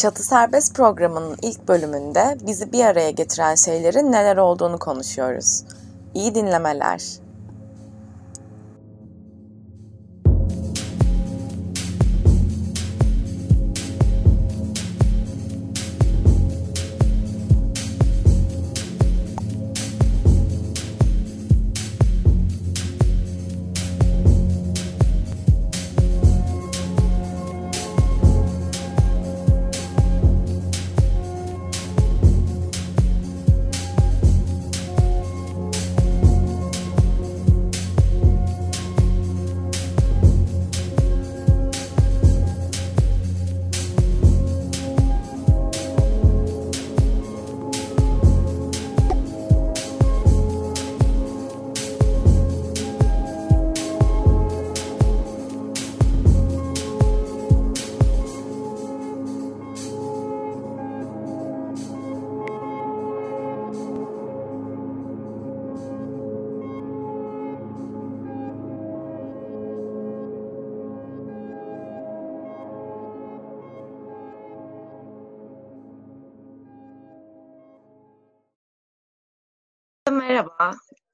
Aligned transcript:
Çatı 0.00 0.22
Serbest 0.22 0.76
programının 0.76 1.36
ilk 1.42 1.68
bölümünde 1.68 2.38
bizi 2.46 2.72
bir 2.72 2.84
araya 2.84 3.10
getiren 3.10 3.54
şeylerin 3.54 4.12
neler 4.12 4.36
olduğunu 4.36 4.78
konuşuyoruz. 4.78 5.64
İyi 6.14 6.34
dinlemeler. 6.34 7.02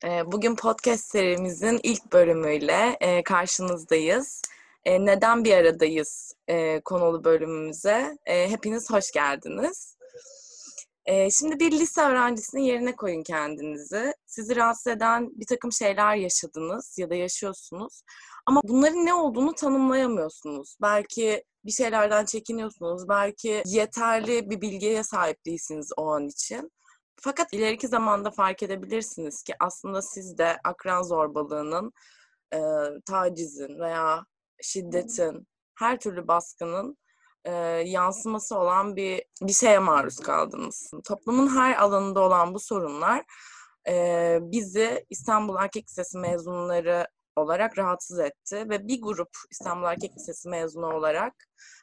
Ee, 0.04 0.32
bugün 0.32 0.56
podcast 0.56 1.04
serimizin 1.04 1.80
ilk 1.82 2.12
bölümüyle 2.12 2.96
e, 3.00 3.22
karşınızdayız. 3.22 4.42
E, 4.84 5.04
neden 5.04 5.44
bir 5.44 5.52
aradayız 5.52 6.34
e, 6.48 6.80
konulu 6.80 7.24
bölümümüze? 7.24 8.18
Hepiniz 8.24 8.90
hoş 8.90 9.12
geldiniz. 9.12 9.96
Şimdi 11.38 11.60
bir 11.60 11.72
lise 11.72 12.00
öğrencisinin 12.00 12.62
yerine 12.62 12.96
koyun 12.96 13.22
kendinizi. 13.22 14.14
Sizi 14.26 14.56
rahatsız 14.56 14.86
eden 14.86 15.30
bir 15.34 15.46
takım 15.46 15.72
şeyler 15.72 16.16
yaşadınız 16.16 16.98
ya 16.98 17.10
da 17.10 17.14
yaşıyorsunuz. 17.14 18.02
Ama 18.46 18.60
bunların 18.64 19.06
ne 19.06 19.14
olduğunu 19.14 19.54
tanımlayamıyorsunuz. 19.54 20.76
Belki 20.82 21.44
bir 21.64 21.72
şeylerden 21.72 22.24
çekiniyorsunuz. 22.24 23.08
Belki 23.08 23.62
yeterli 23.66 24.50
bir 24.50 24.60
bilgiye 24.60 25.02
sahip 25.02 25.46
değilsiniz 25.46 25.90
o 25.96 26.06
an 26.06 26.28
için. 26.28 26.70
Fakat 27.20 27.52
ileriki 27.52 27.88
zamanda 27.88 28.30
fark 28.30 28.62
edebilirsiniz 28.62 29.42
ki 29.42 29.54
aslında 29.60 30.02
siz 30.02 30.38
de 30.38 30.56
akran 30.64 31.02
zorbalığının, 31.02 31.92
e, 32.54 32.58
tacizin 33.06 33.80
veya 33.80 34.26
şiddetin, 34.62 35.48
her 35.78 36.00
türlü 36.00 36.28
baskının 36.28 36.98
e, 37.44 37.52
yansıması 37.86 38.58
olan 38.58 38.96
bir 38.96 39.22
bir 39.42 39.52
şeye 39.52 39.78
maruz 39.78 40.20
kaldınız. 40.20 40.90
Toplumun 41.04 41.56
her 41.56 41.76
alanında 41.76 42.20
olan 42.20 42.54
bu 42.54 42.60
sorunlar 42.60 43.24
e, 43.88 44.38
bizi 44.40 45.06
İstanbul 45.10 45.56
Erkek 45.56 45.88
Lisesi 45.88 46.18
mezunları 46.18 47.06
olarak 47.36 47.78
rahatsız 47.78 48.18
etti 48.18 48.70
ve 48.70 48.88
bir 48.88 49.02
grup 49.02 49.28
İstanbul 49.50 49.86
Erkek 49.86 50.16
Lisesi 50.16 50.48
mezunu 50.48 50.94
olarak 50.94 51.34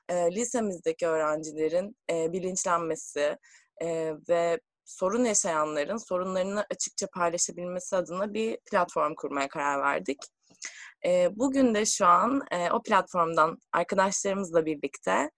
e, 0.10 0.32
lisemizdeki 0.32 1.08
öğrencilerin 1.08 1.98
e, 2.12 2.34
bilinçlenmesi 2.34 3.38
e, 3.82 4.14
ve 4.30 4.60
sorun 4.94 5.24
yaşayanların 5.24 5.98
sorunlarını 5.98 6.66
açıkça 6.72 7.08
paylaşabilmesi 7.08 7.96
adına 7.96 8.34
bir 8.34 8.58
platform 8.72 9.16
kurmaya 9.16 9.48
karar 9.48 9.82
verdik. 9.82 10.18
E, 11.06 11.30
bugün 11.36 11.76
de 11.76 11.86
şu 11.86 12.06
an 12.06 12.42
e, 12.52 12.72
o 12.72 12.82
platformdan 12.82 13.58
arkadaşlarımızla 13.72 14.66
birlikte 14.66 15.32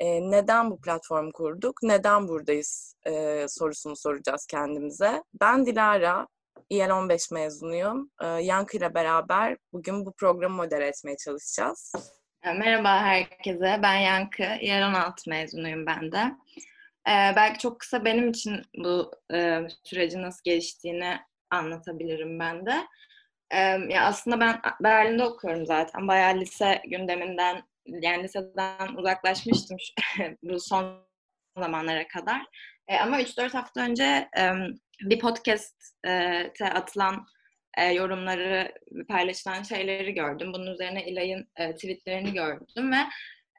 e, 0.00 0.30
neden 0.30 0.70
bu 0.70 0.80
platform 0.80 1.30
kurduk, 1.30 1.82
neden 1.82 2.28
buradayız 2.28 2.96
e, 3.06 3.46
sorusunu 3.48 3.96
soracağız 3.96 4.46
kendimize. 4.46 5.22
Ben 5.40 5.66
Dilara, 5.66 6.28
İL 6.70 6.90
15 6.90 7.30
mezunuyum. 7.30 8.10
Yankı 8.40 8.76
ile 8.76 8.94
beraber 8.94 9.56
bugün 9.72 10.06
bu 10.06 10.12
programı 10.12 10.56
modere 10.56 10.86
etmeye 10.86 11.16
çalışacağız. 11.16 11.92
Merhaba 12.44 13.02
herkese, 13.02 13.80
ben 13.82 13.96
Yankı, 13.96 14.42
İL 14.60 14.86
16 14.88 15.30
mezunuyum 15.30 15.86
ben 15.86 16.12
de. 16.12 16.32
Ee, 17.08 17.32
belki 17.36 17.58
çok 17.58 17.80
kısa 17.80 18.04
benim 18.04 18.28
için 18.28 18.62
bu 18.76 19.10
e, 19.34 19.60
sürecin 19.84 20.22
nasıl 20.22 20.40
geliştiğini 20.44 21.18
anlatabilirim 21.50 22.38
ben 22.38 22.66
de. 22.66 22.86
Ee, 23.50 23.58
ya 23.88 24.04
aslında 24.04 24.40
ben 24.40 24.60
Berlin'de 24.82 25.24
okuyorum 25.24 25.66
zaten. 25.66 26.08
Bayağı 26.08 26.40
lise 26.40 26.82
gündeminden, 26.86 27.62
yani 27.86 28.22
liseden 28.22 28.94
uzaklaşmıştım 28.96 29.76
bu 30.42 30.60
son 30.60 31.06
zamanlara 31.58 32.08
kadar. 32.08 32.46
E, 32.88 32.96
ama 32.96 33.20
3-4 33.20 33.52
hafta 33.52 33.80
önce 33.80 34.28
e, 34.38 34.52
bir 35.00 35.18
podcast'te 35.18 36.70
atılan 36.74 37.26
e, 37.78 37.84
yorumları, 37.84 38.72
paylaşılan 39.08 39.62
şeyleri 39.62 40.14
gördüm. 40.14 40.52
Bunun 40.52 40.72
üzerine 40.72 41.06
İlay'ın 41.06 41.48
e, 41.56 41.74
tweetlerini 41.74 42.32
gördüm 42.32 42.92
ve 42.92 42.96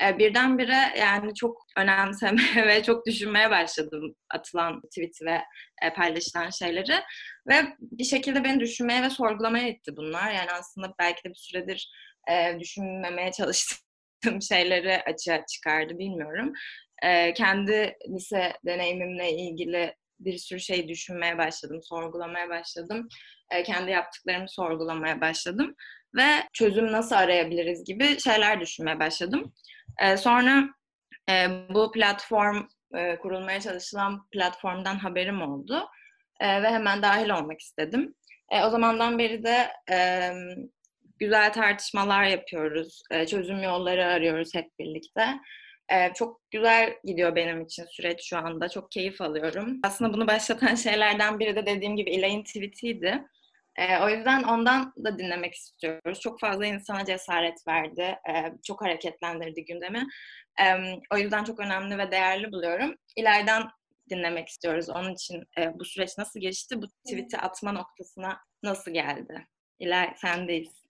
e, 0.03 0.19
birdenbire 0.19 0.93
yani 0.99 1.33
çok 1.35 1.57
önemsemeye 1.77 2.67
ve 2.67 2.83
çok 2.83 3.05
düşünmeye 3.05 3.51
başladım 3.51 4.15
atılan 4.33 4.81
tweet 4.81 5.21
ve 5.21 5.41
e, 5.81 5.93
paylaşılan 5.93 6.49
şeyleri. 6.49 6.93
Ve 7.49 7.55
bir 7.79 8.03
şekilde 8.03 8.43
beni 8.43 8.59
düşünmeye 8.59 9.03
ve 9.03 9.09
sorgulamaya 9.09 9.67
itti 9.67 9.91
bunlar. 9.97 10.31
Yani 10.31 10.51
aslında 10.51 10.93
belki 10.99 11.23
de 11.23 11.29
bir 11.29 11.35
süredir 11.35 11.91
e, 12.31 12.59
düşünmemeye 12.59 13.31
çalıştığım 13.31 14.41
şeyleri 14.49 15.01
açığa 15.03 15.45
çıkardı 15.45 15.99
bilmiyorum. 15.99 16.53
E, 17.03 17.33
kendi 17.33 17.95
lise 18.09 18.53
deneyimimle 18.65 19.31
ilgili 19.31 19.95
bir 20.19 20.37
sürü 20.37 20.59
şey 20.59 20.87
düşünmeye 20.87 21.37
başladım, 21.37 21.79
sorgulamaya 21.83 22.49
başladım. 22.49 23.07
Kendi 23.65 23.91
yaptıklarımı 23.91 24.49
sorgulamaya 24.49 25.21
başladım 25.21 25.75
ve 26.15 26.27
çözüm 26.53 26.91
nasıl 26.91 27.15
arayabiliriz 27.15 27.83
gibi 27.83 28.19
şeyler 28.19 28.61
düşünmeye 28.61 28.99
başladım. 28.99 29.53
E, 29.99 30.17
sonra 30.17 30.69
e, 31.29 31.47
bu 31.69 31.91
platform 31.91 32.63
e, 32.95 33.19
kurulmaya 33.19 33.61
çalışılan 33.61 34.27
platformdan 34.29 34.95
haberim 34.95 35.41
oldu 35.41 35.87
e, 36.39 36.63
ve 36.63 36.69
hemen 36.69 37.01
dahil 37.01 37.29
olmak 37.29 37.59
istedim. 37.59 38.15
E, 38.51 38.63
o 38.63 38.69
zamandan 38.69 39.19
beri 39.19 39.43
de 39.43 39.67
e, 39.91 40.31
güzel 41.19 41.53
tartışmalar 41.53 42.23
yapıyoruz, 42.23 43.03
e, 43.11 43.27
çözüm 43.27 43.63
yolları 43.63 44.05
arıyoruz 44.05 44.55
hep 44.55 44.79
birlikte. 44.79 45.39
Ee, 45.91 46.13
çok 46.13 46.41
güzel 46.51 46.95
gidiyor 47.03 47.35
benim 47.35 47.61
için 47.61 47.85
süreç 47.85 48.29
şu 48.29 48.37
anda. 48.37 48.69
Çok 48.69 48.91
keyif 48.91 49.21
alıyorum. 49.21 49.79
Aslında 49.83 50.13
bunu 50.13 50.27
başlatan 50.27 50.75
şeylerden 50.75 51.39
biri 51.39 51.55
de 51.55 51.65
dediğim 51.65 51.95
gibi 51.95 52.09
İlay'ın 52.11 52.43
tweetiydi. 52.43 53.23
E, 53.77 54.03
o 54.03 54.09
yüzden 54.09 54.43
ondan 54.43 54.93
da 55.03 55.19
dinlemek 55.19 55.53
istiyoruz. 55.53 56.19
Çok 56.19 56.39
fazla 56.39 56.65
insana 56.65 57.05
cesaret 57.05 57.67
verdi. 57.67 58.01
E, 58.01 58.53
çok 58.63 58.81
hareketlendirdi 58.81 59.65
gündemi. 59.65 60.07
E, 60.61 60.65
o 61.13 61.17
yüzden 61.17 61.43
çok 61.43 61.59
önemli 61.59 61.97
ve 61.97 62.11
değerli 62.11 62.51
buluyorum. 62.51 62.95
İleriden 63.15 63.63
dinlemek 64.09 64.47
istiyoruz. 64.47 64.89
Onun 64.89 65.13
için 65.13 65.43
e, 65.57 65.79
bu 65.79 65.85
süreç 65.85 66.17
nasıl 66.17 66.39
geçti? 66.39 66.81
Bu 66.81 66.87
tweet'i 66.87 67.37
atma 67.37 67.71
noktasına 67.71 68.37
nasıl 68.63 68.91
geldi? 68.91 69.47
İler 69.79 70.13
sendeyiz. 70.15 70.87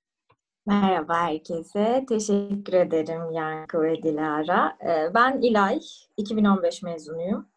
Merhaba 0.65 1.27
herkese. 1.27 2.05
Teşekkür 2.09 2.73
ederim 2.73 3.31
Yankı 3.31 3.81
ve 3.81 4.03
Dilara. 4.03 4.77
Ben 5.13 5.41
İlay, 5.41 5.79
2015 6.17 6.81
mezunuyum. 6.83 7.49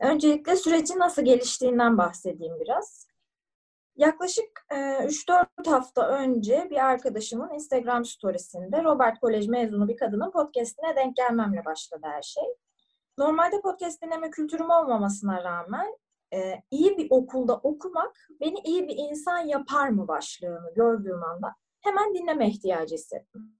Öncelikle 0.00 0.56
sürecin 0.56 0.98
nasıl 0.98 1.24
geliştiğinden 1.24 1.98
bahsedeyim 1.98 2.60
biraz. 2.60 3.05
Yaklaşık 3.96 4.66
e, 4.70 4.76
3-4 4.76 5.46
hafta 5.66 6.08
önce 6.08 6.66
bir 6.70 6.86
arkadaşımın 6.86 7.54
Instagram 7.54 8.04
storiesinde 8.04 8.84
Robert 8.84 9.20
Kolej 9.20 9.48
mezunu 9.48 9.88
bir 9.88 9.96
kadının 9.96 10.30
podcastine 10.30 10.96
denk 10.96 11.16
gelmemle 11.16 11.64
başladı 11.64 12.02
her 12.02 12.22
şey. 12.22 12.44
Normalde 13.18 13.60
podcast 13.60 14.02
dinleme 14.02 14.30
kültürüm 14.30 14.70
olmamasına 14.70 15.44
rağmen 15.44 15.96
e, 16.34 16.62
iyi 16.70 16.98
bir 16.98 17.06
okulda 17.10 17.56
okumak 17.56 18.28
beni 18.40 18.58
iyi 18.64 18.88
bir 18.88 18.96
insan 18.96 19.38
yapar 19.38 19.88
mı 19.88 20.08
başlığını 20.08 20.74
gördüğüm 20.74 21.24
anda 21.24 21.54
hemen 21.80 22.14
dinleme 22.14 22.48
ihtiyacı 22.48 22.94
hissettim. 22.94 23.56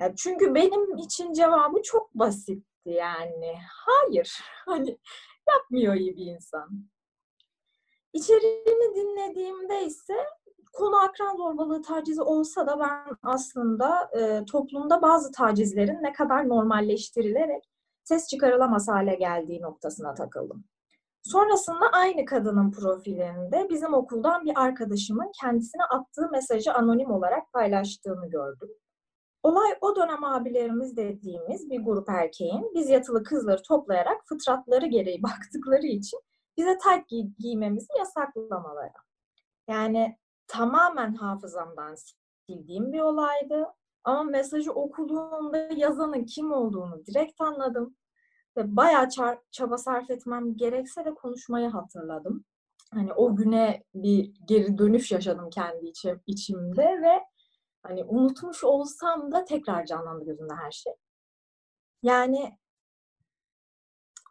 Yani 0.00 0.16
çünkü 0.16 0.54
benim 0.54 0.96
için 0.96 1.32
cevabı 1.32 1.82
çok 1.82 2.14
basitti. 2.14 2.66
yani. 2.84 3.58
Hayır. 3.70 4.40
Hani 4.66 4.98
yapmıyor 5.48 5.94
iyi 5.94 6.16
bir 6.16 6.26
insan. 6.26 6.88
İçeriğini 8.16 8.94
dinlediğimde 8.94 9.84
ise 9.84 10.14
konu 10.72 10.96
akran 10.96 11.36
zorbalığı 11.36 11.82
tacizi 11.82 12.22
olsa 12.22 12.66
da 12.66 12.80
ben 12.80 13.16
aslında 13.22 14.10
e, 14.18 14.44
toplumda 14.44 15.02
bazı 15.02 15.32
tacizlerin 15.32 16.02
ne 16.02 16.12
kadar 16.12 16.48
normalleştirilerek 16.48 17.64
ses 18.04 18.28
çıkarılamaz 18.28 18.88
hale 18.88 19.14
geldiği 19.14 19.62
noktasına 19.62 20.14
takıldım. 20.14 20.64
Sonrasında 21.22 21.90
aynı 21.92 22.24
kadının 22.24 22.70
profilinde 22.70 23.66
bizim 23.70 23.94
okuldan 23.94 24.44
bir 24.44 24.52
arkadaşımın 24.60 25.32
kendisine 25.40 25.82
attığı 25.84 26.30
mesajı 26.30 26.72
anonim 26.72 27.10
olarak 27.10 27.52
paylaştığını 27.52 28.30
gördüm. 28.30 28.68
Olay 29.42 29.70
o 29.80 29.96
dönem 29.96 30.24
abilerimiz 30.24 30.96
dediğimiz 30.96 31.70
bir 31.70 31.80
grup 31.80 32.08
erkeğin 32.08 32.70
biz 32.74 32.90
yatılı 32.90 33.24
kızları 33.24 33.62
toplayarak 33.62 34.22
fıtratları 34.28 34.86
gereği 34.86 35.22
baktıkları 35.22 35.86
için 35.86 36.20
bize 36.56 36.78
tayt 36.78 37.10
giy- 37.10 37.32
giymemizi 37.38 37.98
yasaklamaları. 37.98 38.92
Yani 39.68 40.18
tamamen 40.46 41.14
hafızamdan 41.14 41.96
sildiğim 42.46 42.92
bir 42.92 43.00
olaydı. 43.00 43.66
Ama 44.04 44.22
mesajı 44.22 44.72
okuduğumda 44.72 45.58
yazanın 45.58 46.24
kim 46.24 46.52
olduğunu 46.52 47.06
direkt 47.06 47.40
anladım. 47.40 47.96
Ve 48.56 48.76
bayağı 48.76 49.08
çaba 49.50 49.78
sarf 49.78 50.10
etmem 50.10 50.56
gerekse 50.56 51.04
de 51.04 51.14
konuşmayı 51.14 51.68
hatırladım. 51.68 52.44
Hani 52.94 53.12
o 53.12 53.36
güne 53.36 53.84
bir 53.94 54.32
geri 54.44 54.78
dönüş 54.78 55.12
yaşadım 55.12 55.50
kendi 55.50 55.86
içim, 55.86 56.22
içimde 56.26 57.02
ve 57.02 57.24
hani 57.82 58.04
unutmuş 58.04 58.64
olsam 58.64 59.32
da 59.32 59.44
tekrar 59.44 59.86
canlandı 59.86 60.24
gözümde 60.24 60.54
her 60.54 60.70
şey. 60.70 60.92
Yani 62.02 62.58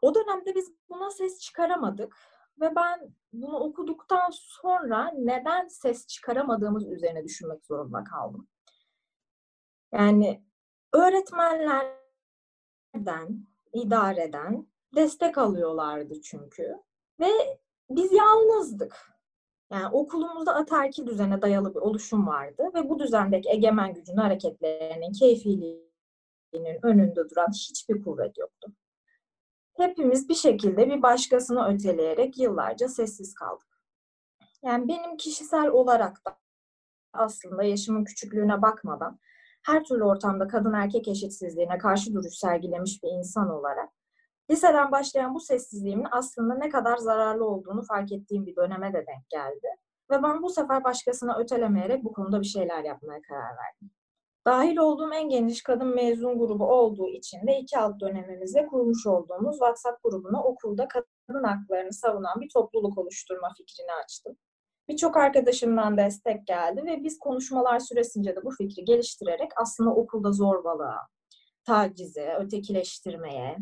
o 0.01 0.15
dönemde 0.15 0.55
biz 0.55 0.71
buna 0.89 1.11
ses 1.11 1.39
çıkaramadık 1.39 2.15
ve 2.61 2.75
ben 2.75 3.15
bunu 3.33 3.57
okuduktan 3.57 4.29
sonra 4.31 5.11
neden 5.17 5.67
ses 5.67 6.07
çıkaramadığımız 6.07 6.87
üzerine 6.87 7.23
düşünmek 7.23 7.65
zorunda 7.65 8.03
kaldım. 8.03 8.47
Yani 9.93 10.43
öğretmenlerden, 10.93 13.47
idareden 13.73 14.67
destek 14.95 15.37
alıyorlardı 15.37 16.21
çünkü 16.21 16.75
ve 17.19 17.59
biz 17.89 18.11
yalnızdık. 18.11 19.15
Yani 19.71 19.87
okulumuzda 19.87 20.55
ataerkil 20.55 21.07
düzene 21.07 21.41
dayalı 21.41 21.75
bir 21.75 21.79
oluşum 21.79 22.27
vardı 22.27 22.63
ve 22.75 22.89
bu 22.89 22.99
düzendeki 22.99 23.49
egemen 23.49 23.93
gücün 23.93 24.17
hareketlerinin 24.17 25.13
keyfiliğinin 25.13 26.79
önünde 26.83 27.29
duran 27.29 27.51
hiçbir 27.51 28.03
kuvvet 28.03 28.37
yoktu. 28.37 28.71
Hepimiz 29.77 30.29
bir 30.29 30.35
şekilde 30.35 30.89
bir 30.89 31.01
başkasını 31.01 31.67
öteleyerek 31.67 32.37
yıllarca 32.37 32.87
sessiz 32.87 33.33
kaldık. 33.33 33.67
Yani 34.63 34.87
benim 34.87 35.17
kişisel 35.17 35.67
olarak 35.67 36.25
da 36.25 36.37
aslında 37.13 37.63
yaşımın 37.63 38.03
küçüklüğüne 38.03 38.61
bakmadan 38.61 39.19
her 39.65 39.83
türlü 39.83 40.03
ortamda 40.03 40.47
kadın 40.47 40.73
erkek 40.73 41.07
eşitsizliğine 41.07 41.77
karşı 41.77 42.13
duruş 42.13 42.33
sergilemiş 42.33 43.03
bir 43.03 43.09
insan 43.09 43.49
olarak 43.49 43.89
liseden 44.51 44.91
başlayan 44.91 45.35
bu 45.35 45.39
sessizliğimin 45.39 46.07
aslında 46.11 46.55
ne 46.55 46.69
kadar 46.69 46.97
zararlı 46.97 47.45
olduğunu 47.45 47.83
fark 47.83 48.11
ettiğim 48.11 48.45
bir 48.45 48.55
döneme 48.55 48.93
de 48.93 49.05
denk 49.07 49.29
geldi. 49.29 49.67
Ve 50.11 50.23
ben 50.23 50.41
bu 50.41 50.49
sefer 50.49 50.83
başkasına 50.83 51.37
ötelemeyerek 51.37 52.03
bu 52.03 52.13
konuda 52.13 52.41
bir 52.41 52.45
şeyler 52.45 52.83
yapmaya 52.83 53.21
karar 53.21 53.57
verdim. 53.57 53.91
Dahil 54.45 54.77
olduğum 54.77 55.13
en 55.13 55.29
geniş 55.29 55.63
kadın 55.63 55.95
mezun 55.95 56.39
grubu 56.39 56.65
olduğu 56.65 57.09
için 57.09 57.47
de 57.47 57.59
iki 57.59 57.77
alt 57.79 57.99
dönemimizde 57.99 58.67
kurmuş 58.67 59.07
olduğumuz 59.07 59.55
WhatsApp 59.55 60.03
grubuna 60.03 60.43
okulda 60.43 60.87
kadın 60.87 61.43
haklarını 61.43 61.93
savunan 61.93 62.41
bir 62.41 62.49
topluluk 62.49 62.97
oluşturma 62.97 63.53
fikrini 63.57 63.91
açtım. 64.03 64.37
Birçok 64.87 65.17
arkadaşımdan 65.17 65.97
destek 65.97 66.47
geldi 66.47 66.85
ve 66.85 67.03
biz 67.03 67.19
konuşmalar 67.19 67.79
süresince 67.79 68.35
de 68.35 68.43
bu 68.43 68.51
fikri 68.51 68.85
geliştirerek 68.85 69.51
aslında 69.55 69.95
okulda 69.95 70.31
zorbalığa, 70.31 71.07
tacize, 71.63 72.35
ötekileştirmeye, 72.39 73.57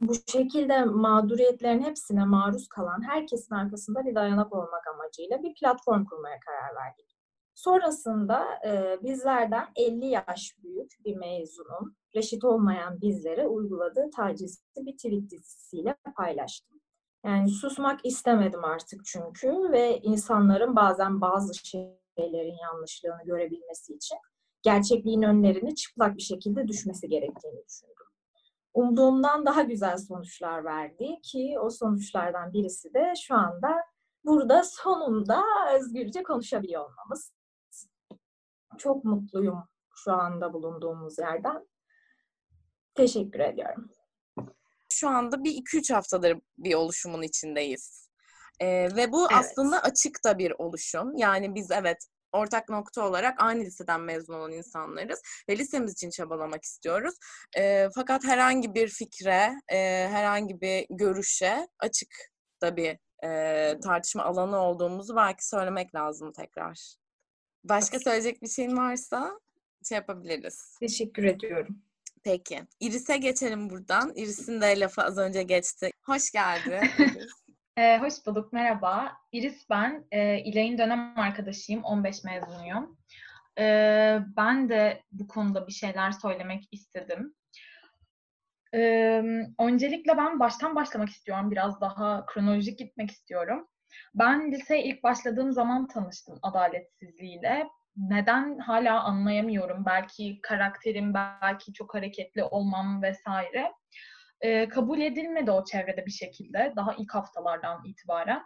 bu 0.00 0.14
şekilde 0.14 0.84
mağduriyetlerin 0.84 1.82
hepsine 1.82 2.24
maruz 2.24 2.68
kalan 2.68 3.08
herkesin 3.08 3.54
arkasında 3.54 4.04
bir 4.04 4.14
dayanak 4.14 4.52
olmak 4.52 4.86
amacıyla 4.94 5.42
bir 5.42 5.54
platform 5.54 6.04
kurmaya 6.04 6.40
karar 6.40 6.76
verdik. 6.84 7.15
Sonrasında 7.56 8.46
e, 8.66 8.98
bizlerden 9.02 9.66
50 9.76 10.06
yaş 10.06 10.56
büyük 10.62 10.92
bir 11.04 11.16
mezunun 11.16 11.96
reşit 12.14 12.44
olmayan 12.44 13.00
bizlere 13.00 13.46
uyguladığı 13.46 14.10
tacizi 14.16 14.60
bir 14.76 14.92
tweet 14.92 15.30
dizisiyle 15.30 15.96
paylaştım. 16.16 16.80
Yani 17.24 17.48
susmak 17.48 18.06
istemedim 18.06 18.64
artık 18.64 19.04
çünkü 19.04 19.72
ve 19.72 19.98
insanların 19.98 20.76
bazen 20.76 21.20
bazı 21.20 21.54
şeylerin 21.54 22.56
yanlışlığını 22.62 23.24
görebilmesi 23.24 23.94
için 23.94 24.18
gerçekliğin 24.62 25.22
önlerini 25.22 25.74
çıplak 25.74 26.16
bir 26.16 26.22
şekilde 26.22 26.68
düşmesi 26.68 27.08
gerektiğini 27.08 27.64
düşündüm. 27.68 28.06
Umduğumdan 28.74 29.46
daha 29.46 29.62
güzel 29.62 29.96
sonuçlar 29.96 30.64
verdi 30.64 31.20
ki 31.22 31.56
o 31.60 31.70
sonuçlardan 31.70 32.52
birisi 32.52 32.94
de 32.94 33.12
şu 33.22 33.34
anda 33.34 33.76
burada 34.24 34.62
sonunda 34.64 35.44
özgürce 35.74 36.22
konuşabiliyor 36.22 36.90
olmamız. 36.90 37.35
Çok 38.78 39.04
mutluyum 39.04 39.62
şu 40.04 40.12
anda 40.12 40.52
bulunduğumuz 40.52 41.18
yerden. 41.18 41.68
Teşekkür 42.94 43.40
ediyorum 43.40 43.90
şu 44.96 45.08
anda 45.08 45.44
bir 45.44 45.50
iki 45.50 45.78
üç 45.78 45.90
haftadır 45.90 46.38
bir 46.58 46.74
oluşumun 46.74 47.22
içindeyiz. 47.22 48.08
Ee, 48.60 48.88
ve 48.96 49.12
bu 49.12 49.28
evet. 49.30 49.40
aslında 49.40 49.82
açık 49.82 50.24
da 50.24 50.38
bir 50.38 50.52
oluşum. 50.58 51.16
Yani 51.16 51.54
biz 51.54 51.70
evet 51.70 52.06
ortak 52.32 52.68
nokta 52.68 53.08
olarak 53.08 53.42
aynı 53.42 53.60
liseden 53.60 54.00
mezun 54.00 54.34
olan 54.34 54.52
insanlarız 54.52 55.22
ve 55.48 55.58
lisemiz 55.58 55.92
için 55.92 56.10
çabalamak 56.10 56.64
istiyoruz. 56.64 57.14
E, 57.56 57.88
fakat 57.94 58.24
herhangi 58.24 58.74
bir 58.74 58.88
fikre, 58.88 59.52
e, 59.68 60.08
herhangi 60.08 60.60
bir 60.60 60.86
görüşe 60.90 61.68
açık 61.78 62.08
da 62.62 62.76
bir 62.76 62.98
e, 63.24 63.80
tartışma 63.80 64.24
alanı 64.24 64.58
olduğumuzu 64.58 65.16
belki 65.16 65.48
söylemek 65.48 65.94
lazım 65.94 66.32
tekrar. 66.32 66.96
Başka 67.68 67.98
söyleyecek 67.98 68.42
bir 68.42 68.48
şeyin 68.48 68.76
varsa 68.76 69.40
şey 69.88 69.96
yapabiliriz. 69.96 70.76
Teşekkür 70.80 71.24
ediyorum. 71.24 71.82
Peki. 72.24 72.62
Iris'e 72.80 73.16
geçelim 73.16 73.70
buradan. 73.70 74.12
Iris'in 74.16 74.60
de 74.60 74.80
lafı 74.80 75.02
az 75.02 75.18
önce 75.18 75.42
geçti. 75.42 75.90
Hoş 76.04 76.30
geldin. 76.30 76.88
ee, 77.76 77.98
hoş 77.98 78.26
bulduk. 78.26 78.52
Merhaba. 78.52 79.12
Iris 79.32 79.70
ben. 79.70 80.04
E, 80.10 80.38
İlay'ın 80.38 80.78
dönem 80.78 81.18
arkadaşıyım. 81.18 81.84
15 81.84 82.24
mezunuyum. 82.24 82.98
E, 83.58 83.64
ben 84.36 84.68
de 84.68 85.02
bu 85.12 85.28
konuda 85.28 85.66
bir 85.66 85.72
şeyler 85.72 86.12
söylemek 86.12 86.68
istedim. 86.72 87.34
E, 88.74 88.80
öncelikle 89.60 90.16
ben 90.16 90.40
baştan 90.40 90.74
başlamak 90.74 91.08
istiyorum. 91.08 91.50
Biraz 91.50 91.80
daha 91.80 92.26
kronolojik 92.26 92.78
gitmek 92.78 93.10
istiyorum. 93.10 93.68
Ben 94.14 94.52
liseye 94.52 94.84
ilk 94.84 95.02
başladığım 95.02 95.52
zaman 95.52 95.88
tanıştım 95.88 96.38
adaletsizliğiyle 96.42 97.66
neden 97.96 98.58
hala 98.58 99.02
anlayamıyorum. 99.02 99.84
Belki 99.86 100.40
karakterim, 100.42 101.14
belki 101.14 101.72
çok 101.72 101.94
hareketli 101.94 102.44
olmam 102.44 103.02
vesaire. 103.02 103.72
E, 104.40 104.68
kabul 104.68 105.00
edilmedi 105.00 105.50
o 105.50 105.64
çevrede 105.64 106.06
bir 106.06 106.10
şekilde 106.10 106.72
daha 106.76 106.94
ilk 106.94 107.14
haftalardan 107.14 107.84
itibaren. 107.84 108.42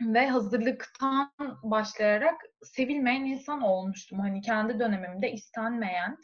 Ve 0.00 0.28
hazırlıktan 0.28 1.30
başlayarak 1.62 2.40
sevilmeyen 2.62 3.24
insan 3.24 3.62
olmuştum. 3.62 4.20
Hani 4.20 4.40
kendi 4.40 4.78
dönemimde 4.78 5.32
istenmeyen, 5.32 6.16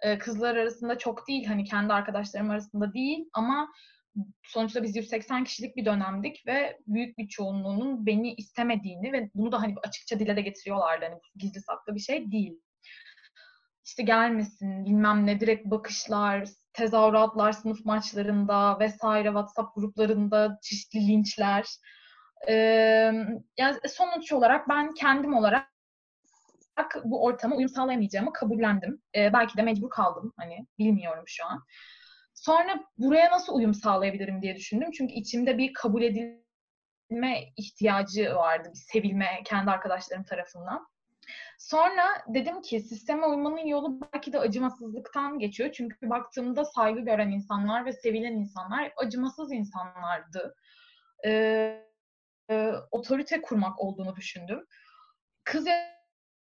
e, 0.00 0.18
kızlar 0.18 0.56
arasında 0.56 0.98
çok 0.98 1.28
değil, 1.28 1.46
hani 1.46 1.64
kendi 1.64 1.92
arkadaşlarım 1.92 2.50
arasında 2.50 2.92
değil 2.94 3.28
ama 3.32 3.68
sonuçta 4.42 4.82
biz 4.82 4.96
180 4.96 5.44
kişilik 5.44 5.76
bir 5.76 5.84
dönemdik 5.84 6.46
ve 6.46 6.78
büyük 6.86 7.18
bir 7.18 7.28
çoğunluğunun 7.28 8.06
beni 8.06 8.34
istemediğini 8.34 9.12
ve 9.12 9.30
bunu 9.34 9.52
da 9.52 9.62
hani 9.62 9.74
açıkça 9.82 10.18
dile 10.18 10.36
de 10.36 10.40
getiriyorlardı. 10.40 11.04
Hani 11.04 11.20
gizli 11.36 11.60
saklı 11.60 11.94
bir 11.94 12.00
şey 12.00 12.32
değil. 12.32 12.60
İşte 13.84 14.02
gelmesin, 14.02 14.86
bilmem 14.86 15.26
ne, 15.26 15.40
direkt 15.40 15.66
bakışlar, 15.66 16.48
tezahüratlar 16.72 17.52
sınıf 17.52 17.84
maçlarında 17.84 18.78
vesaire, 18.80 19.28
WhatsApp 19.28 19.74
gruplarında 19.74 20.58
çeşitli 20.62 21.08
linçler. 21.08 21.66
Ee, 22.48 22.54
yani 23.58 23.78
sonuç 23.88 24.32
olarak 24.32 24.68
ben 24.68 24.94
kendim 24.94 25.34
olarak 25.34 25.68
bu 27.04 27.24
ortama 27.24 27.56
uyum 27.56 27.68
sağlayamayacağımı 27.68 28.32
kabullendim. 28.32 29.02
Ee, 29.16 29.32
belki 29.32 29.56
de 29.56 29.62
mecbur 29.62 29.90
kaldım. 29.90 30.32
Hani 30.36 30.66
bilmiyorum 30.78 31.24
şu 31.26 31.46
an. 31.46 31.64
Sonra 32.38 32.84
buraya 32.98 33.30
nasıl 33.30 33.54
uyum 33.54 33.74
sağlayabilirim 33.74 34.42
diye 34.42 34.56
düşündüm. 34.56 34.90
Çünkü 34.90 35.14
içimde 35.14 35.58
bir 35.58 35.72
kabul 35.72 36.02
edilme 36.02 37.44
ihtiyacı 37.56 38.34
vardı. 38.34 38.68
Bir 38.74 38.78
sevilme 38.78 39.26
kendi 39.44 39.70
arkadaşlarım 39.70 40.24
tarafından. 40.24 40.88
Sonra 41.58 42.04
dedim 42.28 42.62
ki 42.62 42.80
sisteme 42.80 43.26
uymanın 43.26 43.66
yolu 43.66 44.00
belki 44.00 44.32
de 44.32 44.38
acımasızlıktan 44.38 45.38
geçiyor. 45.38 45.72
Çünkü 45.72 46.10
baktığımda 46.10 46.64
saygı 46.64 47.00
gören 47.00 47.30
insanlar 47.30 47.84
ve 47.84 47.92
sevilen 47.92 48.32
insanlar 48.32 48.92
acımasız 48.96 49.52
insanlardı. 49.52 50.54
Ee, 51.26 51.84
e, 52.50 52.72
otorite 52.90 53.42
kurmak 53.42 53.80
olduğunu 53.80 54.16
düşündüm. 54.16 54.66
Kız 55.44 55.66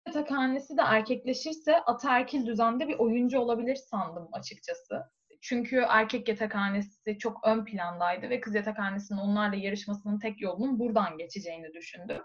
yatakhanesi 0.08 0.77
de 0.77 0.82
erkekleşirse 0.82 1.80
ataerkil 1.80 2.46
düzende 2.46 2.88
bir 2.88 3.00
oyuncu 3.00 3.39
olabilir 3.39 3.75
sandım 3.75 4.30
açıkçası. 4.32 5.17
Çünkü 5.41 5.86
erkek 5.89 6.27
yatakhanesi 6.27 7.17
çok 7.17 7.48
ön 7.48 7.65
plandaydı 7.65 8.29
ve 8.29 8.39
kız 8.39 8.56
yatakhanesinin 8.56 9.20
onlarla 9.20 9.56
yarışmasının 9.56 10.20
tek 10.20 10.41
yolunun 10.41 10.79
buradan 10.79 11.17
geçeceğini 11.17 11.74
düşündüm. 11.74 12.22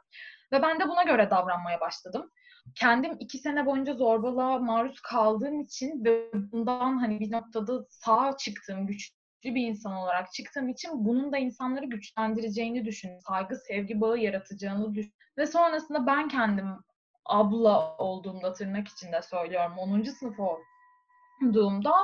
Ve 0.53 0.63
ben 0.63 0.81
de 0.81 0.89
buna 0.89 1.03
göre 1.03 1.31
davranmaya 1.31 1.81
başladım. 1.81 2.31
Kendim 2.75 3.17
iki 3.21 3.39
sene 3.39 3.67
boyunca 3.67 3.95
zorbalığa 3.95 4.59
maruz 4.59 5.01
kaldığım 5.01 5.61
için 5.61 6.05
ve 6.05 6.31
bundan 6.35 6.99
hani 6.99 7.21
bir 7.21 7.33
noktada 7.33 7.85
sağ 7.89 8.37
çıktığım, 8.37 8.87
güçlü 8.87 9.15
bir 9.45 9.67
insan 9.67 9.93
olarak 9.93 10.33
çıktığım 10.33 10.69
için 10.69 10.91
bunun 11.05 11.33
da 11.33 11.39
insanları 11.39 11.87
güçlendireceğini 11.87 12.85
düşündüm. 12.85 13.21
Saygı, 13.29 13.57
sevgi 13.57 14.01
bağı 14.01 14.19
yaratacağını 14.19 14.95
düşündüm. 14.95 15.17
Ve 15.39 15.47
sonrasında 15.47 16.07
ben 16.07 16.29
kendim 16.29 16.67
abla 17.25 17.97
olduğumda 17.97 18.53
tırnak 18.53 18.89
içinde 18.89 19.23
söylüyorum 19.23 19.79
10. 19.79 20.03
sınıf 20.03 20.37
olduğumda 20.41 21.95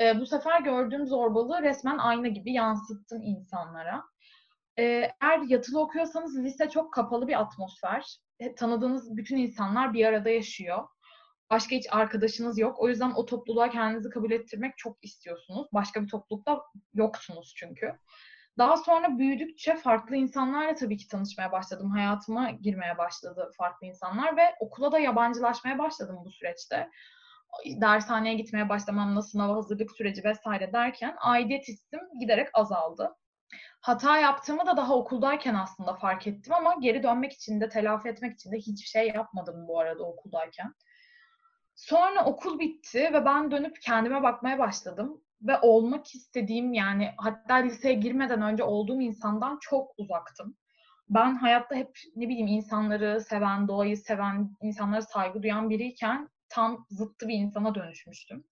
e, 0.00 0.20
bu 0.20 0.26
sefer 0.26 0.60
gördüğüm 0.60 1.06
zorbalığı 1.06 1.62
resmen 1.62 1.98
ayna 1.98 2.28
gibi 2.28 2.52
yansıttım 2.52 3.22
insanlara. 3.22 4.04
E, 4.78 4.82
eğer 5.22 5.40
yatılı 5.48 5.80
okuyorsanız 5.80 6.38
lise 6.38 6.70
çok 6.70 6.92
kapalı 6.92 7.28
bir 7.28 7.40
atmosfer. 7.40 8.18
E, 8.38 8.54
tanıdığınız 8.54 9.16
bütün 9.16 9.36
insanlar 9.36 9.94
bir 9.94 10.04
arada 10.04 10.30
yaşıyor. 10.30 10.84
Başka 11.50 11.76
hiç 11.76 11.86
arkadaşınız 11.90 12.58
yok. 12.58 12.80
O 12.80 12.88
yüzden 12.88 13.12
o 13.16 13.26
topluluğa 13.26 13.70
kendinizi 13.70 14.10
kabul 14.10 14.30
ettirmek 14.30 14.78
çok 14.78 15.04
istiyorsunuz. 15.04 15.68
Başka 15.72 16.02
bir 16.02 16.08
toplulukta 16.08 16.62
yoksunuz 16.94 17.54
çünkü. 17.56 17.92
Daha 18.58 18.76
sonra 18.76 19.18
büyüdükçe 19.18 19.76
farklı 19.76 20.16
insanlarla 20.16 20.74
tabii 20.74 20.96
ki 20.96 21.08
tanışmaya 21.08 21.52
başladım. 21.52 21.90
Hayatıma 21.90 22.50
girmeye 22.50 22.98
başladı 22.98 23.50
farklı 23.58 23.86
insanlar 23.86 24.36
ve 24.36 24.54
okula 24.60 24.92
da 24.92 24.98
yabancılaşmaya 24.98 25.78
başladım 25.78 26.16
bu 26.24 26.30
süreçte. 26.30 26.90
Dershaneye 27.80 28.34
gitmeye 28.34 28.68
başlamamla 28.68 29.22
sınava 29.22 29.56
hazırlık 29.56 29.92
süreci 29.92 30.24
vesaire 30.24 30.72
derken 30.72 31.16
aidiyet 31.20 31.68
hissim 31.68 32.00
giderek 32.20 32.48
azaldı. 32.54 33.16
Hata 33.80 34.18
yaptığımı 34.18 34.66
da 34.66 34.76
daha 34.76 34.94
okuldayken 34.96 35.54
aslında 35.54 35.94
fark 35.94 36.26
ettim 36.26 36.52
ama 36.52 36.74
geri 36.80 37.02
dönmek 37.02 37.32
için 37.32 37.60
de 37.60 37.68
telafi 37.68 38.08
etmek 38.08 38.34
için 38.34 38.52
de 38.52 38.56
hiçbir 38.56 38.88
şey 38.88 39.08
yapmadım 39.08 39.68
bu 39.68 39.80
arada 39.80 40.04
okuldayken. 40.04 40.74
Sonra 41.74 42.24
okul 42.24 42.58
bitti 42.58 43.10
ve 43.12 43.24
ben 43.24 43.50
dönüp 43.50 43.82
kendime 43.82 44.22
bakmaya 44.22 44.58
başladım 44.58 45.22
ve 45.42 45.58
olmak 45.60 46.14
istediğim 46.14 46.72
yani 46.72 47.10
hatta 47.16 47.54
liseye 47.54 47.94
girmeden 47.94 48.42
önce 48.42 48.64
olduğum 48.64 49.00
insandan 49.00 49.58
çok 49.60 49.94
uzaktım. 49.98 50.56
Ben 51.08 51.34
hayatta 51.34 51.74
hep 51.74 51.98
ne 52.16 52.28
bileyim 52.28 52.46
insanları 52.46 53.20
seven, 53.20 53.68
doğayı 53.68 53.96
seven, 53.96 54.56
insanlara 54.62 55.02
saygı 55.02 55.42
duyan 55.42 55.70
biriyken 55.70 56.28
tam 56.48 56.86
zıttı 56.90 57.28
bir 57.28 57.34
insana 57.34 57.74
dönüşmüştüm. 57.74 58.44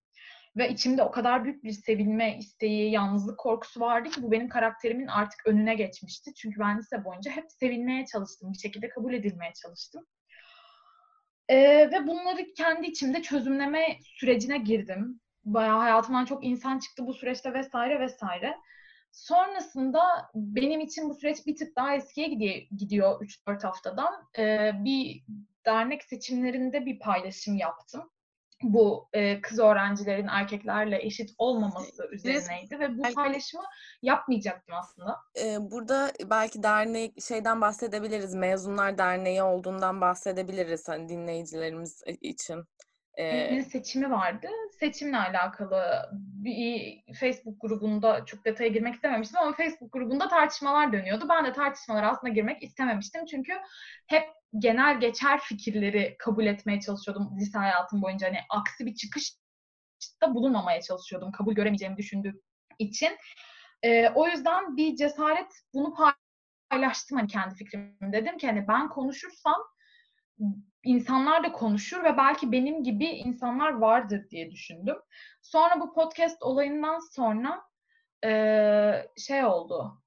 Ve 0.57 0.69
içimde 0.69 1.03
o 1.03 1.11
kadar 1.11 1.45
büyük 1.45 1.65
bir 1.65 1.73
sevilme 1.73 2.39
isteği, 2.39 2.91
yalnızlık 2.91 3.39
korkusu 3.39 3.81
vardı 3.81 4.11
ki 4.11 4.23
bu 4.23 4.33
benim 4.33 4.49
karakterimin 4.49 5.07
artık 5.07 5.47
önüne 5.47 5.75
geçmişti. 5.75 6.35
Çünkü 6.35 6.61
ben 6.61 6.79
lise 6.79 7.05
boyunca 7.05 7.31
hep 7.31 7.45
sevilmeye 7.49 8.07
çalıştım, 8.07 8.53
bir 8.53 8.59
şekilde 8.59 8.89
kabul 8.89 9.15
edilmeye 9.15 9.53
çalıştım. 9.63 10.07
Ee, 11.49 11.91
ve 11.93 12.07
bunları 12.07 12.55
kendi 12.57 12.87
içimde 12.87 13.23
çözümleme 13.23 13.99
sürecine 14.03 14.59
girdim 14.59 15.21
bayağı 15.45 15.79
hayatımdan 15.79 16.25
çok 16.25 16.45
insan 16.45 16.79
çıktı 16.79 17.07
bu 17.07 17.15
süreçte 17.15 17.55
vesaire 17.55 18.01
vesaire. 18.01 18.57
Sonrasında 19.13 20.01
benim 20.35 20.81
için 20.81 21.11
bu 21.11 21.15
süreç 21.15 21.47
bir 21.47 21.57
tık 21.57 21.77
daha 21.77 21.95
eskiye 21.97 22.29
gidiyor, 22.29 22.55
gidiyor 22.77 23.21
3-4 23.21 23.67
haftadan. 23.67 24.15
Ee, 24.39 24.71
bir 24.75 25.25
dernek 25.67 26.05
seçimlerinde 26.05 26.87
bir 26.87 26.99
paylaşım 26.99 27.57
yaptım. 27.57 28.11
Bu 28.63 29.09
e, 29.13 29.41
kız 29.41 29.59
öğrencilerin 29.59 30.27
erkeklerle 30.27 31.03
eşit 31.03 31.31
olmaması 31.39 32.09
üzerineydi 32.13 32.79
ve 32.79 32.99
bu 32.99 33.03
paylaşımı 33.15 33.65
yapmayacaktım 34.03 34.75
aslında. 34.75 35.17
Ee, 35.43 35.57
burada 35.61 36.13
belki 36.31 36.63
dernek 36.63 37.23
şeyden 37.23 37.61
bahsedebiliriz. 37.61 38.35
Mezunlar 38.35 38.99
Derneği 38.99 39.43
olduğundan 39.43 40.01
bahsedebiliriz 40.01 40.89
hani 40.89 41.09
dinleyicilerimiz 41.09 42.03
için. 42.21 42.65
Ee, 43.19 43.63
seçimi 43.63 44.11
vardı. 44.11 44.47
Seçimle 44.81 45.17
alakalı 45.17 46.11
bir 46.13 46.99
Facebook 47.21 47.61
grubunda 47.61 48.25
çok 48.25 48.45
detaya 48.45 48.69
girmek 48.69 48.95
istememiştim 48.95 49.39
ama 49.39 49.53
Facebook 49.53 49.93
grubunda 49.93 50.29
tartışmalar 50.29 50.93
dönüyordu. 50.93 51.27
Ben 51.29 51.45
de 51.45 51.53
tartışmalara 51.53 52.11
aslında 52.11 52.33
girmek 52.33 52.63
istememiştim. 52.63 53.27
Çünkü 53.27 53.53
hep 54.07 54.25
genel 54.59 55.01
geçer 55.01 55.41
fikirleri 55.41 56.17
kabul 56.19 56.47
etmeye 56.47 56.81
çalışıyordum 56.81 57.37
lise 57.41 57.59
hayatım 57.59 58.03
boyunca. 58.03 58.27
Hani 58.29 58.39
aksi 58.51 58.87
bir 58.87 58.95
çıkışta 58.95 60.35
bulunmamaya 60.35 60.81
çalışıyordum. 60.81 61.33
Kabul 61.33 61.55
göremeyeceğimi 61.55 61.97
düşündüğüm 61.97 62.41
için. 62.79 63.11
Ee, 63.83 64.09
o 64.09 64.27
yüzden 64.27 64.77
bir 64.77 64.97
cesaret 64.97 65.53
bunu 65.75 65.95
paylaştım 66.71 67.19
hani 67.19 67.29
kendi 67.29 67.55
fikrimi. 67.55 68.13
Dedim 68.13 68.39
ki 68.39 68.47
hani 68.47 68.69
ben 68.69 68.89
konuşursam 68.89 69.63
insanlar 70.85 71.45
da 71.45 71.53
konuşur 71.53 72.05
ve 72.05 72.17
belki 72.17 72.53
benim 72.53 72.83
gibi 72.83 73.05
insanlar 73.05 73.73
vardır 73.73 74.31
diye 74.31 74.51
düşündüm. 74.51 74.97
Sonra 75.43 75.81
bu 75.81 75.95
podcast 75.95 76.43
olayından 76.43 76.99
sonra 76.99 77.63
e, 78.25 78.31
şey 79.17 79.45
oldu. 79.45 80.04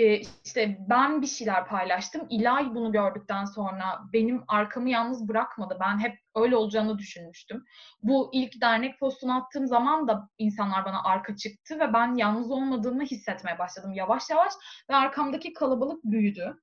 E, 0.00 0.20
işte 0.44 0.78
ben 0.90 1.22
bir 1.22 1.26
şeyler 1.26 1.66
paylaştım. 1.66 2.26
İlay 2.30 2.74
bunu 2.74 2.92
gördükten 2.92 3.44
sonra 3.44 4.00
benim 4.12 4.44
arkamı 4.48 4.90
yalnız 4.90 5.28
bırakmadı. 5.28 5.76
Ben 5.80 5.98
hep 5.98 6.18
öyle 6.36 6.56
olacağını 6.56 6.98
düşünmüştüm. 6.98 7.64
Bu 8.02 8.30
ilk 8.32 8.60
dernek 8.60 9.00
postunu 9.00 9.36
attığım 9.36 9.66
zaman 9.66 10.08
da 10.08 10.28
insanlar 10.38 10.84
bana 10.84 11.02
arka 11.04 11.36
çıktı 11.36 11.78
ve 11.78 11.92
ben 11.92 12.14
yalnız 12.14 12.50
olmadığımı 12.50 13.02
hissetmeye 13.02 13.58
başladım 13.58 13.92
yavaş 13.92 14.30
yavaş 14.30 14.52
ve 14.90 14.94
arkamdaki 14.94 15.52
kalabalık 15.52 16.04
büyüdü. 16.04 16.60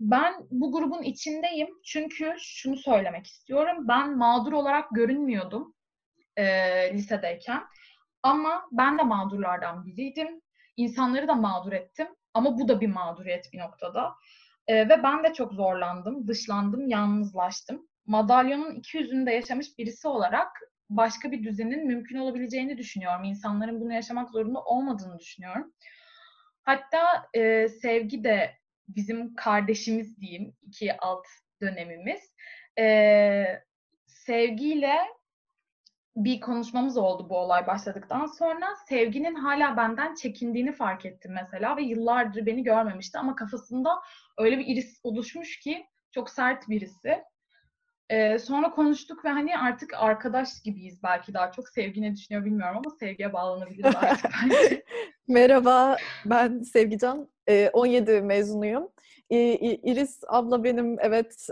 Ben 0.00 0.34
bu 0.50 0.72
grubun 0.72 1.02
içindeyim 1.02 1.68
çünkü 1.84 2.34
şunu 2.38 2.76
söylemek 2.76 3.26
istiyorum. 3.26 3.88
Ben 3.88 4.16
mağdur 4.18 4.52
olarak 4.52 4.90
görünmüyordum 4.90 5.74
e, 6.36 6.44
lisedeyken. 6.94 7.62
Ama 8.22 8.62
ben 8.72 8.98
de 8.98 9.02
mağdurlardan 9.02 9.86
biriydim. 9.86 10.40
İnsanları 10.76 11.28
da 11.28 11.34
mağdur 11.34 11.72
ettim. 11.72 12.08
Ama 12.34 12.58
bu 12.58 12.68
da 12.68 12.80
bir 12.80 12.88
mağduriyet 12.88 13.52
bir 13.52 13.58
noktada. 13.58 14.14
E, 14.66 14.88
ve 14.88 15.02
ben 15.02 15.24
de 15.24 15.32
çok 15.32 15.52
zorlandım, 15.52 16.28
dışlandım, 16.28 16.88
yalnızlaştım. 16.88 17.88
Madalyonun 18.06 18.74
iki 18.74 18.98
yüzünde 18.98 19.30
yaşamış 19.30 19.78
birisi 19.78 20.08
olarak 20.08 20.48
başka 20.90 21.32
bir 21.32 21.44
düzenin 21.44 21.86
mümkün 21.86 22.18
olabileceğini 22.18 22.78
düşünüyorum. 22.78 23.24
İnsanların 23.24 23.80
bunu 23.80 23.92
yaşamak 23.92 24.30
zorunda 24.30 24.62
olmadığını 24.62 25.18
düşünüyorum. 25.18 25.72
Hatta 26.62 27.28
e, 27.34 27.68
sevgi 27.68 28.24
de 28.24 28.54
bizim 28.88 29.34
kardeşimiz 29.34 30.20
diyeyim 30.20 30.54
iki 30.62 30.96
alt 30.96 31.26
dönemimiz. 31.60 32.34
Ee, 32.78 33.62
sevgiyle 34.06 34.96
bir 36.16 36.40
konuşmamız 36.40 36.96
oldu 36.96 37.28
bu 37.28 37.38
olay 37.38 37.66
başladıktan 37.66 38.26
sonra. 38.26 38.66
Sevginin 38.88 39.34
hala 39.34 39.76
benden 39.76 40.14
çekindiğini 40.14 40.72
fark 40.72 41.06
ettim 41.06 41.32
mesela 41.34 41.76
ve 41.76 41.82
yıllardır 41.82 42.46
beni 42.46 42.62
görmemişti 42.62 43.18
ama 43.18 43.36
kafasında 43.36 43.90
öyle 44.38 44.58
bir 44.58 44.66
iris 44.66 45.00
oluşmuş 45.02 45.58
ki 45.58 45.86
çok 46.12 46.30
sert 46.30 46.68
birisi. 46.68 47.22
Ee, 48.10 48.38
sonra 48.38 48.70
konuştuk 48.70 49.24
ve 49.24 49.28
hani 49.28 49.58
artık 49.58 49.94
arkadaş 49.94 50.48
gibiyiz 50.64 51.02
belki 51.02 51.34
daha 51.34 51.52
çok. 51.52 51.68
Sevgi 51.68 52.02
ne 52.02 52.16
düşünüyor 52.16 52.44
bilmiyorum 52.44 52.76
ama 52.84 52.96
sevgiye 53.00 53.32
bağlanabiliriz 53.32 53.94
artık 54.02 54.30
bence. 54.42 54.84
Merhaba, 55.28 55.96
ben 56.24 56.62
Sevgican. 56.62 57.28
17 57.72 58.20
mezunuyum. 58.20 58.88
Iris 59.30 60.20
abla 60.28 60.64
benim 60.64 60.96
evet 61.00 61.48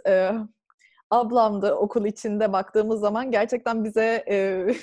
ablamdı 1.13 1.75
okul 1.75 2.05
içinde 2.05 2.53
baktığımız 2.53 3.01
zaman. 3.01 3.31
Gerçekten 3.31 3.85
bize 3.85 4.25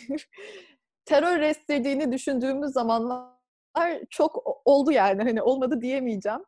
terör 1.05 1.39
restlediğini 1.39 2.11
düşündüğümüz 2.11 2.71
zamanlar 2.71 3.39
çok 4.09 4.61
oldu 4.65 4.91
yani 4.91 5.23
hani 5.23 5.41
olmadı 5.41 5.81
diyemeyeceğim. 5.81 6.39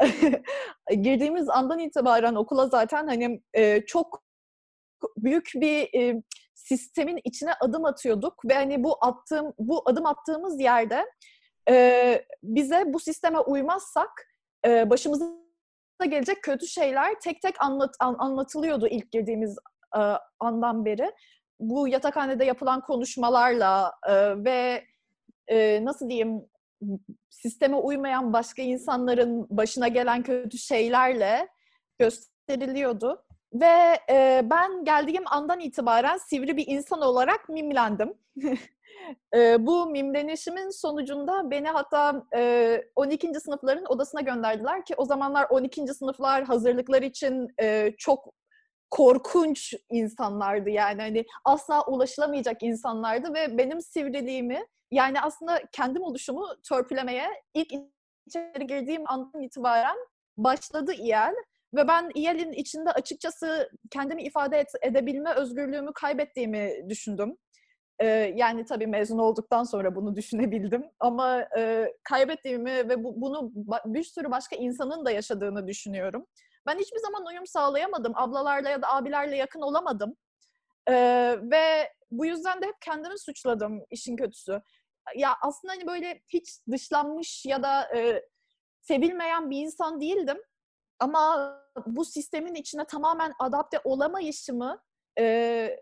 Girdiğimiz 0.90 1.48
andan 1.48 1.78
itibaren 1.78 2.34
okula 2.34 2.68
zaten 2.68 3.06
hani 3.06 3.42
çok 3.86 4.22
büyük 5.16 5.50
bir 5.54 5.90
sistemin 6.54 7.20
içine 7.24 7.52
adım 7.60 7.84
atıyorduk 7.84 8.44
ve 8.44 8.54
hani 8.54 8.84
bu 8.84 8.98
attığım 9.00 9.52
bu 9.58 9.82
adım 9.86 10.06
attığımız 10.06 10.60
yerde 10.60 11.06
bize 12.42 12.84
bu 12.86 13.00
sisteme 13.00 13.38
uymazsak 13.38 14.26
başımıza 14.66 15.39
gelecek 16.04 16.42
kötü 16.42 16.66
şeyler 16.66 17.20
tek 17.20 17.42
tek 17.42 17.62
anlat, 17.62 17.96
an, 18.00 18.16
anlatılıyordu 18.18 18.86
ilk 18.86 19.10
girdiğimiz 19.10 19.56
e, 19.96 20.00
andan 20.40 20.84
beri. 20.84 21.12
Bu 21.60 21.88
yatakhanede 21.88 22.44
yapılan 22.44 22.80
konuşmalarla 22.80 23.92
e, 24.08 24.44
ve 24.44 24.84
e, 25.48 25.84
nasıl 25.84 26.08
diyeyim 26.08 26.42
sisteme 27.30 27.76
uymayan 27.76 28.32
başka 28.32 28.62
insanların 28.62 29.46
başına 29.50 29.88
gelen 29.88 30.22
kötü 30.22 30.58
şeylerle 30.58 31.48
gösteriliyordu. 31.98 33.24
Ve 33.54 33.98
e, 34.10 34.40
ben 34.50 34.84
geldiğim 34.84 35.22
andan 35.26 35.60
itibaren 35.60 36.16
sivri 36.16 36.56
bir 36.56 36.66
insan 36.66 37.02
olarak 37.02 37.48
mimlendim. 37.48 38.14
e, 39.34 39.66
bu 39.66 39.86
mimlenişimin 39.86 40.70
sonucunda 40.70 41.50
beni 41.50 41.68
hatta 41.68 42.26
e, 42.36 42.82
12. 42.96 43.40
sınıfların 43.40 43.84
odasına 43.92 44.20
gönderdiler 44.20 44.84
ki 44.84 44.94
o 44.96 45.04
zamanlar 45.04 45.46
12. 45.50 45.86
sınıflar 45.86 46.44
hazırlıklar 46.44 47.02
için 47.02 47.48
e, 47.62 47.94
çok 47.98 48.34
korkunç 48.90 49.74
insanlardı 49.90 50.70
yani 50.70 51.02
hani 51.02 51.24
asla 51.44 51.86
ulaşılamayacak 51.86 52.62
insanlardı 52.62 53.34
ve 53.34 53.58
benim 53.58 53.80
sivriliğimi 53.80 54.66
yani 54.90 55.20
aslında 55.20 55.62
kendim 55.72 56.02
oluşumu 56.02 56.46
törpülemeye 56.68 57.28
ilk 57.54 57.72
içeri 58.26 58.66
girdiğim 58.66 59.02
andan 59.06 59.42
itibaren 59.42 59.96
başladı 60.36 60.92
İYEL. 60.92 61.34
Ve 61.74 61.88
ben 61.88 62.10
İYEL'in 62.14 62.52
içinde 62.52 62.90
açıkçası 62.90 63.70
kendimi 63.90 64.22
ifade 64.22 64.58
et, 64.58 64.68
edebilme 64.82 65.34
özgürlüğümü 65.34 65.92
kaybettiğimi 65.94 66.88
düşündüm. 66.88 67.36
Yani 68.34 68.64
tabii 68.64 68.86
mezun 68.86 69.18
olduktan 69.18 69.64
sonra 69.64 69.94
bunu 69.94 70.16
düşünebildim. 70.16 70.90
Ama 71.00 71.46
e, 71.58 71.94
kaybettiğimi 72.02 72.88
ve 72.88 73.04
bu, 73.04 73.20
bunu 73.20 73.50
bir 73.84 74.02
sürü 74.02 74.30
başka 74.30 74.56
insanın 74.56 75.04
da 75.04 75.10
yaşadığını 75.10 75.66
düşünüyorum. 75.66 76.26
Ben 76.66 76.78
hiçbir 76.78 76.98
zaman 76.98 77.26
uyum 77.26 77.46
sağlayamadım. 77.46 78.12
Ablalarla 78.16 78.68
ya 78.68 78.82
da 78.82 78.88
abilerle 78.94 79.36
yakın 79.36 79.60
olamadım. 79.60 80.16
Ee, 80.88 81.36
ve 81.42 81.92
bu 82.10 82.26
yüzden 82.26 82.62
de 82.62 82.66
hep 82.66 82.76
kendimi 82.80 83.18
suçladım 83.18 83.84
işin 83.90 84.16
kötüsü 84.16 84.62
ya 85.16 85.36
aslında 85.42 85.74
hani 85.74 85.86
böyle 85.86 86.22
hiç 86.28 86.48
dışlanmış 86.70 87.46
ya 87.46 87.62
da 87.62 87.96
e, 87.96 88.22
sevilmeyen 88.80 89.50
bir 89.50 89.58
insan 89.58 90.00
değildim. 90.00 90.38
Ama 90.98 91.54
bu 91.86 92.04
sistemin 92.04 92.54
içine 92.54 92.84
tamamen 92.84 93.32
adapte 93.38 93.80
olamayışımı 93.84 94.82
e, 95.18 95.76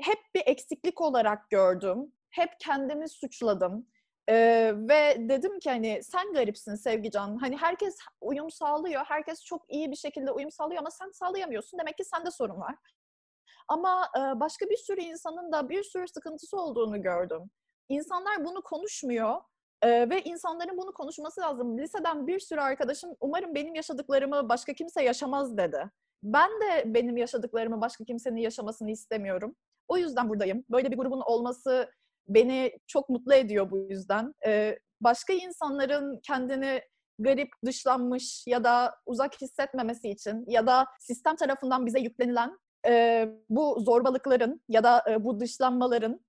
hep 0.00 0.18
bir 0.34 0.42
eksiklik 0.46 1.00
olarak 1.00 1.50
gördüm. 1.50 2.12
Hep 2.30 2.50
kendimi 2.60 3.08
suçladım. 3.08 3.86
Ee, 4.28 4.72
ve 4.76 5.16
dedim 5.28 5.58
ki 5.58 5.70
hani 5.70 6.02
sen 6.02 6.32
garipsin 6.32 6.74
Sevgican. 6.74 7.36
Hani 7.36 7.56
herkes 7.56 7.96
uyum 8.20 8.50
sağlıyor. 8.50 9.02
Herkes 9.04 9.44
çok 9.44 9.64
iyi 9.68 9.90
bir 9.90 9.96
şekilde 9.96 10.30
uyum 10.30 10.50
sağlıyor 10.50 10.80
ama 10.80 10.90
sen 10.90 11.10
sağlayamıyorsun. 11.10 11.80
Demek 11.80 11.96
ki 11.96 12.04
sende 12.04 12.30
sorun 12.30 12.60
var. 12.60 12.74
Ama 13.68 14.10
e, 14.18 14.40
başka 14.40 14.70
bir 14.70 14.76
sürü 14.76 15.00
insanın 15.00 15.52
da 15.52 15.68
bir 15.68 15.82
sürü 15.82 16.08
sıkıntısı 16.08 16.56
olduğunu 16.56 17.02
gördüm. 17.02 17.50
İnsanlar 17.88 18.44
bunu 18.44 18.62
konuşmuyor 18.62 19.40
ee, 19.82 20.10
ve 20.10 20.22
insanların 20.22 20.78
bunu 20.78 20.92
konuşması 20.92 21.40
lazım. 21.40 21.78
Liseden 21.78 22.26
bir 22.26 22.38
sürü 22.38 22.60
arkadaşım 22.60 23.10
umarım 23.20 23.54
benim 23.54 23.74
yaşadıklarımı 23.74 24.48
başka 24.48 24.72
kimse 24.72 25.02
yaşamaz 25.02 25.56
dedi. 25.56 25.90
Ben 26.22 26.50
de 26.50 26.82
benim 26.86 27.16
yaşadıklarımı 27.16 27.80
başka 27.80 28.04
kimsenin 28.04 28.40
yaşamasını 28.40 28.90
istemiyorum. 28.90 29.56
O 29.88 29.96
yüzden 29.96 30.28
buradayım. 30.28 30.64
Böyle 30.70 30.90
bir 30.90 30.96
grubun 30.96 31.20
olması 31.20 31.90
beni 32.28 32.72
çok 32.86 33.08
mutlu 33.08 33.34
ediyor 33.34 33.70
bu 33.70 33.78
yüzden. 33.78 34.34
Ee, 34.46 34.78
başka 35.00 35.32
insanların 35.32 36.20
kendini 36.22 36.80
garip, 37.18 37.48
dışlanmış 37.64 38.44
ya 38.46 38.64
da 38.64 38.94
uzak 39.06 39.40
hissetmemesi 39.40 40.10
için 40.10 40.44
ya 40.48 40.66
da 40.66 40.86
sistem 41.00 41.36
tarafından 41.36 41.86
bize 41.86 42.00
yüklenilen 42.00 42.58
e, 42.86 43.28
bu 43.48 43.80
zorbalıkların 43.80 44.60
ya 44.68 44.84
da 44.84 45.04
e, 45.10 45.24
bu 45.24 45.40
dışlanmaların 45.40 46.20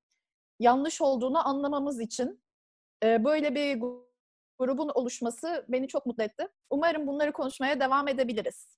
yanlış 0.60 1.02
olduğunu 1.02 1.48
anlamamız 1.48 2.00
için 2.00 2.44
e, 3.04 3.24
böyle 3.24 3.56
bir 3.56 3.82
grubun 4.60 4.90
oluşması 4.90 5.66
beni 5.70 5.88
çok 5.88 6.06
mutlu 6.06 6.24
etti. 6.24 6.48
Umarım 6.70 7.08
bunları 7.08 7.32
konuşmaya 7.32 7.80
devam 7.80 8.08
edebiliriz. 8.08 8.78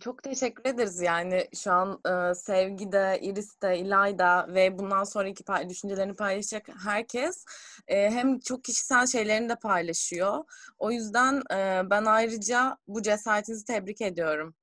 Çok 0.00 0.22
teşekkür 0.22 0.70
ederiz 0.70 1.00
yani 1.00 1.48
şu 1.54 1.72
an 1.72 2.00
e, 2.30 2.34
Sevgi 2.34 2.92
de, 2.92 3.18
Iris 3.22 3.62
de, 3.62 3.78
İlayda 3.78 4.46
ve 4.54 4.78
bundan 4.78 5.04
sonraki 5.04 5.44
pay- 5.44 5.68
düşüncelerini 5.68 6.14
paylaşacak 6.16 6.68
herkes 6.84 7.44
e, 7.88 8.10
hem 8.10 8.38
çok 8.40 8.64
kişisel 8.64 9.06
şeylerini 9.06 9.48
de 9.48 9.56
paylaşıyor. 9.56 10.44
O 10.78 10.90
yüzden 10.90 11.42
e, 11.52 11.90
ben 11.90 12.04
ayrıca 12.04 12.76
bu 12.88 13.02
cesaretinizi 13.02 13.64
tebrik 13.64 14.00
ediyorum. 14.00 14.54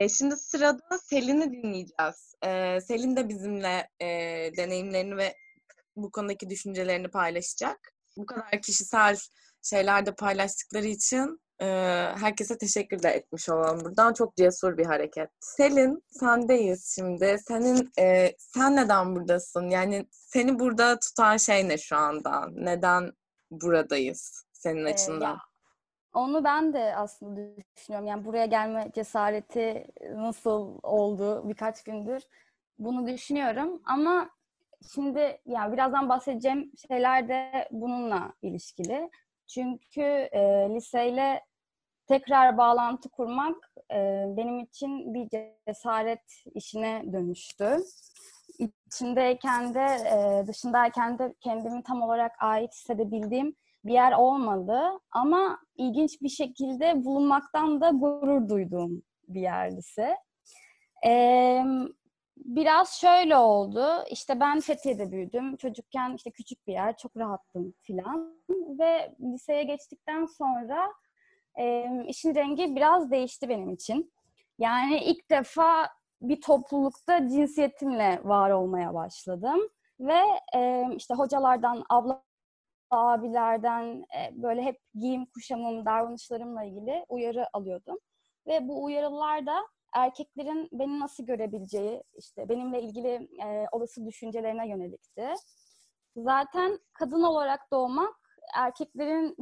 E, 0.00 0.08
şimdi 0.08 0.36
sırada 0.36 0.98
Selin'i 0.98 1.52
dinleyeceğiz. 1.52 2.34
E, 2.44 2.80
Selin 2.80 3.16
de 3.16 3.28
bizimle 3.28 3.88
e, 4.00 4.06
deneyimlerini 4.56 5.16
ve 5.16 5.34
bu 5.96 6.10
konudaki 6.10 6.50
düşüncelerini 6.50 7.08
paylaşacak. 7.08 7.92
Bu 8.16 8.26
kadar 8.26 8.62
kişisel 8.62 9.16
şeyler 9.62 10.06
de 10.06 10.14
paylaştıkları 10.14 10.86
için 10.86 11.40
e, 11.60 11.66
herkese 12.20 12.58
teşekkür 12.58 13.02
de 13.02 13.08
etmiş 13.08 13.48
olalım 13.48 13.84
buradan. 13.84 14.12
Çok 14.12 14.36
cesur 14.36 14.78
bir 14.78 14.86
hareket. 14.86 15.30
Selin, 15.40 16.02
sendeyiz 16.10 16.94
şimdi. 16.94 17.36
Senin, 17.48 17.90
e, 17.98 18.34
sen 18.38 18.76
neden 18.76 19.16
buradasın? 19.16 19.68
Yani 19.68 20.06
seni 20.10 20.58
burada 20.58 20.98
tutan 20.98 21.36
şey 21.36 21.68
ne 21.68 21.78
şu 21.78 21.96
anda? 21.96 22.46
Neden 22.52 23.12
buradayız 23.50 24.44
senin 24.52 24.84
açından? 24.84 25.30
Ya, 25.30 25.38
onu 26.14 26.44
ben 26.44 26.72
de 26.72 26.96
aslında 26.96 27.40
düşünüyorum. 27.76 28.08
Yani 28.08 28.24
buraya 28.24 28.46
gelme 28.46 28.90
cesareti 28.94 29.86
nasıl 30.14 30.78
oldu 30.82 31.48
birkaç 31.48 31.82
gündür 31.82 32.22
bunu 32.78 33.06
düşünüyorum. 33.06 33.82
Ama 33.84 34.30
şimdi 34.94 35.40
yani 35.46 35.72
birazdan 35.72 36.08
bahsedeceğim 36.08 36.72
şeyler 36.88 37.28
de 37.28 37.68
bununla 37.70 38.32
ilişkili. 38.42 39.10
Çünkü 39.46 40.02
e, 40.32 40.40
liseyle 40.74 41.40
tekrar 42.10 42.58
bağlantı 42.58 43.08
kurmak 43.08 43.72
e, 43.92 44.24
benim 44.36 44.60
için 44.60 45.14
bir 45.14 45.28
cesaret 45.66 46.44
işine 46.54 47.04
dönüştü. 47.12 47.76
İçindeyken 48.58 49.74
de 49.74 49.84
e, 49.84 50.46
dışındayken 50.46 51.18
de 51.18 51.34
kendimi 51.40 51.82
tam 51.82 52.02
olarak 52.02 52.32
ait 52.38 52.72
hissedebildiğim 52.72 53.54
bir 53.84 53.92
yer 53.92 54.12
olmadı. 54.12 54.80
Ama 55.10 55.58
ilginç 55.76 56.22
bir 56.22 56.28
şekilde 56.28 57.04
bulunmaktan 57.04 57.80
da 57.80 57.90
gurur 57.90 58.48
duyduğum 58.48 59.02
bir 59.28 59.40
yer 59.40 59.76
lise. 59.76 60.16
Ee, 61.06 61.62
biraz 62.36 63.00
şöyle 63.00 63.36
oldu. 63.36 64.04
İşte 64.10 64.40
ben 64.40 64.60
Fethiye'de 64.60 65.12
büyüdüm. 65.12 65.56
Çocukken 65.56 66.14
işte 66.14 66.30
küçük 66.30 66.66
bir 66.66 66.72
yer, 66.72 66.96
çok 66.96 67.16
rahattım 67.16 67.74
filan. 67.80 68.34
Ve 68.78 69.14
liseye 69.20 69.62
geçtikten 69.62 70.26
sonra 70.26 70.92
e, 71.60 71.86
işin 72.08 72.34
rengi 72.34 72.76
biraz 72.76 73.10
değişti 73.10 73.48
benim 73.48 73.70
için. 73.70 74.12
Yani 74.58 75.04
ilk 75.04 75.30
defa 75.30 75.88
bir 76.22 76.40
toplulukta 76.40 77.28
cinsiyetimle 77.28 78.20
var 78.24 78.50
olmaya 78.50 78.94
başladım. 78.94 79.60
Ve 80.00 80.20
e, 80.54 80.84
işte 80.96 81.14
hocalardan, 81.14 81.84
abla 81.90 82.22
abilerden 82.90 84.04
e, 84.18 84.42
böyle 84.42 84.62
hep 84.62 84.80
giyim 84.94 85.26
kuşamım, 85.26 85.86
davranışlarımla 85.86 86.64
ilgili 86.64 87.04
uyarı 87.08 87.46
alıyordum. 87.52 87.98
Ve 88.46 88.68
bu 88.68 88.84
uyarılar 88.84 89.46
da 89.46 89.66
erkeklerin 89.94 90.68
beni 90.72 91.00
nasıl 91.00 91.26
görebileceği, 91.26 92.02
işte 92.18 92.48
benimle 92.48 92.82
ilgili 92.82 93.28
e, 93.44 93.66
olası 93.72 94.06
düşüncelerine 94.06 94.68
yönelikti. 94.68 95.28
Zaten 96.16 96.78
kadın 96.92 97.22
olarak 97.22 97.70
doğmak 97.72 98.14
erkeklerin 98.54 99.34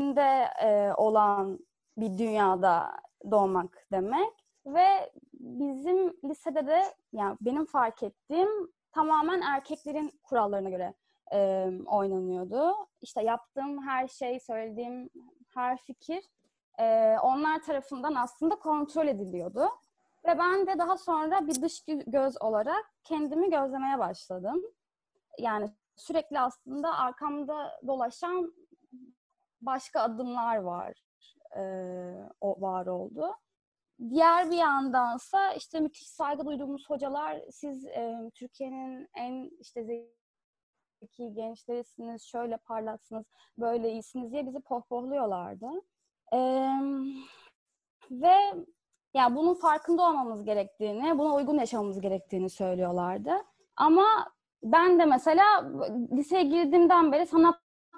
mülkiyetinde 0.00 0.48
e, 0.62 0.92
olan 0.96 1.58
bir 1.96 2.18
dünyada 2.18 2.92
doğmak 3.30 3.86
demek. 3.92 4.32
Ve 4.66 5.12
bizim 5.32 6.16
lisede 6.24 6.66
de 6.66 6.82
yani 7.12 7.36
benim 7.40 7.66
fark 7.66 8.02
ettiğim 8.02 8.48
tamamen 8.92 9.40
erkeklerin 9.40 10.12
kurallarına 10.22 10.70
göre 10.70 10.94
e, 11.32 11.70
oynanıyordu. 11.86 12.74
İşte 13.02 13.22
yaptığım 13.22 13.82
her 13.86 14.08
şey, 14.08 14.40
söylediğim 14.40 15.10
her 15.54 15.76
fikir 15.76 16.24
e, 16.78 17.16
onlar 17.22 17.62
tarafından 17.62 18.14
aslında 18.14 18.56
kontrol 18.56 19.06
ediliyordu. 19.06 19.68
Ve 20.26 20.38
ben 20.38 20.66
de 20.66 20.78
daha 20.78 20.98
sonra 20.98 21.46
bir 21.46 21.62
dış 21.62 21.84
göz 22.06 22.42
olarak 22.42 22.84
kendimi 23.04 23.50
gözlemeye 23.50 23.98
başladım. 23.98 24.62
Yani 25.38 25.70
sürekli 25.96 26.40
aslında 26.40 26.98
arkamda 26.98 27.80
dolaşan 27.86 28.52
başka 29.60 30.00
adımlar 30.00 30.56
var, 30.56 30.94
e, 31.56 31.62
o 32.40 32.60
var 32.60 32.86
oldu. 32.86 33.34
Diğer 34.10 34.50
bir 34.50 34.56
yandansa 34.56 35.52
işte 35.52 35.80
müthiş 35.80 36.08
saygı 36.08 36.46
duyduğumuz 36.46 36.90
hocalar 36.90 37.40
siz 37.50 37.86
e, 37.86 38.30
Türkiye'nin 38.34 39.08
en 39.14 39.50
işte 39.60 39.84
zeki 41.00 41.34
gençlerisiniz, 41.34 42.22
şöyle 42.22 42.56
parlaksınız, 42.56 43.24
böyle 43.58 43.92
iyisiniz 43.92 44.32
diye 44.32 44.46
bizi 44.46 44.60
pohpohluyorlardı. 44.60 45.66
Ee, 46.32 46.70
ve 48.10 48.34
ya 49.14 49.36
bunun 49.36 49.54
farkında 49.54 50.02
olmamız 50.02 50.44
gerektiğini, 50.44 51.18
buna 51.18 51.34
uygun 51.34 51.58
yaşamamız 51.58 52.00
gerektiğini 52.00 52.50
söylüyorlardı. 52.50 53.32
Ama 53.76 54.04
ben 54.62 54.98
de 54.98 55.04
mesela 55.04 55.44
liseye 56.12 56.42
girdiğimden 56.42 57.12
beri 57.12 57.26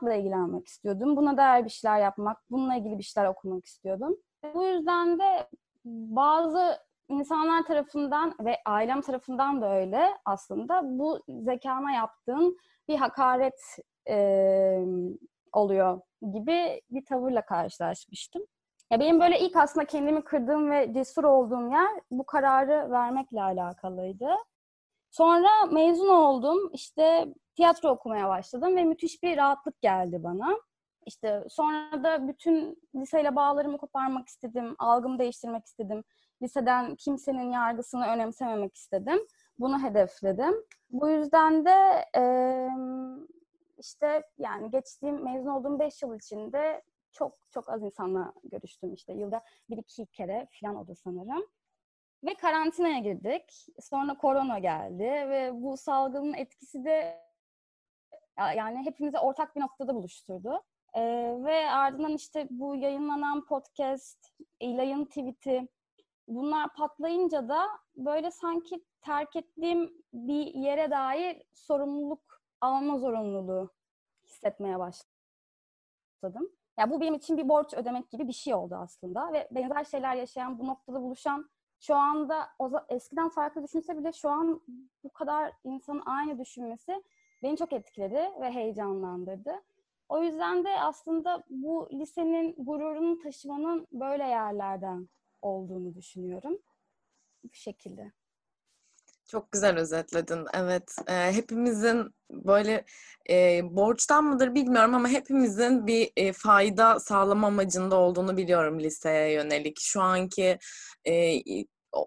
sanatla 0.03 0.15
ilgilenmek 0.15 0.67
istiyordum. 0.67 1.17
Buna 1.17 1.37
dair 1.37 1.65
bir 1.65 1.71
şeyler 1.71 2.01
yapmak, 2.01 2.39
bununla 2.51 2.75
ilgili 2.77 2.99
bir 2.99 3.03
şeyler 3.03 3.29
okumak 3.29 3.65
istiyordum. 3.65 4.17
Bu 4.55 4.65
yüzden 4.65 5.19
de 5.19 5.49
bazı 5.85 6.79
insanlar 7.09 7.63
tarafından 7.63 8.35
ve 8.41 8.57
ailem 8.67 9.01
tarafından 9.01 9.63
da 9.63 9.75
öyle 9.75 10.11
aslında 10.25 10.83
bu 10.85 11.21
zekana 11.29 11.93
yaptığın 11.93 12.57
bir 12.89 12.97
hakaret 12.97 13.61
e, 14.09 14.85
oluyor 15.53 16.01
gibi 16.33 16.83
bir 16.91 17.05
tavırla 17.05 17.45
karşılaşmıştım. 17.45 18.43
Ya 18.91 19.01
benim 19.01 19.21
böyle 19.21 19.41
ilk 19.41 19.57
aslında 19.57 19.87
kendimi 19.87 20.25
kırdığım 20.25 20.71
ve 20.71 20.93
cesur 20.95 21.25
olduğum 21.25 21.71
yer 21.71 22.01
bu 22.11 22.27
kararı 22.27 22.91
vermekle 22.91 23.43
alakalıydı. 23.43 24.29
Sonra 25.11 25.49
mezun 25.71 26.09
oldum. 26.09 26.71
İşte 26.73 27.27
tiyatro 27.55 27.89
okumaya 27.89 28.29
başladım 28.29 28.77
ve 28.77 28.85
müthiş 28.85 29.23
bir 29.23 29.37
rahatlık 29.37 29.81
geldi 29.81 30.23
bana. 30.23 30.59
İşte 31.07 31.45
sonra 31.49 32.05
da 32.05 32.29
bütün 32.29 32.83
liseyle 32.95 33.37
bağlarımı 33.37 33.79
koparmak 33.79 34.29
istedim, 34.29 34.77
algımı 34.79 35.19
değiştirmek 35.19 35.67
istedim. 35.67 36.05
Liseden 36.43 36.97
kimsenin 36.97 37.51
yargısını 37.51 38.07
önemsememek 38.07 38.77
istedim. 38.77 39.27
Bunu 39.59 39.83
hedefledim. 39.83 40.55
Bu 40.91 41.09
yüzden 41.09 41.65
de 41.65 42.05
işte 43.79 44.23
yani 44.39 44.71
geçtiğim 44.71 45.25
mezun 45.25 45.51
olduğum 45.51 45.79
5 45.79 46.03
yıl 46.03 46.15
içinde 46.15 46.83
çok 47.13 47.39
çok 47.51 47.69
az 47.69 47.83
insanla 47.83 48.33
görüştüm 48.45 48.95
işte 48.95 49.13
yılda 49.13 49.43
bir 49.71 49.77
iki 49.77 50.07
kere 50.07 50.49
falan 50.61 50.77
oldu 50.77 50.95
sanırım. 50.95 51.47
Ve 52.25 52.35
karantinaya 52.35 52.99
girdik. 52.99 53.67
Sonra 53.81 54.17
korona 54.19 54.59
geldi 54.59 55.05
ve 55.05 55.51
bu 55.55 55.77
salgının 55.77 56.35
etkisi 56.35 56.85
de 56.85 57.23
yani 58.39 58.87
hepimizi 58.87 59.19
ortak 59.19 59.57
bir 59.57 59.61
noktada 59.61 59.95
buluşturdu. 59.95 60.63
Ee, 60.95 61.37
ve 61.45 61.71
ardından 61.71 62.13
işte 62.13 62.47
bu 62.51 62.77
yayınlanan 62.77 63.45
podcast, 63.45 64.33
yayın 64.61 65.05
tweet'i 65.05 65.69
bunlar 66.29 66.75
patlayınca 66.75 67.49
da 67.49 67.69
böyle 67.97 68.31
sanki 68.31 68.85
terk 69.01 69.37
ettiğim 69.37 69.93
bir 70.13 70.55
yere 70.55 70.91
dair 70.91 71.43
sorumluluk 71.53 72.43
alma 72.61 72.99
zorunluluğu 72.99 73.71
hissetmeye 74.25 74.79
başladım. 74.79 76.51
Ya 76.79 76.91
bu 76.91 77.01
benim 77.01 77.15
için 77.15 77.37
bir 77.37 77.49
borç 77.49 77.75
ödemek 77.75 78.11
gibi 78.11 78.29
bir 78.29 78.33
şey 78.33 78.55
oldu 78.55 78.75
aslında 78.75 79.33
ve 79.33 79.49
benzer 79.51 79.85
şeyler 79.85 80.15
yaşayan, 80.15 80.59
bu 80.59 80.67
noktada 80.67 81.03
buluşan 81.03 81.51
şu 81.81 81.95
anda 81.95 82.49
eskiden 82.89 83.29
farklı 83.29 83.63
düşünse 83.63 83.99
bile 83.99 84.13
şu 84.13 84.31
an 84.31 84.63
bu 85.05 85.13
kadar 85.13 85.53
insanın 85.65 86.03
aynı 86.07 86.39
düşünmesi 86.39 87.03
beni 87.43 87.57
çok 87.57 87.73
etkiledi 87.73 88.31
ve 88.41 88.51
heyecanlandırdı. 88.51 89.53
O 90.09 90.23
yüzden 90.23 90.65
de 90.65 90.81
aslında 90.81 91.45
bu 91.51 91.89
lisenin 91.93 92.55
gururunu 92.59 93.19
taşımanın 93.19 93.87
böyle 93.93 94.25
yerlerden 94.25 95.09
olduğunu 95.43 95.95
düşünüyorum. 95.95 96.59
Bu 97.45 97.55
şekilde. 97.55 98.13
Çok 99.29 99.53
güzel 99.53 99.79
özetledin. 99.79 100.47
Evet, 100.55 100.97
e, 101.09 101.33
hepimizin 101.33 102.15
böyle 102.31 102.85
e, 103.31 103.61
borçtan 103.77 104.25
mıdır 104.25 104.55
bilmiyorum 104.55 104.95
ama 104.95 105.09
hepimizin 105.09 105.87
bir 105.87 106.13
e, 106.17 106.33
fayda 106.33 107.01
sağlama 107.01 107.47
amacında 107.47 107.97
olduğunu 107.97 108.37
biliyorum 108.37 108.81
liseye 108.81 109.33
yönelik. 109.33 109.81
Şu 109.81 110.01
anki 110.01 110.59
e, 111.09 111.43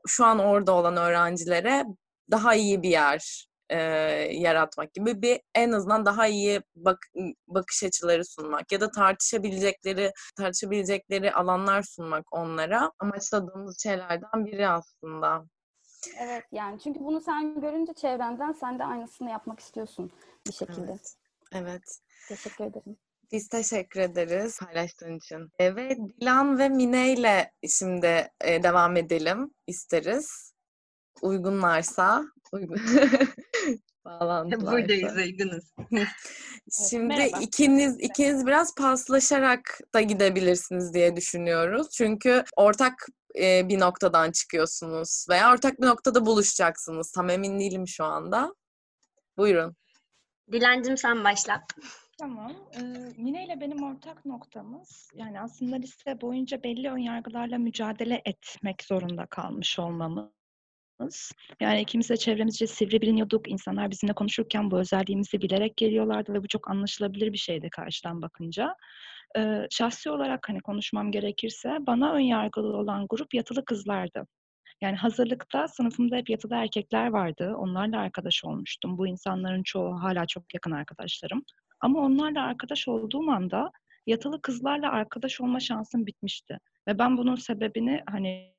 şu 0.08 0.26
an 0.26 0.40
orada 0.40 0.72
olan 0.74 0.98
öğrencilere 0.98 1.86
daha 2.32 2.56
iyi 2.56 2.82
bir 2.84 2.90
yer 2.90 3.48
e, 3.70 3.78
yaratmak 4.32 4.94
gibi 4.94 5.22
bir 5.22 5.42
en 5.56 5.72
azından 5.72 6.06
daha 6.06 6.28
iyi 6.28 6.62
bak, 6.76 6.98
bakış 7.48 7.84
açıları 7.84 8.26
sunmak 8.26 8.72
ya 8.72 8.82
da 8.82 8.92
tartışabilecekleri 8.92 10.12
tartışabilecekleri 10.38 11.34
alanlar 11.34 11.84
sunmak 11.84 12.26
onlara 12.34 12.92
amaçladığımız 13.00 13.84
şeylerden 13.84 14.46
biri 14.46 14.68
aslında. 14.68 15.46
Evet 16.20 16.44
yani 16.52 16.80
çünkü 16.80 17.00
bunu 17.00 17.22
sen 17.22 17.62
görünce 17.62 17.94
çevrenden 17.94 18.52
sen 18.52 18.80
de 18.80 18.84
aynısını 18.84 19.30
yapmak 19.30 19.60
istiyorsun 19.60 20.12
bir 20.48 20.54
şekilde. 20.54 20.92
Evet. 20.92 21.16
evet. 21.52 22.00
Teşekkür 22.30 22.66
ederim. 22.66 22.98
Biz 23.32 23.48
teşekkür 23.48 24.00
ederiz 24.00 24.60
paylaştığın 24.60 25.18
için. 25.18 25.50
Evet, 25.60 25.98
Dilan 26.22 26.60
ve 26.60 26.70
Mine 26.70 27.14
ile 27.14 27.52
şimdi 27.70 28.30
devam 28.42 28.98
edelim 28.98 29.54
isteriz. 29.68 30.54
Uygunlarsa. 31.22 32.24
Uygun. 32.52 32.78
Bağlantılarsa. 34.06 34.72
Buradayız, 34.72 35.16
uygunuz. 35.18 35.64
Şimdi 36.90 37.04
Merhaba. 37.04 37.42
ikiniz 37.42 38.00
ikiniz 38.00 38.48
biraz 38.48 38.76
paslaşarak 38.76 39.80
da 39.94 40.02
gidebilirsiniz 40.02 40.94
diye 40.94 41.16
düşünüyoruz. 41.16 41.90
Çünkü 41.90 42.44
ortak 42.56 43.08
e, 43.40 43.70
bir 43.70 43.80
noktadan 43.80 44.32
çıkıyorsunuz 44.32 45.26
veya 45.30 45.54
ortak 45.54 45.82
bir 45.82 45.88
noktada 45.88 46.26
buluşacaksınız. 46.26 47.12
Tam 47.12 47.30
emin 47.30 47.60
değilim 47.60 47.88
şu 47.88 48.04
anda. 48.04 48.56
Buyurun. 49.38 49.76
Dilencim 50.52 50.98
sen 50.98 51.24
başla. 51.24 51.64
Tamam. 52.20 52.52
Ee, 52.76 52.82
Mine 53.18 53.46
ile 53.46 53.62
benim 53.62 53.84
ortak 53.84 54.26
noktamız 54.26 55.10
yani 55.14 55.42
aslında 55.42 55.76
lise 55.76 56.22
boyunca 56.22 56.64
belli 56.64 56.90
ön 56.90 56.98
yargılarla 56.98 57.58
mücadele 57.58 58.22
etmek 58.26 58.84
zorunda 58.84 59.26
kalmış 59.26 59.80
olmamız. 59.80 60.30
Yani 61.62 61.82
ikimiz 61.82 62.10
de 62.10 62.18
çevremizce 62.18 62.68
sivri 62.68 63.02
biliniyorduk. 63.02 63.52
İnsanlar 63.52 63.92
bizimle 63.92 64.14
konuşurken 64.14 64.72
bu 64.72 64.80
özelliğimizi 64.80 65.42
bilerek 65.42 65.78
geliyorlardı 65.78 66.34
ve 66.34 66.44
bu 66.44 66.48
çok 66.48 66.72
anlaşılabilir 66.72 67.34
bir 67.34 67.38
şeydi 67.38 67.70
karşıdan 67.70 68.22
bakınca. 68.22 68.76
Ee, 69.38 69.68
şahsi 69.72 70.10
olarak 70.10 70.50
hani 70.50 70.62
konuşmam 70.62 71.12
gerekirse 71.12 71.78
bana 71.80 72.14
ön 72.14 72.20
yargılı 72.20 72.78
olan 72.78 73.06
grup 73.10 73.34
yatılı 73.34 73.66
kızlardı. 73.66 74.28
Yani 74.82 74.96
hazırlıkta 74.96 75.68
sınıfımda 75.68 76.16
hep 76.16 76.30
yatılı 76.30 76.56
erkekler 76.56 77.08
vardı. 77.08 77.54
Onlarla 77.58 78.00
arkadaş 78.00 78.46
olmuştum. 78.46 78.98
Bu 78.98 79.08
insanların 79.08 79.64
çoğu 79.64 80.04
hala 80.04 80.28
çok 80.28 80.54
yakın 80.54 80.72
arkadaşlarım. 80.72 81.44
Ama 81.80 82.00
onlarla 82.00 82.44
arkadaş 82.44 82.88
olduğum 82.88 83.32
anda 83.32 83.72
yatılı 84.08 84.42
kızlarla 84.42 84.92
arkadaş 84.92 85.42
olma 85.42 85.60
şansım 85.60 86.06
bitmişti. 86.06 86.60
Ve 86.88 87.00
ben 87.00 87.18
bunun 87.18 87.36
sebebini 87.36 88.04
hani 88.10 88.56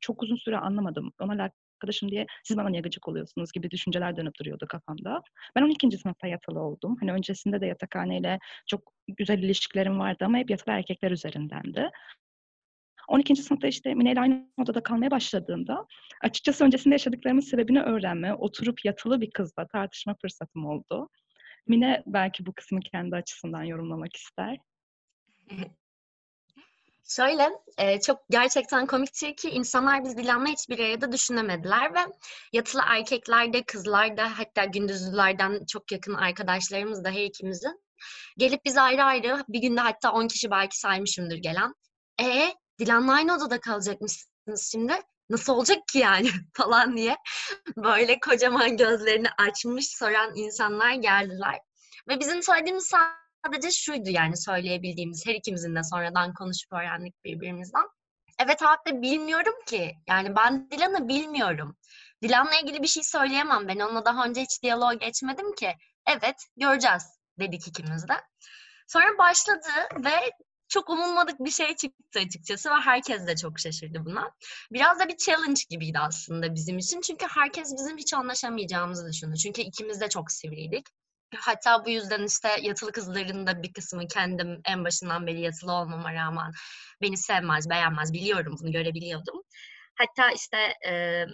çok 0.00 0.22
uzun 0.22 0.36
süre 0.36 0.58
anlamadım. 0.58 1.12
Onlarla 1.20 1.50
arkadaşım 1.74 2.10
diye 2.10 2.26
siz 2.44 2.56
bana 2.56 2.68
niye 2.68 2.82
gıcık 2.82 3.08
oluyorsunuz 3.08 3.52
gibi 3.52 3.70
düşünceler 3.70 4.16
dönüp 4.16 4.38
duruyordu 4.40 4.66
kafamda. 4.68 5.22
Ben 5.56 5.62
12. 5.62 5.98
sınıfta 5.98 6.26
yatılı 6.26 6.60
oldum. 6.60 6.96
Hani 7.00 7.12
öncesinde 7.12 7.60
de 7.60 7.66
yatakhaneyle 7.66 8.38
çok 8.66 8.92
güzel 9.08 9.38
ilişkilerim 9.38 9.98
vardı 9.98 10.24
ama 10.24 10.38
hep 10.38 10.50
yatılı 10.50 10.74
erkekler 10.74 11.10
üzerindendi. 11.10 11.90
12. 13.08 13.36
sınıfta 13.36 13.68
işte 13.68 13.94
Mine 13.94 14.20
aynı 14.20 14.48
odada 14.58 14.82
kalmaya 14.82 15.10
başladığımda 15.10 15.86
açıkçası 16.22 16.64
öncesinde 16.64 16.94
yaşadıklarımın 16.94 17.40
sebebini 17.40 17.82
öğrenme, 17.82 18.34
oturup 18.34 18.84
yatılı 18.84 19.20
bir 19.20 19.30
kızla 19.30 19.66
tartışma 19.66 20.14
fırsatım 20.20 20.66
oldu. 20.66 21.08
Mine 21.66 22.02
belki 22.06 22.46
bu 22.46 22.52
kısmı 22.52 22.80
kendi 22.80 23.16
açısından 23.16 23.62
yorumlamak 23.62 24.16
ister. 24.16 24.56
Şöyle, 27.08 27.50
e, 27.78 28.00
çok 28.00 28.20
gerçekten 28.30 28.86
komiktir 28.86 29.36
ki 29.36 29.50
insanlar 29.50 30.04
biz 30.04 30.16
Dilan'la 30.16 30.48
hiçbir 30.48 30.78
arada 30.78 31.12
düşünemediler 31.12 31.94
ve 31.94 31.98
yatılı 32.52 32.82
erkekler 32.86 33.52
de 33.52 33.62
kızlar 33.64 34.16
da 34.16 34.38
hatta 34.38 34.64
gündüzlülerden 34.64 35.64
çok 35.66 35.92
yakın 35.92 36.14
arkadaşlarımız 36.14 37.04
da 37.04 37.10
her 37.10 37.24
ikimizin 37.24 37.84
gelip 38.36 38.64
biz 38.64 38.76
ayrı 38.76 39.04
ayrı 39.04 39.44
bir 39.48 39.58
günde 39.58 39.80
hatta 39.80 40.12
10 40.12 40.28
kişi 40.28 40.50
belki 40.50 40.78
saymışımdır 40.78 41.36
gelen. 41.36 41.74
E 42.22 42.54
Dilan'la 42.78 43.12
aynı 43.12 43.36
odada 43.36 43.60
kalacakmışsınız 43.60 44.70
şimdi. 44.72 44.92
Nasıl 45.30 45.52
olacak 45.52 45.78
ki 45.92 45.98
yani 45.98 46.30
falan 46.54 46.96
diye 46.96 47.16
böyle 47.76 48.20
kocaman 48.20 48.76
gözlerini 48.76 49.28
açmış 49.38 49.96
soran 49.96 50.32
insanlar 50.36 50.92
geldiler. 50.92 51.60
Ve 52.08 52.20
bizim 52.20 52.42
söylediğimiz 52.42 52.88
sadece 53.46 53.70
şuydu 53.70 54.10
yani 54.10 54.36
söyleyebildiğimiz 54.36 55.26
her 55.26 55.34
ikimizin 55.34 55.76
de 55.76 55.82
sonradan 55.82 56.34
konuşup 56.34 56.72
öğrendik 56.72 57.24
birbirimizden. 57.24 57.84
Evet 58.38 58.62
abi 58.62 59.02
bilmiyorum 59.02 59.54
ki. 59.66 59.92
Yani 60.08 60.36
ben 60.36 60.70
Dilan'ı 60.70 61.08
bilmiyorum. 61.08 61.76
Dilan'la 62.22 62.60
ilgili 62.62 62.82
bir 62.82 62.86
şey 62.86 63.02
söyleyemem. 63.02 63.68
Ben 63.68 63.78
onunla 63.78 64.04
daha 64.04 64.26
önce 64.26 64.40
hiç 64.40 64.62
diyalog 64.62 65.00
geçmedim 65.00 65.54
ki. 65.54 65.74
Evet 66.06 66.36
göreceğiz 66.56 67.04
dedik 67.38 67.68
ikimiz 67.68 68.08
de. 68.08 68.14
Sonra 68.88 69.18
başladı 69.18 69.68
ve 70.04 70.30
çok 70.68 70.90
umulmadık 70.90 71.40
bir 71.40 71.50
şey 71.50 71.76
çıktı 71.76 72.20
açıkçası 72.26 72.70
ve 72.70 72.74
herkes 72.74 73.26
de 73.26 73.36
çok 73.36 73.58
şaşırdı 73.60 74.04
buna. 74.04 74.30
Biraz 74.72 75.00
da 75.00 75.08
bir 75.08 75.16
challenge 75.16 75.60
gibiydi 75.70 75.98
aslında 75.98 76.54
bizim 76.54 76.78
için. 76.78 77.00
Çünkü 77.00 77.26
herkes 77.28 77.72
bizim 77.76 77.98
hiç 77.98 78.14
anlaşamayacağımızı 78.14 79.08
düşündü. 79.08 79.36
Çünkü 79.36 79.62
ikimiz 79.62 80.00
de 80.00 80.08
çok 80.08 80.32
sivriydik. 80.32 80.86
Hatta 81.34 81.84
bu 81.84 81.90
yüzden 81.90 82.22
işte 82.26 82.48
yatılı 82.62 82.92
kızların 82.92 83.46
da 83.46 83.62
bir 83.62 83.72
kısmı 83.72 84.08
kendim 84.08 84.60
en 84.64 84.84
başından 84.84 85.26
beri 85.26 85.40
yatılı 85.40 85.72
olmama 85.72 86.14
rağmen 86.14 86.52
beni 87.02 87.16
sevmez, 87.16 87.70
beğenmez 87.70 88.12
biliyorum 88.12 88.56
bunu 88.60 88.72
görebiliyordum. 88.72 89.42
Hatta 89.98 90.30
işte 90.30 90.58
e, 90.88 91.24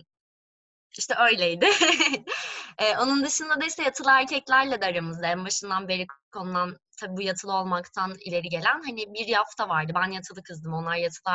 işte 0.98 1.14
öyleydi. 1.18 1.66
e, 2.78 2.96
onun 2.98 3.24
dışında 3.24 3.60
da 3.60 3.64
işte 3.66 3.82
yatılı 3.82 4.10
erkeklerle 4.10 4.80
de 4.80 4.86
aramızda 4.86 5.26
en 5.26 5.44
başından 5.44 5.88
beri 5.88 6.06
konulan 6.32 6.76
tabii 7.00 7.16
bu 7.16 7.22
yatılı 7.22 7.52
olmaktan 7.52 8.14
ileri 8.26 8.48
gelen 8.48 8.82
hani 8.86 9.14
bir 9.14 9.26
yafta 9.26 9.68
vardı. 9.68 9.92
Ben 9.94 10.10
yatılı 10.10 10.42
kızdım, 10.42 10.72
onlar 10.72 10.96
yatılı 10.96 11.32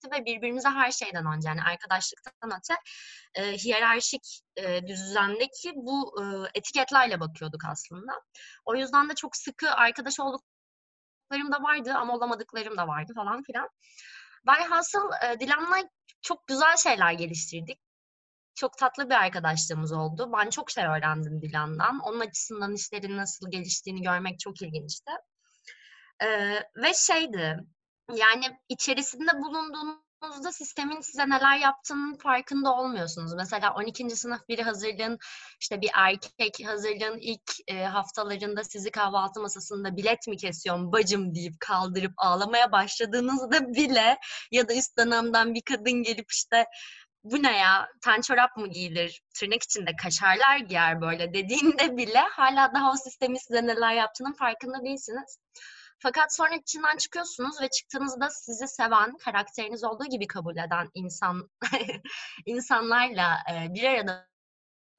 erkekti 0.00 0.10
ve 0.10 0.24
birbirimize 0.24 0.68
her 0.68 0.90
şeyden 0.90 1.26
önce 1.26 1.48
yani 1.48 1.62
arkadaşlıktan 1.62 2.50
öte 2.58 2.74
e, 3.34 3.52
hiyerarşik 3.52 4.40
e, 4.56 4.86
düzendeki 4.86 5.72
bu 5.74 6.22
e, 6.22 6.24
etiketlerle 6.54 7.20
bakıyorduk 7.20 7.64
aslında. 7.64 8.12
O 8.64 8.76
yüzden 8.76 9.08
de 9.08 9.14
çok 9.14 9.36
sıkı 9.36 9.70
arkadaş 9.70 10.20
olduklarım 10.20 11.52
da 11.52 11.62
vardı 11.62 11.92
ama 11.94 12.14
olamadıklarım 12.14 12.76
da 12.76 12.88
vardı 12.88 13.12
falan 13.14 13.42
filan. 13.42 13.68
Velhasıl 14.46 15.10
e, 15.24 15.40
Dilan'la 15.40 15.88
çok 16.22 16.46
güzel 16.46 16.76
şeyler 16.76 17.12
geliştirdik 17.12 17.78
çok 18.54 18.78
tatlı 18.78 19.10
bir 19.10 19.14
arkadaşlığımız 19.14 19.92
oldu. 19.92 20.30
Ben 20.38 20.50
çok 20.50 20.70
şey 20.70 20.84
öğrendim 20.84 21.42
Dilan'dan. 21.42 21.98
Onun 21.98 22.20
açısından 22.20 22.74
işlerin 22.74 23.16
nasıl 23.16 23.50
geliştiğini 23.50 24.02
görmek 24.02 24.38
çok 24.38 24.62
ilginçti. 24.62 25.10
Ee, 26.22 26.62
ve 26.76 26.94
şeydi, 26.94 27.56
yani 28.16 28.44
içerisinde 28.68 29.30
bulunduğunuzda 29.42 30.52
sistemin 30.52 31.00
size 31.00 31.28
neler 31.28 31.58
yaptığının 31.58 32.16
farkında 32.16 32.74
olmuyorsunuz. 32.74 33.34
Mesela 33.34 33.74
12. 33.74 34.10
sınıf 34.10 34.48
biri 34.48 34.62
hazırlığın, 34.62 35.18
işte 35.60 35.80
bir 35.80 35.90
erkek 35.94 36.66
hazırlığın 36.66 37.18
ilk 37.20 37.52
e, 37.66 37.84
haftalarında 37.84 38.64
sizi 38.64 38.90
kahvaltı 38.90 39.40
masasında 39.40 39.96
bilet 39.96 40.28
mi 40.28 40.36
kesiyorum 40.36 40.92
bacım 40.92 41.34
deyip 41.34 41.60
kaldırıp 41.60 42.12
ağlamaya 42.16 42.72
başladığınızda 42.72 43.74
bile 43.74 44.18
ya 44.50 44.68
da 44.68 44.74
üst 44.74 44.98
dönemden 44.98 45.54
bir 45.54 45.62
kadın 45.62 46.02
gelip 46.02 46.32
işte 46.32 46.66
bu 47.24 47.42
ne 47.42 47.58
ya 47.58 47.88
ten 48.04 48.20
çorap 48.20 48.56
mı 48.56 48.68
giyilir 48.68 49.22
tırnak 49.34 49.62
içinde 49.62 49.90
kaşarlar 50.02 50.56
giyer 50.58 51.00
böyle 51.00 51.34
dediğinde 51.34 51.96
bile 51.96 52.18
hala 52.18 52.74
daha 52.74 52.92
o 52.92 52.96
sistemin 52.96 53.38
size 53.38 53.66
neler 53.66 53.92
yaptığının 53.92 54.32
farkında 54.32 54.84
değilsiniz. 54.84 55.38
Fakat 56.02 56.34
sonra 56.34 56.54
içinden 56.54 56.96
çıkıyorsunuz 56.96 57.60
ve 57.60 57.68
çıktığınızda 57.68 58.30
sizi 58.30 58.68
seven, 58.68 59.16
karakteriniz 59.16 59.84
olduğu 59.84 60.04
gibi 60.04 60.26
kabul 60.26 60.56
eden 60.56 60.88
insan 60.94 61.50
insanlarla 62.46 63.38
e, 63.52 63.74
bir 63.74 63.84
arada 63.84 64.28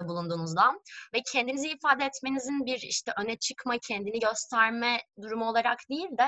bulunduğunuzda 0.02 0.80
ve 1.14 1.22
kendinizi 1.32 1.70
ifade 1.70 2.06
etmenizin 2.06 2.66
bir 2.66 2.82
işte 2.82 3.14
öne 3.18 3.36
çıkma, 3.38 3.78
kendini 3.88 4.20
gösterme 4.20 5.02
durumu 5.22 5.50
olarak 5.50 5.80
değil 5.90 6.10
de 6.18 6.28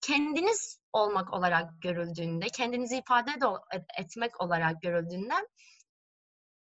kendiniz 0.00 0.80
olmak 0.92 1.32
olarak 1.32 1.82
görüldüğünde, 1.82 2.46
kendinizi 2.46 2.96
ifade 2.96 3.30
etmek 3.98 4.40
olarak 4.40 4.82
görüldüğünde 4.82 5.34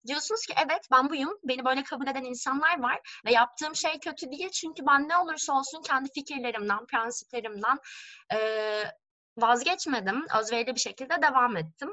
diyorsunuz 0.07 0.45
ki 0.45 0.53
evet 0.65 0.87
ben 0.91 1.09
buyum, 1.09 1.39
beni 1.43 1.65
böyle 1.65 1.83
kabul 1.83 2.07
eden 2.07 2.23
insanlar 2.23 2.79
var 2.79 2.99
ve 3.25 3.31
yaptığım 3.31 3.75
şey 3.75 3.99
kötü 3.99 4.31
değil 4.31 4.49
çünkü 4.49 4.85
ben 4.87 5.09
ne 5.09 5.17
olursa 5.17 5.53
olsun 5.53 5.81
kendi 5.81 6.09
fikirlerimden, 6.11 6.85
prensiplerimden 6.85 7.77
e, 8.33 8.39
vazgeçmedim. 9.37 10.25
Özverili 10.39 10.75
bir 10.75 10.79
şekilde 10.79 11.21
devam 11.21 11.57
ettim. 11.57 11.89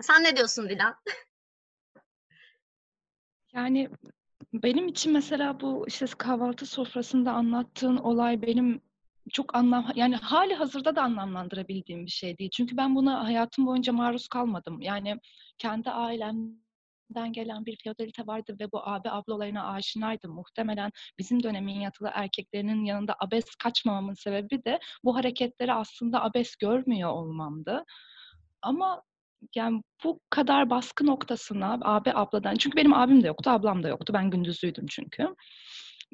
Sen 0.00 0.24
ne 0.24 0.36
diyorsun 0.36 0.68
Dilan? 0.68 0.94
Yani 3.54 3.90
benim 4.52 4.88
için 4.88 5.12
mesela 5.12 5.60
bu 5.60 5.84
işte 5.88 6.06
kahvaltı 6.18 6.66
sofrasında 6.66 7.32
anlattığın 7.32 7.96
olay 7.96 8.42
benim 8.42 8.80
çok 9.32 9.56
anlam 9.56 9.92
yani 9.94 10.16
hali 10.16 10.54
hazırda 10.54 10.96
da 10.96 11.02
anlamlandırabildiğim 11.02 12.06
bir 12.06 12.10
şey 12.10 12.38
değil. 12.38 12.50
Çünkü 12.50 12.76
ben 12.76 12.94
buna 12.94 13.24
hayatım 13.24 13.66
boyunca 13.66 13.92
maruz 13.92 14.28
kalmadım. 14.28 14.80
Yani 14.80 15.20
kendi 15.58 15.90
ailemden 17.12 17.32
gelen 17.32 17.66
bir 17.66 17.76
feodalite 17.84 18.26
vardı 18.26 18.56
ve 18.60 18.72
bu 18.72 18.88
abi 18.88 19.10
ablalarına 19.10 19.72
aşinaydım. 19.72 20.34
Muhtemelen 20.34 20.90
bizim 21.18 21.42
dönemin 21.42 21.80
yatılı 21.80 22.10
erkeklerinin 22.14 22.84
yanında 22.84 23.16
abes 23.20 23.44
kaçmamamın 23.62 24.14
sebebi 24.14 24.64
de 24.64 24.78
bu 25.04 25.16
hareketleri 25.16 25.72
aslında 25.72 26.22
abes 26.22 26.56
görmüyor 26.56 27.10
olmamdı. 27.10 27.84
Ama 28.62 29.02
yani 29.56 29.82
bu 30.04 30.20
kadar 30.30 30.70
baskı 30.70 31.06
noktasına 31.06 31.78
abi 31.82 32.12
abladan 32.14 32.54
çünkü 32.54 32.76
benim 32.76 32.94
abim 32.94 33.22
de 33.22 33.26
yoktu, 33.26 33.50
ablam 33.50 33.82
da 33.82 33.88
yoktu. 33.88 34.12
Ben 34.14 34.30
gündüzlüydüm 34.30 34.86
çünkü 34.86 35.34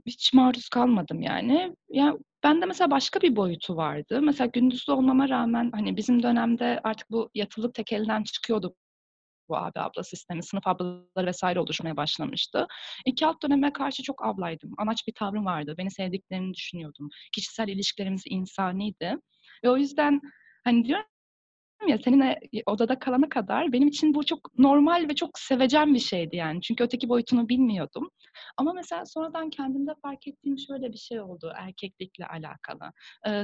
hiç 0.07 0.33
maruz 0.33 0.69
kalmadım 0.69 1.23
yani. 1.23 1.77
Yani 1.91 2.19
bende 2.43 2.67
mesela 2.67 2.91
başka 2.91 3.21
bir 3.21 3.37
boyutu 3.37 3.77
vardı. 3.77 4.21
Mesela 4.23 4.47
gündüzlü 4.53 4.93
olmama 4.93 5.29
rağmen 5.29 5.71
hani 5.75 5.97
bizim 5.97 6.23
dönemde 6.23 6.81
artık 6.85 7.11
bu 7.11 7.31
yatılık 7.35 7.75
tek 7.75 7.93
elden 7.93 8.23
çıkıyordu 8.23 8.75
bu 9.49 9.57
abi 9.57 9.81
abla 9.81 10.03
sistemi, 10.05 10.43
sınıf 10.43 10.67
ablaları 10.67 11.27
vesaire 11.27 11.61
oluşmaya 11.61 11.97
başlamıştı. 11.97 12.67
İki 13.07 13.27
alt 13.27 13.43
döneme 13.43 13.73
karşı 13.73 14.03
çok 14.03 14.27
ablaydım. 14.27 14.71
Anaç 14.79 15.07
bir 15.07 15.13
tavrım 15.13 15.45
vardı. 15.47 15.75
Beni 15.79 15.91
sevdiklerini 15.91 16.55
düşünüyordum. 16.55 17.09
Kişisel 17.33 17.69
ilişkilerimiz 17.69 18.23
insaniydi. 18.27 19.17
Ve 19.65 19.71
o 19.71 19.77
yüzden 19.77 20.21
hani 20.65 20.85
diyorum 20.85 21.07
ya 21.89 21.99
seninle 22.05 22.41
odada 22.67 22.99
kalana 22.99 23.29
kadar 23.29 23.73
benim 23.73 23.89
için 23.89 24.15
bu 24.15 24.27
çok 24.27 24.59
normal 24.59 25.09
ve 25.09 25.15
çok 25.15 25.39
sevecen 25.39 25.95
bir 25.95 25.99
şeydi 25.99 26.37
yani. 26.37 26.61
Çünkü 26.61 26.85
öteki 26.85 27.09
boyutunu 27.09 27.49
bilmiyordum. 27.49 28.11
Ama 28.57 28.73
mesela 28.73 29.07
sonradan 29.07 29.51
kendimde 29.51 29.91
fark 30.03 30.29
ettiğim 30.29 30.59
şöyle 30.59 30.93
bir 30.93 30.99
şey 30.99 31.21
oldu 31.21 31.53
erkeklikle 31.57 32.27
alakalı. 32.27 32.93
Ee, 33.27 33.43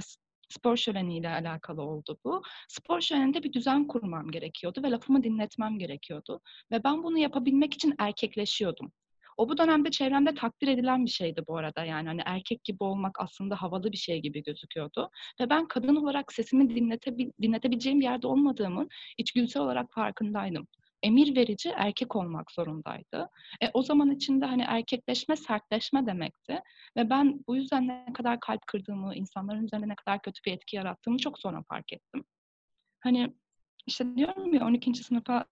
spor 0.54 0.76
şöleniyle 0.76 1.28
alakalı 1.28 1.82
oldu 1.82 2.18
bu. 2.24 2.42
Spor 2.68 3.00
şöleninde 3.00 3.42
bir 3.42 3.52
düzen 3.52 3.86
kurmam 3.86 4.30
gerekiyordu 4.30 4.82
ve 4.82 4.90
lafımı 4.90 5.22
dinletmem 5.22 5.78
gerekiyordu. 5.78 6.40
Ve 6.72 6.84
ben 6.84 7.02
bunu 7.02 7.18
yapabilmek 7.18 7.74
için 7.74 7.94
erkekleşiyordum. 7.98 8.92
O 9.36 9.48
bu 9.48 9.58
dönemde 9.58 9.90
çevremde 9.90 10.34
takdir 10.34 10.68
edilen 10.68 11.04
bir 11.04 11.10
şeydi 11.10 11.42
bu 11.48 11.56
arada 11.56 11.84
yani 11.84 12.08
hani 12.08 12.22
erkek 12.26 12.64
gibi 12.64 12.84
olmak 12.84 13.20
aslında 13.20 13.62
havalı 13.62 13.92
bir 13.92 13.96
şey 13.96 14.22
gibi 14.22 14.42
gözüküyordu. 14.42 15.10
Ve 15.40 15.50
ben 15.50 15.68
kadın 15.68 15.96
olarak 15.96 16.32
sesimi 16.32 16.76
dinletebil 16.76 17.30
dinletebileceğim 17.42 18.00
bir 18.00 18.04
yerde 18.04 18.26
olmadığımın 18.26 18.88
içgüdüsel 19.18 19.62
olarak 19.62 19.92
farkındaydım 19.92 20.66
emir 21.04 21.36
verici 21.36 21.68
erkek 21.68 22.16
olmak 22.16 22.50
zorundaydı. 22.52 23.28
E, 23.60 23.70
o 23.74 23.82
zaman 23.82 24.10
içinde 24.10 24.44
hani 24.46 24.62
erkekleşme, 24.62 25.36
sertleşme 25.36 26.06
demekti. 26.06 26.60
Ve 26.96 27.10
ben 27.10 27.44
bu 27.48 27.56
yüzden 27.56 27.88
ne 27.88 28.12
kadar 28.14 28.40
kalp 28.40 28.66
kırdığımı, 28.66 29.14
insanların 29.14 29.64
üzerinde 29.64 29.88
ne 29.88 29.94
kadar 29.94 30.22
kötü 30.22 30.40
bir 30.46 30.52
etki 30.52 30.76
yarattığımı 30.76 31.18
çok 31.18 31.38
sonra 31.38 31.62
fark 31.68 31.92
ettim. 31.92 32.24
Hani 33.00 33.34
işte 33.86 34.16
diyorum 34.16 34.54
ya 34.54 34.66
12. 34.66 34.94
sınıfa 34.94 35.44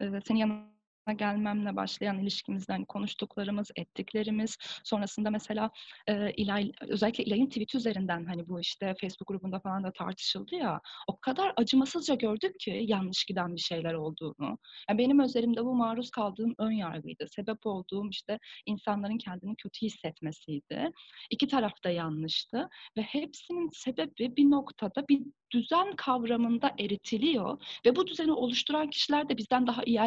e, 0.00 0.20
senin 0.26 0.38
yanına 0.38 0.77
gelmemle 1.12 1.76
başlayan 1.76 2.18
ilişkimizde 2.18 2.72
hani 2.72 2.86
konuştuklarımız, 2.86 3.70
ettiklerimiz, 3.76 4.56
sonrasında 4.84 5.30
mesela 5.30 5.70
e, 6.06 6.32
İlay, 6.32 6.72
özellikle 6.80 7.24
İlay'ın 7.24 7.48
tweet 7.48 7.74
üzerinden 7.74 8.24
hani 8.24 8.48
bu 8.48 8.60
işte 8.60 8.94
Facebook 9.00 9.28
grubunda 9.28 9.60
falan 9.60 9.84
da 9.84 9.92
tartışıldı 9.92 10.54
ya, 10.54 10.80
o 11.06 11.20
kadar 11.20 11.52
acımasızca 11.56 12.14
gördük 12.14 12.60
ki 12.60 12.84
yanlış 12.86 13.24
giden 13.24 13.56
bir 13.56 13.60
şeyler 13.60 13.94
olduğunu. 13.94 14.58
Yani 14.88 14.98
benim 14.98 15.20
özelimde 15.20 15.64
bu 15.64 15.74
maruz 15.74 16.10
kaldığım 16.10 16.54
ön 16.58 16.70
yargıydı. 16.70 17.26
Sebep 17.28 17.66
olduğum 17.66 18.08
işte 18.10 18.38
insanların 18.66 19.18
kendini 19.18 19.56
kötü 19.56 19.86
hissetmesiydi. 19.86 20.90
İki 21.30 21.48
taraf 21.48 21.84
da 21.84 21.90
yanlıştı 21.90 22.68
ve 22.96 23.02
hepsinin 23.02 23.70
sebebi 23.72 24.36
bir 24.36 24.50
noktada 24.50 25.08
bir 25.08 25.22
düzen 25.50 25.96
kavramında 25.96 26.74
eritiliyor 26.78 27.62
ve 27.86 27.96
bu 27.96 28.06
düzeni 28.06 28.32
oluşturan 28.32 28.90
kişiler 28.90 29.28
de 29.28 29.36
bizden 29.36 29.66
daha 29.66 29.82
iyi 29.84 30.00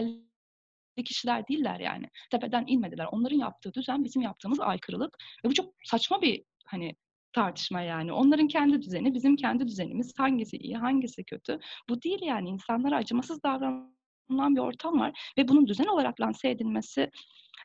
kişiler 1.03 1.47
değiller 1.47 1.79
yani. 1.79 2.05
Tepeden 2.31 2.63
inmediler. 2.67 3.07
Onların 3.11 3.37
yaptığı 3.37 3.73
düzen 3.73 4.03
bizim 4.03 4.21
yaptığımız 4.21 4.59
aykırılık. 4.59 5.17
Ve 5.45 5.49
bu 5.49 5.53
çok 5.53 5.73
saçma 5.83 6.21
bir 6.21 6.43
hani 6.65 6.95
tartışma 7.33 7.81
yani. 7.81 8.13
Onların 8.13 8.47
kendi 8.47 8.81
düzeni, 8.81 9.13
bizim 9.13 9.35
kendi 9.35 9.67
düzenimiz. 9.67 10.13
Hangisi 10.17 10.57
iyi, 10.57 10.77
hangisi 10.77 11.23
kötü? 11.23 11.59
Bu 11.89 12.01
değil 12.01 12.19
yani. 12.21 12.49
İnsanlara 12.49 12.95
acımasız 12.95 13.43
davranılan 13.43 14.55
bir 14.55 14.59
ortam 14.59 14.99
var. 14.99 15.33
Ve 15.37 15.47
bunun 15.47 15.67
düzen 15.67 15.85
olarak 15.85 16.21
lanse 16.21 16.49
edilmesi 16.49 17.09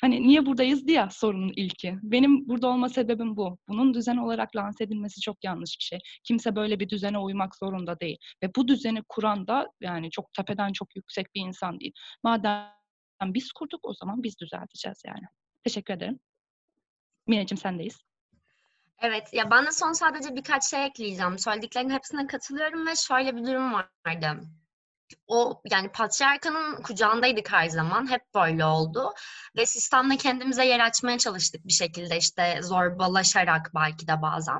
hani 0.00 0.22
niye 0.22 0.46
buradayız 0.46 0.86
diye 0.86 1.08
sorunun 1.10 1.52
ilki. 1.56 1.94
Benim 2.02 2.48
burada 2.48 2.68
olma 2.68 2.88
sebebim 2.88 3.36
bu. 3.36 3.58
Bunun 3.68 3.94
düzen 3.94 4.16
olarak 4.16 4.56
lanse 4.56 4.84
edilmesi 4.84 5.20
çok 5.20 5.44
yanlış 5.44 5.76
bir 5.78 5.84
şey. 5.84 5.98
Kimse 6.24 6.56
böyle 6.56 6.80
bir 6.80 6.88
düzene 6.88 7.18
uymak 7.18 7.56
zorunda 7.56 8.00
değil. 8.00 8.18
Ve 8.42 8.50
bu 8.56 8.68
düzeni 8.68 9.02
kuran 9.08 9.46
da 9.46 9.66
yani 9.80 10.10
çok 10.10 10.32
tepeden 10.34 10.72
çok 10.72 10.96
yüksek 10.96 11.34
bir 11.34 11.40
insan 11.40 11.80
değil. 11.80 11.92
Madem 12.22 12.76
biz 13.22 13.52
kurduk 13.52 13.80
o 13.82 13.94
zaman 13.94 14.22
biz 14.22 14.38
düzelteceğiz 14.38 15.02
yani. 15.06 15.24
Teşekkür 15.64 15.94
ederim. 15.94 16.20
Mineciğim 17.26 17.60
sendeyiz. 17.60 17.98
Evet, 18.98 19.28
ya 19.32 19.50
ben 19.50 19.66
de 19.66 19.72
son 19.72 19.92
sadece 19.92 20.36
birkaç 20.36 20.64
şey 20.64 20.84
ekleyeceğim. 20.84 21.38
Söylediklerinin 21.38 21.94
hepsine 21.94 22.26
katılıyorum 22.26 22.86
ve 22.86 22.96
şöyle 22.96 23.36
bir 23.36 23.46
durum 23.46 23.72
vardı. 23.72 24.40
o 25.26 25.62
yani 25.70 25.92
patriarkanın 25.92 26.82
kucağındaydık 26.82 27.52
her 27.52 27.68
zaman. 27.68 28.10
Hep 28.10 28.34
böyle 28.34 28.64
oldu. 28.64 29.14
Ve 29.56 29.66
sistemde 29.66 30.16
kendimize 30.16 30.66
yer 30.66 30.80
açmaya 30.80 31.18
çalıştık 31.18 31.66
bir 31.66 31.72
şekilde 31.72 32.16
işte 32.16 32.60
zorbalaşarak 32.62 33.70
belki 33.74 34.08
de 34.08 34.22
bazen. 34.22 34.58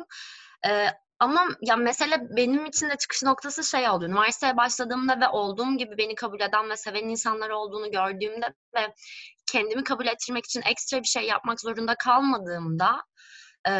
Ee, 0.66 0.86
ama 1.18 1.48
ya 1.60 1.76
mesele 1.76 2.20
benim 2.36 2.66
için 2.66 2.90
de 2.90 2.96
çıkış 2.96 3.22
noktası 3.22 3.64
şey 3.64 3.88
oldu. 3.88 4.04
Üniversiteye 4.04 4.56
başladığımda 4.56 5.20
ve 5.20 5.28
olduğum 5.28 5.76
gibi 5.78 5.98
beni 5.98 6.14
kabul 6.14 6.40
eden 6.40 6.70
ve 6.70 6.76
seven 6.76 7.04
insanlar 7.08 7.50
olduğunu 7.50 7.90
gördüğümde 7.90 8.54
ve 8.74 8.94
kendimi 9.52 9.84
kabul 9.84 10.06
ettirmek 10.06 10.44
için 10.44 10.62
ekstra 10.62 10.98
bir 10.98 11.08
şey 11.08 11.22
yapmak 11.22 11.60
zorunda 11.60 11.94
kalmadığımda 11.94 13.02
e, 13.68 13.72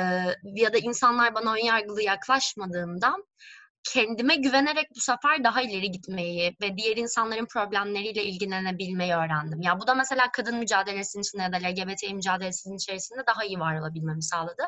ya 0.54 0.72
da 0.72 0.78
insanlar 0.78 1.34
bana 1.34 1.54
önyargılı 1.54 2.02
yaklaşmadığında 2.02 3.16
kendime 3.92 4.36
güvenerek 4.36 4.88
bu 4.96 5.00
sefer 5.00 5.44
daha 5.44 5.62
ileri 5.62 5.90
gitmeyi 5.90 6.56
ve 6.62 6.76
diğer 6.76 6.96
insanların 6.96 7.46
problemleriyle 7.46 8.24
ilgilenebilmeyi 8.24 9.14
öğrendim. 9.14 9.62
Ya 9.62 9.80
bu 9.80 9.86
da 9.86 9.94
mesela 9.94 10.30
kadın 10.32 10.56
mücadelesinin 10.56 11.22
içinde 11.22 11.42
ya 11.42 11.52
da 11.52 11.56
LGBT 11.56 12.12
mücadelesinin 12.12 12.76
içerisinde 12.76 13.26
daha 13.26 13.44
iyi 13.44 13.60
var 13.60 13.80
olabilmemi 13.80 14.22
sağladı. 14.22 14.62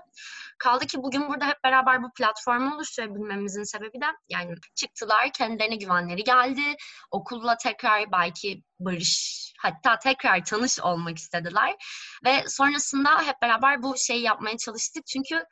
Kaldı 0.58 0.86
ki 0.86 1.02
bugün 1.02 1.28
burada 1.28 1.46
hep 1.46 1.64
beraber 1.64 2.02
bu 2.02 2.12
platformu 2.12 2.74
oluşturabilmemizin 2.74 3.62
sebebi 3.62 4.00
de 4.00 4.06
yani 4.28 4.54
çıktılar, 4.74 5.32
kendilerine 5.32 5.76
güvenleri 5.76 6.24
geldi. 6.24 6.76
Okulla 7.10 7.56
tekrar 7.56 8.12
belki 8.12 8.62
barış 8.80 9.38
hatta 9.58 9.98
tekrar 9.98 10.44
tanış 10.44 10.80
olmak 10.80 11.18
istediler. 11.18 11.74
Ve 12.24 12.44
sonrasında 12.48 13.22
hep 13.22 13.42
beraber 13.42 13.82
bu 13.82 13.96
şeyi 13.96 14.22
yapmaya 14.22 14.56
çalıştık. 14.56 15.06
Çünkü 15.06 15.44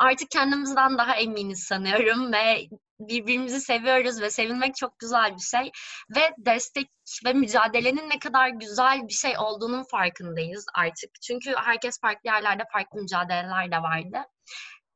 artık 0.00 0.30
kendimizden 0.30 0.98
daha 0.98 1.16
eminiz 1.16 1.62
sanıyorum 1.62 2.32
ve 2.32 2.68
birbirimizi 3.00 3.60
seviyoruz 3.60 4.20
ve 4.20 4.30
sevilmek 4.30 4.76
çok 4.76 4.98
güzel 4.98 5.34
bir 5.34 5.40
şey 5.40 5.70
ve 6.16 6.34
destek 6.38 6.88
ve 7.24 7.32
mücadelenin 7.32 8.10
ne 8.10 8.18
kadar 8.18 8.48
güzel 8.48 9.08
bir 9.08 9.12
şey 9.12 9.38
olduğunun 9.38 9.84
farkındayız 9.90 10.66
artık. 10.74 11.10
Çünkü 11.22 11.54
herkes 11.56 12.00
farklı 12.00 12.30
yerlerde 12.30 12.62
farklı 12.72 13.00
mücadeleler 13.00 13.72
de 13.72 13.76
vardı. 13.76 14.18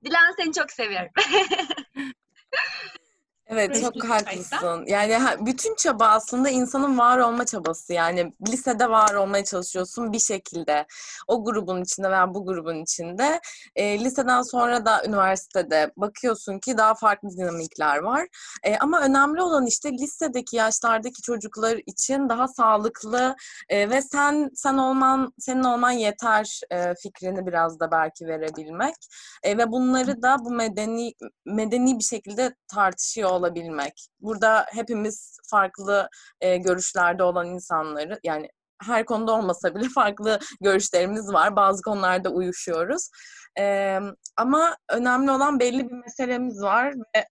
Dilan 0.04 0.34
seni 0.38 0.52
çok 0.52 0.70
seviyorum. 0.70 1.10
Evet 3.46 3.80
çok 3.80 4.04
haklısın. 4.04 4.84
Yani 4.86 5.18
bütün 5.46 5.74
çaba 5.74 6.06
aslında 6.06 6.48
insanın 6.48 6.98
var 6.98 7.18
olma 7.18 7.46
çabası. 7.46 7.92
Yani 7.92 8.32
lisede 8.48 8.90
var 8.90 9.14
olmaya 9.14 9.44
çalışıyorsun 9.44 10.12
bir 10.12 10.18
şekilde. 10.18 10.86
O 11.28 11.44
grubun 11.44 11.82
içinde 11.82 12.10
veya 12.10 12.34
bu 12.34 12.46
grubun 12.46 12.82
içinde. 12.82 13.40
E, 13.76 14.04
liseden 14.04 14.42
sonra 14.42 14.86
da 14.86 15.04
üniversitede 15.04 15.92
bakıyorsun 15.96 16.58
ki 16.58 16.78
daha 16.78 16.94
farklı 16.94 17.30
dinamikler 17.30 17.98
var. 17.98 18.26
E, 18.62 18.78
ama 18.78 19.00
önemli 19.00 19.42
olan 19.42 19.66
işte 19.66 19.92
lisedeki 19.92 20.56
yaşlardaki 20.56 21.22
çocuklar 21.22 21.80
için 21.86 22.28
daha 22.28 22.48
sağlıklı 22.48 23.36
e, 23.68 23.90
ve 23.90 24.02
sen 24.02 24.50
sen 24.54 24.78
olman 24.78 25.32
senin 25.38 25.64
olman 25.64 25.90
yeter 25.90 26.60
e, 26.70 26.94
fikrini 26.94 27.46
biraz 27.46 27.80
da 27.80 27.90
belki 27.90 28.26
verebilmek. 28.26 28.94
E, 29.42 29.58
ve 29.58 29.72
bunları 29.72 30.22
da 30.22 30.36
bu 30.40 30.50
medeni 30.50 31.12
medeni 31.46 31.98
bir 31.98 32.04
şekilde 32.04 32.54
tartışıyor 32.68 33.33
olabilmek. 33.34 34.06
Burada 34.20 34.66
hepimiz 34.68 35.38
farklı 35.50 36.08
e, 36.40 36.56
görüşlerde 36.56 37.22
olan 37.22 37.46
insanları 37.46 38.20
yani 38.24 38.48
her 38.82 39.04
konuda 39.04 39.32
olmasa 39.32 39.74
bile 39.74 39.88
farklı 39.94 40.38
görüşlerimiz 40.60 41.32
var. 41.32 41.56
Bazı 41.56 41.82
konularda 41.82 42.30
uyuşuyoruz. 42.30 43.10
E, 43.58 43.98
ama 44.36 44.76
önemli 44.90 45.30
olan 45.30 45.60
belli 45.60 45.88
bir 45.88 45.94
meselemiz 45.94 46.62
var 46.62 46.94
ve 47.16 47.26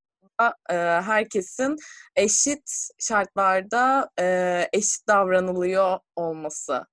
e, 0.70 0.76
herkesin 1.02 1.76
eşit 2.16 2.72
şartlarda 3.00 4.10
e, 4.20 4.70
eşit 4.74 5.08
davranılıyor 5.08 6.00
olması 6.16 6.86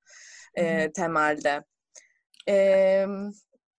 e, 0.55 0.93
temelde. 0.93 1.65
E, 2.49 3.07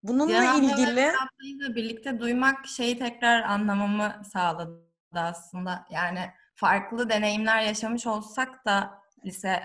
bununla 0.04 0.28
Cihan 0.28 0.64
ilgili... 0.64 1.00
Evet, 1.00 1.76
birlikte 1.76 2.20
duymak 2.20 2.68
şeyi 2.68 3.00
tekrar 3.00 3.42
anlamamı 3.42 4.22
sağladı 4.34 4.91
aslında. 5.20 5.86
Yani 5.90 6.32
farklı 6.56 7.10
deneyimler 7.10 7.62
yaşamış 7.62 8.08
olsak 8.08 8.66
da 8.66 9.02
lise 9.26 9.64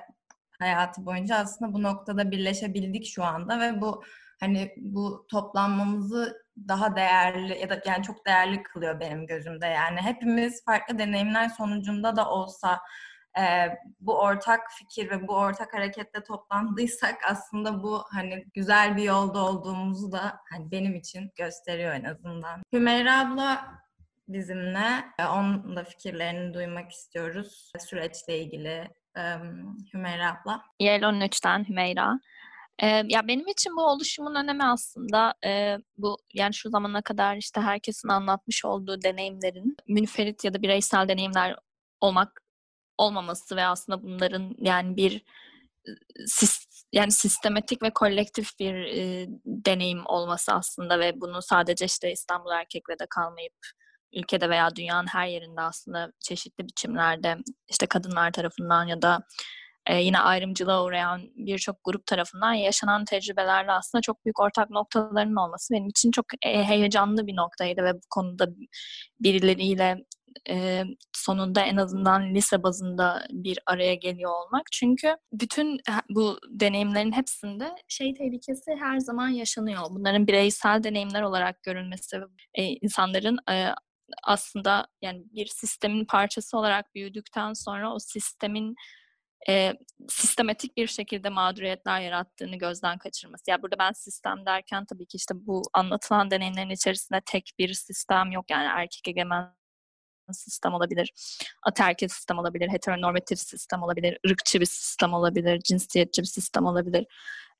hayatı 0.59 1.06
boyunca 1.06 1.37
aslında 1.37 1.72
bu 1.74 1.82
noktada 1.82 2.30
birleşebildik 2.30 3.06
şu 3.06 3.24
anda 3.24 3.61
ve 3.61 3.80
bu 3.80 4.02
hani 4.40 4.72
bu 4.76 5.26
toplanmamızı 5.30 6.46
daha 6.68 6.96
değerli 6.96 7.59
ya 7.59 7.70
da 7.70 7.82
yani 7.87 8.02
çok 8.02 8.26
değerli 8.26 8.62
kılıyor 8.62 9.00
benim 9.00 9.26
gözümde. 9.26 9.66
Yani 9.66 10.00
hepimiz 10.00 10.64
farklı 10.64 10.98
deneyimler 10.98 11.48
sonucunda 11.48 12.16
da 12.16 12.30
olsa 12.30 12.80
e, 13.38 13.42
bu 14.00 14.18
ortak 14.20 14.61
fikir 14.72 15.11
ve 15.11 15.28
bu 15.28 15.35
ortak 15.35 15.74
harekette 15.74 16.22
toplandıysak 16.22 17.14
aslında 17.30 17.82
bu 17.82 18.04
hani 18.11 18.44
güzel 18.54 18.96
bir 18.96 19.02
yolda 19.02 19.38
olduğumuzu 19.38 20.12
da 20.12 20.40
hani 20.50 20.70
benim 20.70 20.94
için 20.94 21.30
gösteriyor 21.37 21.92
en 21.92 22.04
azından. 22.04 22.62
Hümeyra 22.72 23.20
abla 23.20 23.66
bizimle. 24.28 25.04
Onun 25.32 25.76
da 25.76 25.84
fikirlerini 25.84 26.54
duymak 26.54 26.90
istiyoruz 26.92 27.72
süreçle 27.78 28.38
ilgili 28.38 28.88
Hümeyra 29.94 30.30
abla. 30.30 30.62
Yel 30.80 31.02
13'ten 31.02 31.68
Hümeyra. 31.68 32.20
Ee, 32.82 32.86
ya 32.86 33.28
benim 33.28 33.48
için 33.48 33.76
bu 33.76 33.82
oluşumun 33.82 34.34
önemi 34.34 34.64
aslında 34.64 35.34
e, 35.44 35.78
bu 35.98 36.16
yani 36.34 36.54
şu 36.54 36.70
zamana 36.70 37.02
kadar 37.02 37.36
işte 37.36 37.60
herkesin 37.60 38.08
anlatmış 38.08 38.64
olduğu 38.64 39.02
deneyimlerin 39.02 39.76
münferit 39.88 40.44
ya 40.44 40.54
da 40.54 40.62
bireysel 40.62 41.08
deneyimler 41.08 41.56
olmak 42.00 42.42
olmaması 42.98 43.56
ve 43.56 43.66
aslında 43.66 44.02
bunların 44.02 44.54
yani 44.58 44.96
bir 44.96 45.24
yani 46.92 47.12
sistematik 47.12 47.82
ve 47.82 47.90
kolektif 47.90 48.58
bir 48.60 48.74
e, 48.74 49.26
deneyim 49.46 50.06
olması 50.06 50.52
aslında 50.52 51.00
ve 51.00 51.20
bunu 51.20 51.42
sadece 51.42 51.84
işte 51.84 52.12
İstanbul 52.12 52.50
erkekle 52.50 52.98
de 52.98 53.06
kalmayıp 53.10 53.54
ülkede 54.16 54.50
veya 54.50 54.76
dünyanın 54.76 55.07
her 55.07 55.26
yerinde 55.26 55.61
aslında 55.61 56.12
çeşitli 56.20 56.64
biçimlerde 56.64 57.37
işte 57.68 57.87
kadınlar 57.87 58.33
tarafından 58.33 58.87
ya 58.87 59.02
da 59.02 59.22
e, 59.87 60.02
yine 60.02 60.18
ayrımcılığa 60.18 60.85
uğrayan 60.85 61.22
birçok 61.37 61.76
grup 61.85 62.07
tarafından 62.07 62.52
yaşanan 62.52 63.05
tecrübelerle 63.05 63.72
aslında 63.72 64.02
çok 64.02 64.24
büyük 64.24 64.40
ortak 64.40 64.70
noktalarının 64.70 65.37
olması 65.37 65.74
benim 65.74 65.88
için 65.88 66.11
çok 66.11 66.26
e, 66.42 66.64
heyecanlı 66.64 67.26
bir 67.26 67.37
noktaydı 67.37 67.83
ve 67.85 67.94
bu 67.94 68.00
konuda 68.11 68.46
birileriyle 69.20 70.05
e, 70.50 70.85
sonunda 71.12 71.61
en 71.61 71.76
azından 71.76 72.35
lise 72.35 72.62
bazında 72.62 73.26
bir 73.31 73.59
araya 73.66 73.94
geliyor 73.94 74.31
olmak. 74.31 74.62
Çünkü 74.72 75.16
bütün 75.33 75.79
bu 76.11 76.38
deneyimlerin 76.50 77.12
hepsinde 77.12 77.74
şey 77.88 78.14
tehlikesi 78.14 78.70
her 78.81 78.98
zaman 78.98 79.29
yaşanıyor. 79.29 79.83
Bunların 79.90 80.26
bireysel 80.26 80.83
deneyimler 80.83 81.22
olarak 81.22 81.62
görülmesi, 81.62 82.20
e, 82.55 82.64
insanların 82.64 83.38
e, 83.50 83.68
aslında 84.22 84.86
yani 85.02 85.22
bir 85.32 85.46
sistemin 85.46 86.04
parçası 86.04 86.58
olarak 86.58 86.94
büyüdükten 86.94 87.52
sonra 87.52 87.94
o 87.94 87.98
sistemin 87.98 88.74
e, 89.48 89.72
sistematik 90.08 90.76
bir 90.76 90.86
şekilde 90.86 91.28
mağduriyetler 91.28 92.00
yarattığını 92.00 92.56
gözden 92.56 92.98
kaçırması. 92.98 93.44
Ya 93.48 93.52
yani 93.52 93.62
burada 93.62 93.78
ben 93.78 93.92
sistem 93.92 94.46
derken 94.46 94.84
tabii 94.84 95.06
ki 95.06 95.16
işte 95.16 95.34
bu 95.46 95.62
anlatılan 95.72 96.30
deneyimlerin 96.30 96.70
içerisinde 96.70 97.20
tek 97.26 97.50
bir 97.58 97.72
sistem 97.72 98.32
yok. 98.32 98.50
Yani 98.50 98.66
erkek 98.66 99.08
egemen 99.08 99.52
sistem 100.32 100.74
olabilir, 100.74 101.12
ataerkil 101.62 102.08
sistem 102.08 102.38
olabilir, 102.38 102.68
heteronormatif 102.68 103.38
sistem 103.38 103.82
olabilir, 103.82 104.18
ırkçı 104.30 104.60
bir 104.60 104.66
sistem 104.66 105.12
olabilir, 105.12 105.60
cinsiyetçi 105.60 106.22
bir 106.22 106.26
sistem 106.26 106.66
olabilir. 106.66 107.06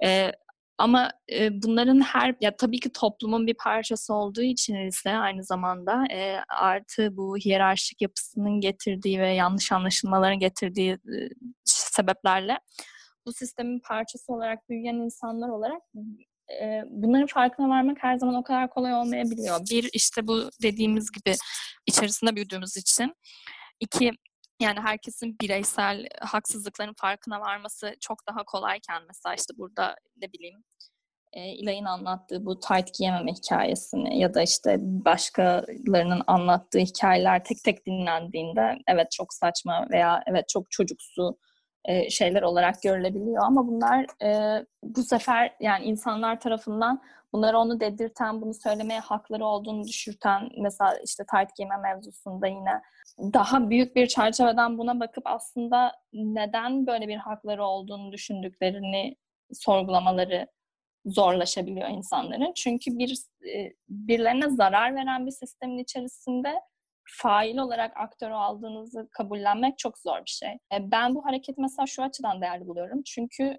E, 0.04 0.32
ama 0.79 1.11
e, 1.33 1.62
bunların 1.62 2.01
her 2.01 2.35
ya 2.41 2.57
tabii 2.57 2.81
ki 2.81 2.93
toplumun 2.93 3.47
bir 3.47 3.55
parçası 3.55 4.15
olduğu 4.15 4.43
için 4.43 4.75
ise 4.75 5.11
aynı 5.11 5.45
zamanda 5.45 6.05
e, 6.12 6.37
artı 6.49 7.17
bu 7.17 7.37
hiyerarşik 7.37 8.03
yapısının 8.03 8.61
getirdiği 8.61 9.21
ve 9.21 9.35
yanlış 9.35 9.73
anlaşılmaların 9.73 10.39
getirdiği 10.39 10.93
e, 10.93 11.29
sebeplerle 11.64 12.59
bu 13.27 13.33
sistemin 13.33 13.81
parçası 13.81 14.33
olarak 14.33 14.68
büyüyen 14.68 14.95
insanlar 14.95 15.49
olarak 15.49 15.83
e, 16.62 16.83
bunların 16.91 17.27
farkına 17.27 17.68
varmak 17.68 17.97
her 18.01 18.16
zaman 18.16 18.35
o 18.35 18.43
kadar 18.43 18.70
kolay 18.70 18.95
olmayabiliyor. 18.95 19.61
Bir 19.70 19.91
işte 19.93 20.27
bu 20.27 20.51
dediğimiz 20.62 21.12
gibi 21.12 21.37
içerisinde 21.87 22.37
büyüdüğümüz 22.37 22.77
için. 22.77 23.14
iki 23.81 24.12
yani 24.61 24.80
herkesin 24.80 25.36
bireysel 25.40 26.07
haksızlıkların 26.20 26.94
farkına 26.96 27.40
varması 27.40 27.94
çok 28.00 28.26
daha 28.28 28.44
kolayken 28.44 29.02
mesela 29.09 29.34
işte 29.34 29.54
burada 29.59 29.96
ne 30.16 30.32
bileyim 30.32 30.64
e, 31.32 31.48
İlay'ın 31.48 31.84
anlattığı 31.84 32.46
bu 32.46 32.61
tight 32.61 32.94
giyememe 32.94 33.32
hikayesini 33.32 34.18
ya 34.18 34.34
da 34.34 34.42
işte 34.42 34.76
başkalarının 34.80 36.22
anlattığı 36.26 36.78
hikayeler 36.78 37.44
tek 37.44 37.64
tek 37.64 37.86
dinlendiğinde 37.86 38.78
evet 38.88 39.11
çok 39.11 39.34
saçma 39.34 39.86
veya 39.90 40.22
evet 40.26 40.48
çok 40.48 40.70
çocuksu 40.70 41.38
e, 41.84 42.11
şeyler 42.11 42.42
olarak 42.42 42.82
görülebiliyor. 42.82 43.42
Ama 43.44 43.66
bunlar 43.66 44.07
e, 44.22 44.61
bu 44.82 45.02
sefer 45.02 45.57
yani 45.61 45.84
insanlar 45.84 46.40
tarafından 46.40 47.02
bunları 47.32 47.59
onu 47.59 47.80
dedirten, 47.80 48.42
bunu 48.42 48.54
söylemeye 48.54 49.00
hakları 49.00 49.44
olduğunu 49.44 49.84
düşürten 49.84 50.48
mesela 50.59 50.98
işte 51.04 51.24
tayt 51.30 51.57
giyme 51.57 51.76
mevzusunda 51.76 52.46
yine 52.46 52.82
daha 53.19 53.71
büyük 53.71 53.97
bir 53.97 54.07
çerçeveden 54.07 54.79
buna 54.79 55.01
bakıp 55.01 55.27
aslında 55.27 55.93
neden 56.12 56.87
böyle 56.87 57.09
bir 57.09 57.17
hakları 57.17 57.64
olduğunu 57.64 58.12
düşündüklerini 58.12 59.17
sorgulamaları 59.53 60.47
zorlaşabiliyor 61.07 61.89
insanların. 61.89 62.53
Çünkü 62.57 62.99
bir 62.99 63.19
e, 63.55 63.73
birilerine 63.89 64.51
zarar 64.51 64.95
veren 64.95 65.27
bir 65.27 65.31
sistemin 65.31 65.79
içerisinde 65.79 66.61
fail 67.05 67.59
olarak 67.59 67.97
aktör 67.97 68.31
aldığınızı 68.31 69.09
kabullenmek 69.12 69.79
çok 69.79 69.99
zor 69.99 70.19
bir 70.19 70.31
şey. 70.31 70.51
E, 70.51 70.91
ben 70.91 71.14
bu 71.14 71.25
hareketi 71.25 71.61
mesela 71.61 71.87
şu 71.87 72.03
açıdan 72.03 72.41
değerli 72.41 72.67
buluyorum. 72.67 73.03
Çünkü 73.03 73.57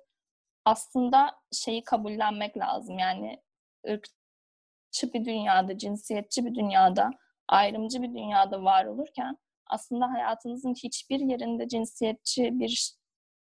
aslında 0.66 1.32
şeyi 1.52 1.84
kabullenmek 1.84 2.58
lazım. 2.58 3.00
Yani 3.00 3.42
ırkçı 3.90 5.14
bir 5.14 5.26
dünyada, 5.26 5.78
cinsiyetçi 5.78 6.46
bir 6.46 6.56
dünyada, 6.56 7.10
ayrımcı 7.48 8.02
bir 8.02 8.10
dünyada 8.10 8.64
var 8.64 8.86
olurken 8.86 9.38
aslında 9.70 10.12
hayatınızın 10.12 10.74
hiçbir 10.74 11.20
yerinde 11.20 11.68
cinsiyetçi 11.68 12.60
bir 12.60 12.98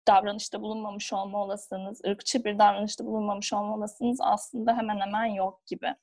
davranışta 0.07 0.61
bulunmamış 0.61 1.13
olma 1.13 1.43
olasılığınız, 1.43 2.01
ırkçı 2.07 2.43
bir 2.43 2.59
davranışta 2.59 3.05
bulunmamış 3.05 3.53
olma 3.53 3.76
olasılığınız 3.76 4.20
aslında 4.22 4.78
hemen 4.78 4.99
hemen 4.99 5.26
yok 5.26 5.68
gibi. 5.68 5.95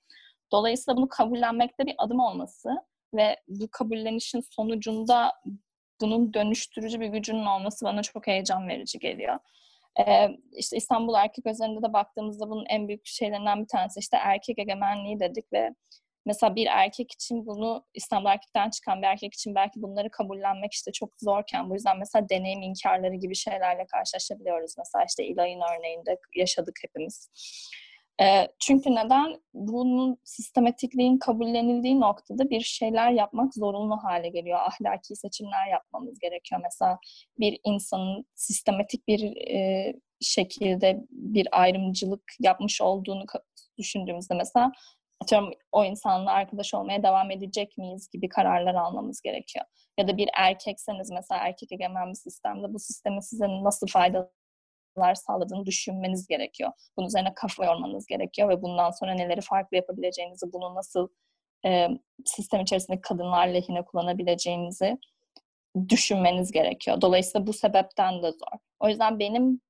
Dolayısıyla 0.52 0.96
bunu 0.96 1.08
kabullenmekte 1.08 1.86
bir 1.86 1.94
adım 1.98 2.20
olması 2.20 2.68
ve 3.14 3.36
bu 3.48 3.68
kabullenişin 3.70 4.40
sonucunda 4.40 5.32
bunun 6.00 6.34
dönüştürücü 6.34 7.00
bir 7.00 7.06
gücünün 7.06 7.46
olması 7.46 7.84
bana 7.84 8.02
çok 8.02 8.26
heyecan 8.26 8.68
verici 8.68 8.98
geliyor. 8.98 9.38
Ee, 10.06 10.28
işte 10.52 10.76
İstanbul 10.76 11.14
erkek 11.14 11.46
özelinde 11.46 11.82
de 11.82 11.92
baktığımızda 11.92 12.50
bunun 12.50 12.64
en 12.68 12.88
büyük 12.88 13.06
şeylerinden 13.06 13.62
bir 13.62 13.68
tanesi 13.68 14.00
işte 14.00 14.16
erkek 14.16 14.58
egemenliği 14.58 15.20
dedik 15.20 15.52
ve 15.52 15.74
mesela 16.26 16.54
bir 16.54 16.66
erkek 16.66 17.12
için 17.12 17.46
bunu 17.46 17.84
İstanbul 17.94 18.30
erkekten 18.30 18.70
çıkan 18.70 19.02
bir 19.02 19.06
erkek 19.06 19.34
için 19.34 19.54
belki 19.54 19.82
bunları 19.82 20.10
kabullenmek 20.10 20.72
işte 20.72 20.92
çok 20.92 21.10
zorken 21.20 21.70
bu 21.70 21.74
yüzden 21.74 21.98
mesela 21.98 22.28
deneyim 22.28 22.62
inkarları 22.62 23.14
gibi 23.14 23.34
şeylerle 23.34 23.86
karşılaşabiliyoruz. 23.86 24.74
Mesela 24.78 25.04
işte 25.08 25.26
İlay'ın 25.26 25.60
örneğinde 25.60 26.18
yaşadık 26.36 26.78
hepimiz. 26.82 27.30
E, 28.22 28.48
çünkü 28.58 28.90
neden? 28.90 29.40
Bunun 29.54 30.18
sistematikliğin 30.24 31.18
kabullenildiği 31.18 32.00
noktada 32.00 32.50
bir 32.50 32.60
şeyler 32.60 33.10
yapmak 33.10 33.54
zorunlu 33.54 33.96
hale 33.96 34.28
geliyor. 34.28 34.58
Ahlaki 34.58 35.16
seçimler 35.16 35.66
yapmamız 35.70 36.18
gerekiyor. 36.18 36.60
Mesela 36.64 36.98
bir 37.38 37.60
insanın 37.64 38.26
sistematik 38.34 39.08
bir 39.08 39.36
e, 39.36 39.92
şekilde 40.20 41.04
bir 41.10 41.48
ayrımcılık 41.52 42.22
yapmış 42.40 42.80
olduğunu 42.80 43.24
düşündüğümüzde 43.78 44.34
mesela 44.34 44.72
atıyorum 45.22 45.50
o 45.72 45.84
insanla 45.84 46.32
arkadaş 46.32 46.74
olmaya 46.74 47.02
devam 47.02 47.30
edecek 47.30 47.78
miyiz 47.78 48.08
gibi 48.12 48.28
kararlar 48.28 48.74
almamız 48.74 49.20
gerekiyor. 49.20 49.64
Ya 49.98 50.08
da 50.08 50.16
bir 50.16 50.28
erkekseniz 50.34 51.10
mesela 51.10 51.40
erkek 51.40 51.72
egemen 51.72 52.10
bir 52.10 52.14
sistemde 52.14 52.74
bu 52.74 52.78
sistemin 52.78 53.20
size 53.20 53.48
nasıl 53.48 53.86
faydalı 53.86 54.30
sağladığını 55.14 55.66
düşünmeniz 55.66 56.26
gerekiyor. 56.26 56.72
Bunun 56.96 57.06
üzerine 57.06 57.34
kafa 57.34 57.64
yormanız 57.64 58.06
gerekiyor 58.06 58.48
ve 58.48 58.62
bundan 58.62 58.90
sonra 58.90 59.14
neleri 59.14 59.40
farklı 59.40 59.76
yapabileceğinizi, 59.76 60.52
bunu 60.52 60.74
nasıl 60.74 61.08
e, 61.66 61.88
sistem 62.24 62.60
içerisinde 62.60 63.00
kadınlar 63.00 63.48
lehine 63.48 63.84
kullanabileceğinizi 63.84 64.98
düşünmeniz 65.88 66.52
gerekiyor. 66.52 67.00
Dolayısıyla 67.00 67.46
bu 67.46 67.52
sebepten 67.52 68.22
de 68.22 68.32
zor. 68.32 68.58
O 68.80 68.88
yüzden 68.88 69.18
benim 69.18 69.60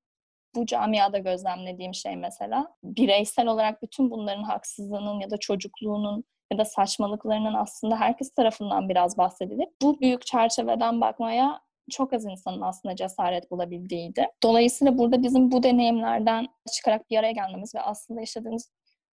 bu 0.54 0.66
camiada 0.66 1.18
gözlemlediğim 1.18 1.94
şey 1.94 2.16
mesela 2.16 2.74
bireysel 2.84 3.46
olarak 3.46 3.82
bütün 3.82 4.10
bunların 4.10 4.42
haksızlığının 4.42 5.20
ya 5.20 5.30
da 5.30 5.36
çocukluğunun 5.36 6.24
ya 6.52 6.58
da 6.58 6.64
saçmalıklarının 6.64 7.54
aslında 7.54 7.96
herkes 8.00 8.34
tarafından 8.34 8.88
biraz 8.88 9.18
bahsedilip 9.18 9.68
bu 9.82 10.00
büyük 10.00 10.26
çerçeveden 10.26 11.00
bakmaya 11.00 11.60
çok 11.90 12.12
az 12.12 12.24
insanın 12.24 12.60
aslında 12.60 12.96
cesaret 12.96 13.50
bulabildiğiydi. 13.50 14.26
Dolayısıyla 14.42 14.98
burada 14.98 15.22
bizim 15.22 15.52
bu 15.52 15.62
deneyimlerden 15.62 16.48
çıkarak 16.72 17.10
bir 17.10 17.18
araya 17.18 17.32
gelmemiz 17.32 17.74
ve 17.74 17.80
aslında 17.80 18.20
yaşadığımız 18.20 18.72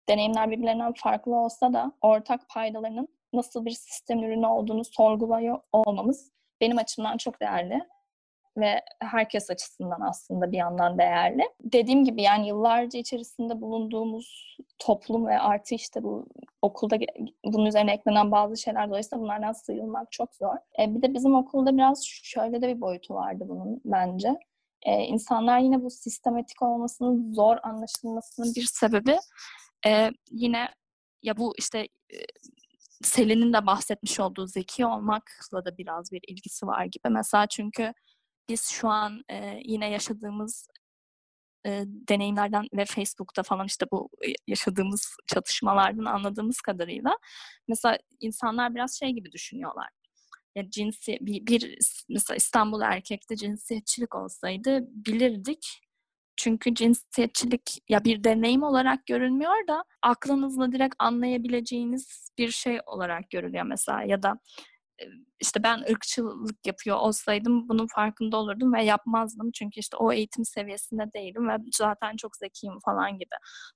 deneyimler 0.10 0.52
birbirlerinden 0.52 0.94
farklı 0.94 1.36
olsa 1.36 1.74
da 1.74 1.92
ortak 2.02 2.50
paydalarının 2.50 3.08
nasıl 3.34 3.66
bir 3.66 3.72
sistem 3.72 4.24
ürünü 4.24 4.48
olduğunu 4.48 4.86
sorguluyor 4.86 5.60
olmamız 5.72 6.32
benim 6.62 6.78
açımdan 6.78 7.18
çok 7.18 7.42
değerli 7.42 7.82
ve 8.58 8.82
herkes 9.00 9.50
açısından 9.50 10.02
aslında 10.02 10.52
bir 10.52 10.58
yandan 10.58 10.98
değerli. 10.98 11.44
Dediğim 11.64 12.06
gibi 12.06 12.22
yani 12.22 12.48
yıllarca 12.48 13.00
içerisinde 13.00 13.62
bulunduğumuz 13.62 14.58
toplum 14.80 15.28
ve 15.28 15.40
artı 15.40 15.76
işte 15.76 16.04
bu 16.04 16.28
okulda 16.62 16.98
bunun 17.46 17.66
üzerine 17.66 17.94
eklenen 17.94 18.32
bazı 18.32 18.58
şeyler 18.58 18.90
dolayısıyla 18.90 19.24
bunlardan 19.24 19.54
sıyrılmak 19.54 20.12
çok 20.12 20.36
zor. 20.36 20.56
E, 20.80 20.96
bir 20.96 21.02
de 21.02 21.14
bizim 21.14 21.36
okulda 21.36 21.78
biraz 21.78 22.06
şöyle 22.06 22.62
de 22.62 22.68
bir 22.68 22.82
boyutu 22.82 23.14
vardı 23.14 23.46
bunun 23.48 23.82
bence. 23.86 24.36
E, 24.82 25.04
insanlar 25.04 25.60
yine 25.60 25.84
bu 25.84 25.90
sistematik 25.90 26.62
olmasının 26.62 27.34
zor 27.34 27.58
anlaşılmasının 27.64 28.56
bir 28.56 28.66
sebebi 28.66 29.18
e, 29.88 30.12
yine 30.32 30.68
ya 31.24 31.38
bu 31.38 31.54
işte 31.58 31.80
e, 32.14 32.18
Selin'in 33.02 33.54
de 33.54 33.66
bahsetmiş 33.66 34.20
olduğu 34.20 34.48
zeki 34.48 34.86
olmakla 34.86 35.66
da 35.66 35.78
biraz 35.78 36.12
bir 36.12 36.22
ilgisi 36.28 36.68
var 36.68 36.86
gibi. 36.86 37.10
Mesela 37.10 37.48
çünkü 37.48 37.94
biz 38.50 38.70
şu 38.70 38.88
an 38.88 39.24
e, 39.30 39.60
yine 39.64 39.90
yaşadığımız 39.90 40.68
e, 41.66 41.84
deneyimlerden 41.88 42.68
ve 42.74 42.86
Facebook'ta 42.86 43.44
falan 43.44 43.66
işte 43.66 43.86
bu 43.92 44.10
yaşadığımız 44.48 45.18
çatışmalardan 45.28 46.06
anladığımız 46.06 46.62
kadarıyla 46.62 47.18
mesela 47.68 47.98
insanlar 48.20 48.76
biraz 48.76 49.00
şey 49.00 49.10
gibi 49.10 49.32
düşünüyorlar. 49.32 49.90
Ya 50.56 50.70
cinsi 50.70 51.18
bir, 51.22 51.46
bir 51.46 51.78
mesela 52.10 52.36
İstanbul 52.36 52.82
erkekte 52.82 53.36
cinsiyetçilik 53.36 54.16
olsaydı 54.16 54.80
bilirdik. 54.90 55.82
Çünkü 56.38 56.76
cinsiyetçilik 56.76 57.84
ya 57.90 58.04
bir 58.04 58.24
deneyim 58.24 58.64
olarak 58.64 59.06
görünmüyor 59.06 59.68
da 59.68 59.84
aklınızla 60.02 60.72
direkt 60.72 60.96
anlayabileceğiniz 61.00 62.32
bir 62.38 62.52
şey 62.52 62.80
olarak 62.86 63.30
görülüyor 63.30 63.64
mesela 63.64 64.04
ya 64.04 64.24
da 64.24 64.40
işte 65.40 65.64
ben 65.64 65.78
ırkçılık 65.92 66.66
yapıyor 66.66 66.98
olsaydım 66.98 67.70
bunun 67.70 67.88
farkında 67.96 68.38
olurdum 68.38 68.74
ve 68.74 68.84
yapmazdım. 68.84 69.52
Çünkü 69.52 69.80
işte 69.80 69.98
o 69.98 70.12
eğitim 70.14 70.46
seviyesinde 70.46 71.04
değilim 71.16 71.50
ve 71.50 71.58
zaten 71.74 72.16
çok 72.16 72.38
zekiyim 72.38 72.80
falan 72.86 73.12
gibi. 73.14 73.36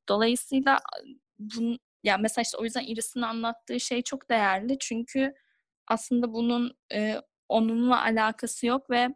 Dolayısıyla 0.09 0.79
bun, 1.39 1.79
ya 2.03 2.17
mesela 2.17 2.43
işte 2.43 2.57
o 2.57 2.63
yüzden 2.63 2.85
Iris'in 2.87 3.21
anlattığı 3.21 3.79
şey 3.79 4.01
çok 4.01 4.29
değerli. 4.29 4.77
Çünkü 4.79 5.33
aslında 5.87 6.33
bunun 6.33 6.77
e, 6.93 7.21
onunla 7.49 8.03
alakası 8.03 8.67
yok 8.67 8.89
ve 8.89 9.09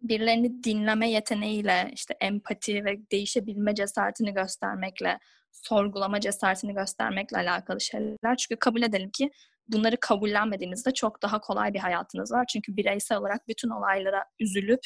birilerini 0.00 0.64
dinleme 0.64 1.10
yeteneğiyle 1.10 1.90
işte 1.92 2.14
empati 2.20 2.84
ve 2.84 3.10
değişebilme 3.12 3.74
cesaretini 3.74 4.34
göstermekle 4.34 5.18
sorgulama 5.64 6.20
cesaretini 6.20 6.74
göstermekle 6.74 7.36
alakalı 7.36 7.80
şeyler. 7.80 8.36
Çünkü 8.36 8.58
kabul 8.58 8.82
edelim 8.82 9.10
ki 9.10 9.30
bunları 9.68 9.96
kabullenmediğinizde 10.00 10.94
çok 10.94 11.22
daha 11.22 11.40
kolay 11.40 11.74
bir 11.74 11.78
hayatınız 11.78 12.32
var. 12.32 12.44
Çünkü 12.52 12.76
bireysel 12.76 13.18
olarak 13.18 13.48
bütün 13.48 13.70
olaylara 13.70 14.24
üzülüp 14.40 14.80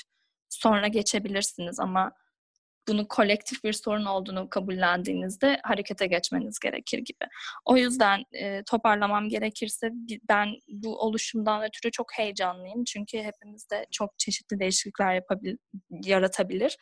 sonra 0.48 0.88
geçebilirsiniz 0.88 1.80
ama 1.80 2.12
bunun 2.88 3.04
kolektif 3.04 3.64
bir 3.64 3.72
sorun 3.72 4.04
olduğunu 4.04 4.50
kabullendiğinizde 4.50 5.60
harekete 5.64 6.06
geçmeniz 6.06 6.58
gerekir 6.58 6.98
gibi. 6.98 7.28
O 7.64 7.76
yüzden 7.76 8.24
e, 8.32 8.62
toparlamam 8.64 9.28
gerekirse 9.28 9.90
ben 10.28 10.48
bu 10.68 10.98
oluşumdan 10.98 11.62
ötürü 11.62 11.90
çok 11.90 12.18
heyecanlıyım. 12.18 12.84
Çünkü 12.84 13.18
hepimiz 13.18 13.70
de 13.70 13.86
çok 13.90 14.18
çeşitli 14.18 14.60
değişiklikler 14.60 15.14
yapabil 15.14 15.56
yaratabilir. 15.90 16.76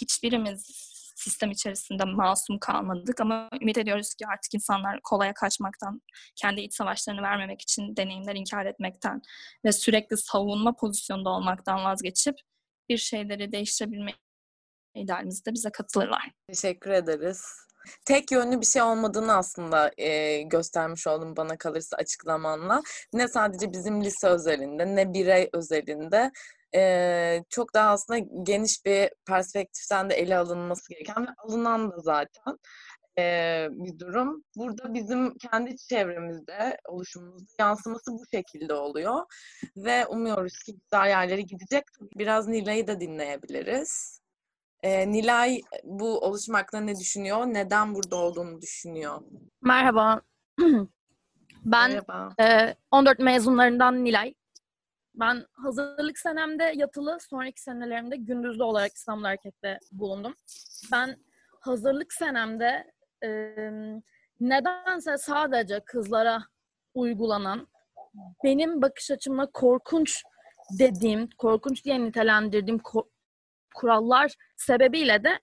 Hiçbirimiz 0.00 0.89
sistem 1.20 1.50
içerisinde 1.50 2.04
masum 2.04 2.58
kalmadık 2.58 3.20
ama 3.20 3.48
ümit 3.62 3.78
ediyoruz 3.78 4.14
ki 4.14 4.26
artık 4.26 4.54
insanlar 4.54 5.00
kolaya 5.04 5.34
kaçmaktan, 5.34 6.02
kendi 6.36 6.60
iç 6.60 6.74
savaşlarını 6.74 7.22
vermemek 7.22 7.60
için 7.60 7.96
deneyimler 7.96 8.34
inkar 8.34 8.66
etmekten 8.66 9.22
ve 9.64 9.72
sürekli 9.72 10.16
savunma 10.16 10.76
pozisyonda 10.76 11.30
olmaktan 11.30 11.84
vazgeçip 11.84 12.34
bir 12.88 12.98
şeyleri 12.98 13.52
değiştirebilme 13.52 14.12
idealimizde 14.94 15.52
bize 15.52 15.70
katılırlar. 15.70 16.30
Teşekkür 16.48 16.90
ederiz. 16.90 17.44
Tek 18.04 18.32
yönlü 18.32 18.60
bir 18.60 18.66
şey 18.66 18.82
olmadığını 18.82 19.36
aslında 19.36 19.90
e, 19.98 20.42
göstermiş 20.42 21.06
oldum 21.06 21.36
bana 21.36 21.56
kalırsa 21.56 21.96
açıklamanla. 21.96 22.82
Ne 23.12 23.28
sadece 23.28 23.72
bizim 23.72 24.04
lise 24.04 24.28
özelinde 24.28 24.96
ne 24.96 25.14
birey 25.14 25.50
özelinde 25.52 26.30
e, 26.74 27.44
çok 27.50 27.74
daha 27.74 27.90
aslında 27.90 28.18
geniş 28.42 28.84
bir 28.86 29.10
perspektiften 29.26 30.10
de 30.10 30.14
ele 30.14 30.38
alınması 30.38 30.94
gereken 30.94 31.26
ve 31.26 31.30
alınan 31.38 31.90
da 31.90 31.98
zaten 31.98 32.58
e, 33.18 33.68
bir 33.70 33.98
durum. 33.98 34.44
Burada 34.56 34.94
bizim 34.94 35.38
kendi 35.38 35.76
çevremizde, 35.76 36.76
oluşumumuzda 36.88 37.52
yansıması 37.58 38.12
bu 38.12 38.22
şekilde 38.34 38.74
oluyor. 38.74 39.24
Ve 39.76 40.06
umuyoruz 40.06 40.58
ki 40.58 40.72
güzel 40.78 41.08
yerlere 41.08 41.40
gidecek. 41.40 41.84
Biraz 42.18 42.48
Nilay'ı 42.48 42.86
da 42.86 43.00
dinleyebiliriz. 43.00 44.20
E, 44.82 45.10
Nilay 45.12 45.60
bu 45.84 46.18
oluşum 46.18 46.54
hakkında 46.54 46.80
ne 46.80 46.96
düşünüyor? 46.98 47.46
Neden 47.46 47.94
burada 47.94 48.16
olduğunu 48.16 48.60
düşünüyor? 48.60 49.20
Merhaba. 49.62 50.20
ben 51.64 51.90
Merhaba. 51.90 52.34
e, 52.40 52.74
14 52.90 53.18
mezunlarından 53.18 54.04
Nilay. 54.04 54.34
Ben 55.14 55.46
hazırlık 55.52 56.18
senemde 56.18 56.72
yatılı, 56.76 57.18
sonraki 57.20 57.62
senelerimde 57.62 58.16
gündüzlü 58.16 58.62
olarak 58.62 58.92
İstanbul 58.92 59.24
Erkek'te 59.24 59.78
bulundum. 59.92 60.34
Ben 60.92 61.16
hazırlık 61.60 62.12
senemde 62.12 62.92
e, 63.24 63.30
nedense 64.40 65.18
sadece 65.18 65.80
kızlara 65.80 66.42
uygulanan, 66.94 67.68
benim 68.44 68.82
bakış 68.82 69.10
açımla 69.10 69.50
korkunç 69.50 70.22
dediğim, 70.78 71.28
korkunç 71.38 71.84
diye 71.84 72.00
nitelendirdiğim 72.00 72.78
ko- 72.78 73.08
kurallar 73.74 74.34
sebebiyle 74.56 75.24
de 75.24 75.40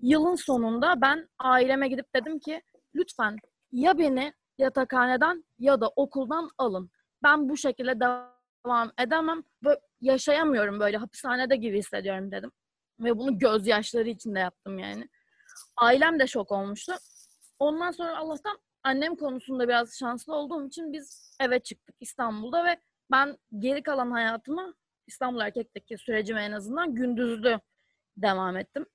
yılın 0.00 0.34
sonunda 0.34 1.00
ben 1.00 1.28
aileme 1.38 1.88
gidip 1.88 2.14
dedim 2.14 2.38
ki 2.38 2.62
lütfen 2.94 3.36
ya 3.72 3.98
beni 3.98 4.32
yatakhaneden 4.58 5.44
ya 5.58 5.80
da 5.80 5.88
okuldan 5.96 6.50
alın. 6.58 6.90
Ben 7.22 7.48
bu 7.48 7.56
şekilde 7.56 8.00
devam 8.00 8.37
edemem 8.98 9.42
ve 9.64 9.80
yaşayamıyorum 10.00 10.80
böyle 10.80 10.96
hapishanede 10.96 11.56
gibi 11.56 11.78
hissediyorum 11.78 12.32
dedim. 12.32 12.52
Ve 13.00 13.18
bunu 13.18 13.38
gözyaşları 13.38 14.08
içinde 14.08 14.38
yaptım 14.38 14.78
yani. 14.78 15.08
Ailem 15.76 16.18
de 16.18 16.26
şok 16.26 16.52
olmuştu. 16.52 16.92
Ondan 17.58 17.90
sonra 17.90 18.18
Allah'tan 18.18 18.58
annem 18.82 19.16
konusunda 19.16 19.68
biraz 19.68 19.98
şanslı 19.98 20.34
olduğum 20.34 20.66
için 20.66 20.92
biz 20.92 21.36
eve 21.40 21.58
çıktık 21.58 21.96
İstanbul'da 22.00 22.64
ve 22.64 22.76
ben 23.10 23.36
geri 23.58 23.82
kalan 23.82 24.10
hayatımı 24.10 24.74
İstanbul 25.06 25.40
Erkek'teki 25.40 25.98
sürecime 25.98 26.44
en 26.44 26.52
azından 26.52 26.94
gündüzlü 26.94 27.60
devam 28.16 28.56
ettim. 28.56 28.86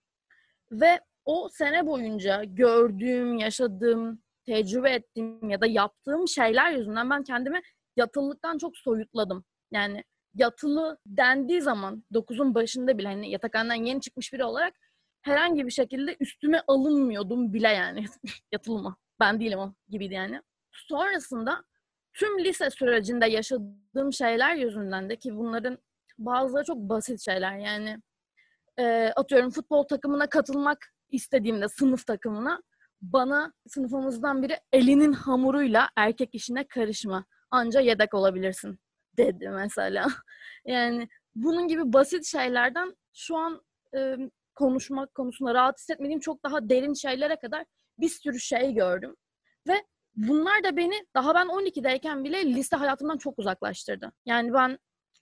Ve 0.72 1.00
o 1.26 1.50
sene 1.50 1.88
boyunca 1.88 2.44
gördüğüm, 2.44 3.38
yaşadığım, 3.38 4.22
tecrübe 4.46 4.90
ettiğim 4.90 5.50
ya 5.50 5.62
da 5.62 5.66
yaptığım 5.66 6.28
şeyler 6.28 6.72
yüzünden 6.72 7.10
ben 7.10 7.24
kendimi 7.24 7.62
yatılılıktan 7.96 8.58
çok 8.58 8.78
soyutladım. 8.78 9.46
Yani 9.74 10.04
yatılı 10.36 10.98
dendiği 11.06 11.62
zaman 11.62 12.04
9'un 12.14 12.56
başında 12.56 12.98
bile 12.98 13.08
hani 13.08 13.32
yatakhaneden 13.32 13.84
yeni 13.86 14.02
çıkmış 14.02 14.34
biri 14.34 14.44
olarak 14.44 14.74
herhangi 15.22 15.66
bir 15.66 15.72
şekilde 15.72 16.18
üstüme 16.20 16.62
alınmıyordum 16.68 17.54
bile 17.54 17.68
yani 17.70 18.06
yatılı 18.52 18.80
mı? 18.80 18.96
Ben 19.20 19.40
değilim 19.40 19.60
o 19.60 19.74
gibiydi 19.90 20.14
yani. 20.14 20.42
Sonrasında 20.72 21.64
tüm 22.14 22.40
lise 22.40 22.70
sürecinde 22.70 23.26
yaşadığım 23.26 24.14
şeyler 24.14 24.56
yüzünden 24.56 25.10
de 25.10 25.16
ki 25.16 25.38
bunların 25.38 25.78
bazıları 26.18 26.64
çok 26.64 26.78
basit 26.78 27.22
şeyler 27.22 27.58
yani 27.58 27.98
e, 28.78 29.14
atıyorum 29.16 29.50
futbol 29.50 29.84
takımına 29.84 30.28
katılmak 30.28 30.78
istediğimde 31.10 31.70
sınıf 31.70 32.08
takımına 32.08 32.62
bana 33.02 33.54
sınıfımızdan 33.68 34.44
biri 34.44 34.58
elinin 34.74 35.14
hamuruyla 35.14 35.90
erkek 35.96 36.36
işine 36.36 36.68
karışma. 36.68 37.26
Anca 37.52 37.80
yedek 37.80 38.14
olabilirsin 38.14 38.80
dedi 39.18 39.49
mesela. 39.49 40.07
Yani 40.66 41.07
bunun 41.36 41.68
gibi 41.68 41.93
basit 41.93 42.26
şeylerden 42.26 42.95
şu 43.14 43.38
an 43.38 43.61
e, 43.95 44.16
konuşmak 44.55 45.16
konusunda 45.16 45.53
rahat 45.53 45.80
hissetmediğim 45.80 46.20
çok 46.20 46.43
daha 46.43 46.70
derin 46.70 46.93
şeylere 46.93 47.36
kadar 47.36 47.66
bir 47.99 48.09
sürü 48.09 48.39
şey 48.39 48.74
gördüm. 48.74 49.16
Ve 49.68 49.74
bunlar 50.16 50.64
da 50.64 50.78
beni 50.78 51.05
daha 51.16 51.36
ben 51.36 51.47
12'deyken 51.47 52.24
bile 52.24 52.45
lise 52.45 52.76
hayatımdan 52.76 53.18
çok 53.18 53.39
uzaklaştırdı. 53.39 54.11
Yani 54.26 54.53
ben 54.53 54.80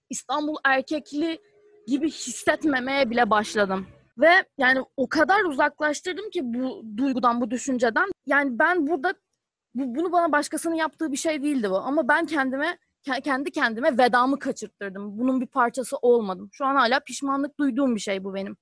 İstanbul 0.10 0.56
erkekli 0.64 1.40
gibi 1.88 2.12
hissetmemeye 2.12 3.10
bile 3.10 3.30
başladım. 3.30 3.88
Ve 4.18 4.32
yani 4.58 4.82
o 4.98 5.10
kadar 5.10 5.44
uzaklaştırdım 5.44 6.30
ki 6.30 6.42
bu 6.44 6.84
duygudan, 6.98 7.42
bu 7.42 7.52
düşünceden. 7.52 8.10
Yani 8.26 8.60
ben 8.60 8.88
burada 8.88 9.14
bu, 9.76 9.96
bunu 9.96 10.12
bana 10.12 10.32
başkasının 10.32 10.76
yaptığı 10.76 11.12
bir 11.12 11.18
şey 11.18 11.44
değildi 11.44 11.70
bu. 11.70 11.78
Ama 11.78 12.08
ben 12.08 12.26
kendime 12.26 12.78
kendi 13.24 13.52
kendime 13.52 13.98
vedamı 13.98 14.40
kaçırttırdım. 14.40 15.20
Bunun 15.20 15.42
bir 15.42 15.48
parçası 15.48 15.98
olmadım. 15.98 16.50
Şu 16.52 16.66
an 16.66 16.76
hala 16.76 17.00
pişmanlık 17.00 17.60
duyduğum 17.60 17.96
bir 17.96 18.00
şey 18.02 18.24
bu 18.24 18.34
benim. 18.34 18.58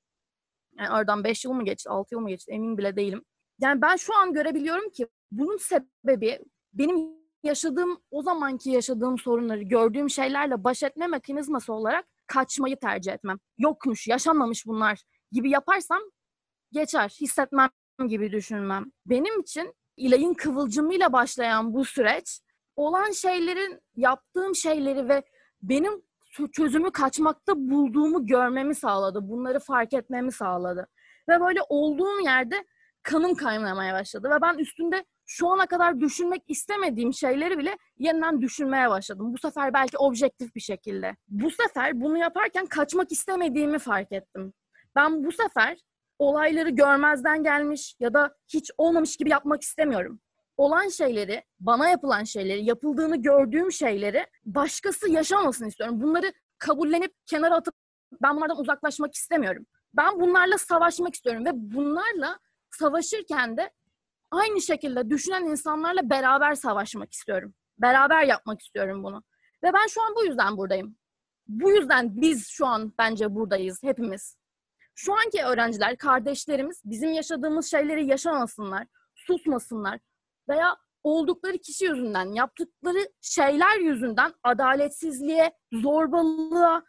Yani 0.78 0.90
aradan 0.90 1.24
5 1.24 1.46
yıl 1.46 1.54
mı 1.54 1.66
geçti, 1.66 1.90
6 1.90 2.16
yıl 2.16 2.22
mı 2.22 2.30
geçti 2.30 2.52
emin 2.52 2.78
bile 2.78 2.96
değilim. 2.96 3.26
Yani 3.60 3.82
ben 3.82 3.96
şu 3.96 4.16
an 4.16 4.34
görebiliyorum 4.34 4.90
ki 4.90 5.08
bunun 5.32 5.58
sebebi 5.58 6.40
benim 6.74 7.20
yaşadığım, 7.44 8.02
o 8.12 8.22
zamanki 8.22 8.70
yaşadığım 8.70 9.18
sorunları, 9.18 9.62
gördüğüm 9.62 10.10
şeylerle 10.10 10.64
baş 10.64 10.84
etme 10.84 11.08
mekanizması 11.08 11.74
olarak 11.74 12.06
kaçmayı 12.28 12.80
tercih 12.80 13.14
etmem. 13.14 13.38
Yokmuş, 13.58 14.08
yaşanmamış 14.08 14.66
bunlar 14.66 15.04
gibi 15.32 15.50
yaparsam 15.50 16.02
geçer, 16.72 17.18
hissetmem 17.22 17.70
gibi 18.08 18.32
düşünmem. 18.32 18.86
Benim 19.06 19.40
için 19.40 19.74
İlay'ın 19.98 20.34
kıvılcımıyla 20.34 21.14
başlayan 21.14 21.74
bu 21.74 21.86
süreç 21.86 22.42
olan 22.80 23.11
şeylerin, 23.11 23.80
yaptığım 23.95 24.55
şeyleri 24.55 25.09
ve 25.09 25.23
benim 25.61 26.01
çözümü 26.51 26.91
kaçmakta 26.91 27.53
bulduğumu 27.55 28.25
görmemi 28.25 28.75
sağladı. 28.75 29.30
Bunları 29.30 29.59
fark 29.59 29.93
etmemi 29.93 30.32
sağladı. 30.32 30.88
Ve 31.30 31.41
böyle 31.41 31.59
olduğum 31.69 32.19
yerde 32.19 32.65
kanım 33.03 33.36
kaynamaya 33.36 33.93
başladı. 33.93 34.30
Ve 34.30 34.41
ben 34.41 34.57
üstünde 34.57 35.05
şu 35.25 35.47
ana 35.47 35.65
kadar 35.65 35.99
düşünmek 35.99 36.43
istemediğim 36.47 37.13
şeyleri 37.13 37.57
bile 37.57 37.77
yeniden 37.97 38.41
düşünmeye 38.41 38.89
başladım. 38.89 39.34
Bu 39.34 39.38
sefer 39.38 39.73
belki 39.73 39.97
objektif 39.97 40.55
bir 40.55 40.61
şekilde. 40.61 41.15
Bu 41.27 41.51
sefer 41.51 42.01
bunu 42.01 42.17
yaparken 42.17 42.65
kaçmak 42.65 43.11
istemediğimi 43.11 43.80
fark 43.80 44.11
ettim. 44.11 44.53
Ben 44.95 45.23
bu 45.23 45.32
sefer 45.32 45.77
olayları 46.19 46.69
görmezden 46.69 47.43
gelmiş 47.43 47.95
ya 47.99 48.13
da 48.13 48.36
hiç 48.53 48.71
olmamış 48.77 49.17
gibi 49.17 49.30
yapmak 49.30 49.61
istemiyorum. 49.61 50.19
Olan 50.60 50.88
şeyleri, 50.88 51.43
bana 51.60 51.89
yapılan 51.89 52.24
şeyleri, 52.24 52.66
yapıldığını 52.66 53.22
gördüğüm 53.22 53.72
şeyleri 53.72 54.28
başkası 54.45 55.10
yaşamasın 55.10 55.66
istiyorum. 55.66 56.01
Bunları 56.01 56.34
kabullenip 56.57 57.14
kenara 57.26 57.55
atıp 57.55 57.76
ben 58.22 58.36
bunlardan 58.36 58.60
uzaklaşmak 58.60 59.14
istemiyorum. 59.16 59.66
Ben 59.93 60.20
bunlarla 60.20 60.57
savaşmak 60.57 61.16
istiyorum 61.16 61.45
ve 61.45 61.49
bunlarla 61.53 62.39
savaşırken 62.72 63.57
de 63.57 63.72
aynı 64.32 64.62
şekilde 64.62 65.10
düşünen 65.10 65.43
insanlarla 65.43 66.10
beraber 66.10 66.55
savaşmak 66.55 67.14
istiyorum. 67.14 67.53
Beraber 67.78 68.24
yapmak 68.24 68.62
istiyorum 68.62 69.03
bunu. 69.03 69.24
Ve 69.64 69.74
ben 69.74 69.88
şu 69.88 70.01
an 70.01 70.16
bu 70.16 70.26
yüzden 70.26 70.57
buradayım. 70.57 70.95
Bu 71.47 71.72
yüzden 71.72 72.22
biz 72.22 72.47
şu 72.47 72.66
an 72.66 72.93
bence 72.97 73.36
buradayız 73.36 73.84
hepimiz. 73.84 74.38
Şu 74.95 75.14
anki 75.14 75.43
öğrenciler, 75.43 75.97
kardeşlerimiz 75.97 76.82
bizim 76.86 77.14
yaşadığımız 77.14 77.72
şeyleri 77.72 78.05
yaşamasınlar, 78.05 78.88
susmasınlar 79.16 79.99
veya 80.50 80.78
oldukları 81.04 81.58
kişi 81.58 81.86
yüzünden, 81.86 82.34
yaptıkları 82.34 83.10
şeyler 83.22 83.80
yüzünden 83.80 84.34
adaletsizliğe, 84.43 85.52
zorbalığa, 85.74 86.84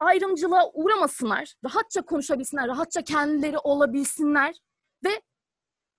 ayrımcılığa 0.00 0.70
uğramasınlar. 0.72 1.54
Rahatça 1.64 2.02
konuşabilsinler, 2.02 2.68
rahatça 2.68 3.02
kendileri 3.02 3.58
olabilsinler 3.58 4.54
ve 5.04 5.22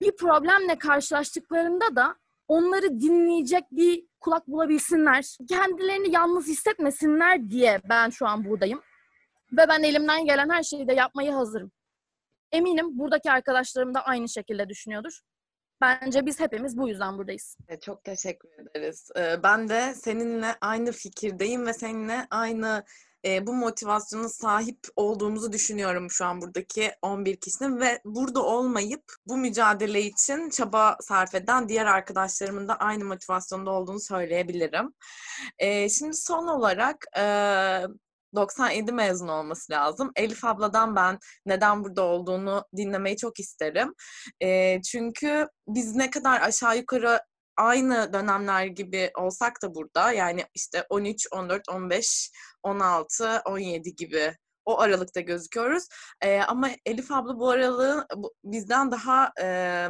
bir 0.01 0.15
problemle 0.15 0.77
karşılaştıklarında 0.77 1.95
da 1.95 2.15
onları 2.47 2.99
dinleyecek 2.99 3.63
bir 3.71 4.07
kulak 4.19 4.47
bulabilsinler. 4.47 5.37
Kendilerini 5.49 6.11
yalnız 6.11 6.47
hissetmesinler 6.47 7.49
diye 7.49 7.81
ben 7.89 8.09
şu 8.09 8.27
an 8.27 8.45
buradayım. 8.45 8.81
Ve 9.51 9.67
ben 9.67 9.83
elimden 9.83 10.25
gelen 10.25 10.49
her 10.49 10.63
şeyi 10.63 10.87
de 10.87 10.93
yapmaya 10.93 11.35
hazırım. 11.35 11.71
Eminim 12.51 12.99
buradaki 12.99 13.31
arkadaşlarım 13.31 13.93
da 13.93 14.05
aynı 14.05 14.29
şekilde 14.29 14.69
düşünüyordur. 14.69 15.21
Bence 15.81 16.25
biz 16.25 16.39
hepimiz 16.39 16.77
bu 16.77 16.89
yüzden 16.89 17.17
buradayız. 17.17 17.57
E, 17.67 17.79
çok 17.79 18.03
teşekkür 18.03 18.49
ederiz. 18.49 19.09
E, 19.17 19.43
ben 19.43 19.69
de 19.69 19.93
seninle 19.95 20.55
aynı 20.61 20.91
fikirdeyim 20.91 21.65
ve 21.65 21.73
seninle 21.73 22.27
aynı 22.29 22.83
e, 23.25 23.47
bu 23.47 23.53
motivasyona 23.53 24.29
sahip 24.29 24.79
olduğumuzu 24.95 25.51
düşünüyorum 25.51 26.11
şu 26.11 26.25
an 26.25 26.41
buradaki 26.41 26.91
11 27.01 27.35
kişinin 27.35 27.79
ve 27.79 28.01
burada 28.05 28.43
olmayıp 28.43 29.03
bu 29.27 29.37
mücadele 29.37 30.01
için 30.01 30.49
çaba 30.49 30.97
sarf 31.01 31.35
eden 31.35 31.69
diğer 31.69 31.85
arkadaşlarımın 31.85 32.67
da 32.67 32.75
aynı 32.75 33.05
motivasyonda 33.05 33.71
olduğunu 33.71 33.99
söyleyebilirim. 33.99 34.93
Şimdi 35.89 36.13
son 36.13 36.47
olarak 36.47 37.05
97 38.35 38.91
mezun 38.91 39.27
olması 39.27 39.71
lazım. 39.71 40.11
Elif 40.15 40.45
abladan 40.45 40.95
ben 40.95 41.19
neden 41.45 41.83
burada 41.83 42.03
olduğunu 42.03 42.65
dinlemeyi 42.77 43.17
çok 43.17 43.39
isterim. 43.39 43.93
E, 44.43 44.81
çünkü 44.81 45.47
biz 45.67 45.95
ne 45.95 46.09
kadar 46.09 46.41
aşağı 46.41 46.77
yukarı 46.77 47.21
aynı 47.57 48.13
dönemler 48.13 48.65
gibi 48.65 49.11
olsak 49.17 49.61
da 49.61 49.75
burada 49.75 50.11
yani 50.11 50.45
işte 50.53 50.85
13, 50.89 51.27
14, 51.31 51.69
15, 51.69 52.31
16, 52.63 53.41
17 53.45 53.95
gibi 53.95 54.35
o 54.65 54.79
aralıkta 54.79 55.19
gözüküyoruz. 55.21 55.83
E, 56.21 56.39
ama 56.41 56.69
Elif 56.85 57.11
abla 57.11 57.39
bu 57.39 57.49
aralığı 57.49 58.07
bizden 58.43 58.91
daha 58.91 59.31
e, 59.41 59.87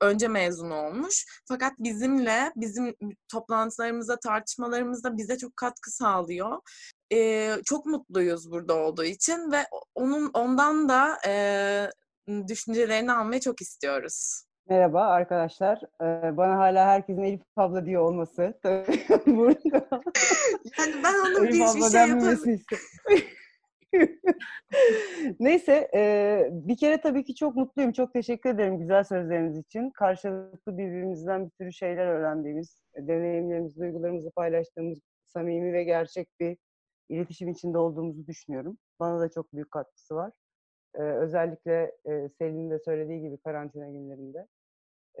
önce 0.00 0.28
mezun 0.28 0.70
olmuş. 0.70 1.26
Fakat 1.48 1.72
bizimle, 1.78 2.52
bizim 2.56 2.94
toplantılarımızda, 3.32 4.18
tartışmalarımızda 4.18 5.16
bize 5.16 5.38
çok 5.38 5.56
katkı 5.56 5.90
sağlıyor. 5.90 6.58
Ee, 7.12 7.56
çok 7.64 7.86
mutluyuz 7.86 8.50
burada 8.50 8.74
olduğu 8.74 9.04
için 9.04 9.52
ve 9.52 9.64
onun 9.94 10.30
ondan 10.34 10.88
da 10.88 11.18
e, 11.26 11.34
düşüncelerini 12.48 13.12
almayı 13.12 13.40
çok 13.40 13.60
istiyoruz. 13.60 14.44
Merhaba 14.68 15.02
arkadaşlar. 15.02 15.78
Ee, 16.02 16.36
bana 16.36 16.58
hala 16.58 16.86
herkesin 16.86 17.22
Elif 17.22 17.40
abla 17.56 17.86
diyor 17.86 18.02
olması. 18.02 18.54
Tabii 18.62 19.06
burada. 19.26 19.88
yani 20.78 20.94
ben 21.04 21.14
onun 21.14 21.44
Elif 21.44 21.54
bir, 21.54 21.80
bir 21.80 21.90
şey 21.90 22.00
yaparım. 22.00 22.60
Neyse, 25.40 25.90
e, 25.94 26.48
bir 26.52 26.76
kere 26.76 27.00
tabii 27.00 27.24
ki 27.24 27.34
çok 27.34 27.56
mutluyum. 27.56 27.92
Çok 27.92 28.12
teşekkür 28.12 28.50
ederim 28.50 28.78
güzel 28.78 29.04
sözleriniz 29.04 29.58
için. 29.58 29.90
Karşılıklı 29.90 30.78
birbirimizden 30.78 31.46
bir 31.46 31.50
sürü 31.50 31.72
şeyler 31.72 32.06
öğrendiğimiz, 32.06 32.82
deneyimlerimizi, 32.98 33.80
duygularımızı 33.80 34.30
paylaştığımız 34.30 34.98
samimi 35.26 35.72
ve 35.72 35.84
gerçek 35.84 36.28
bir 36.40 36.56
iletişim 37.08 37.48
içinde 37.48 37.78
olduğumuzu 37.78 38.26
düşünüyorum. 38.26 38.78
Bana 39.00 39.20
da 39.20 39.30
çok 39.30 39.52
büyük 39.52 39.70
katkısı 39.70 40.14
var. 40.14 40.32
E, 40.94 41.02
özellikle 41.02 41.92
e, 42.06 42.28
Selin'in 42.38 42.70
de 42.70 42.78
söylediği 42.78 43.20
gibi 43.20 43.38
karantina 43.38 43.88
günlerinde. 43.88 44.46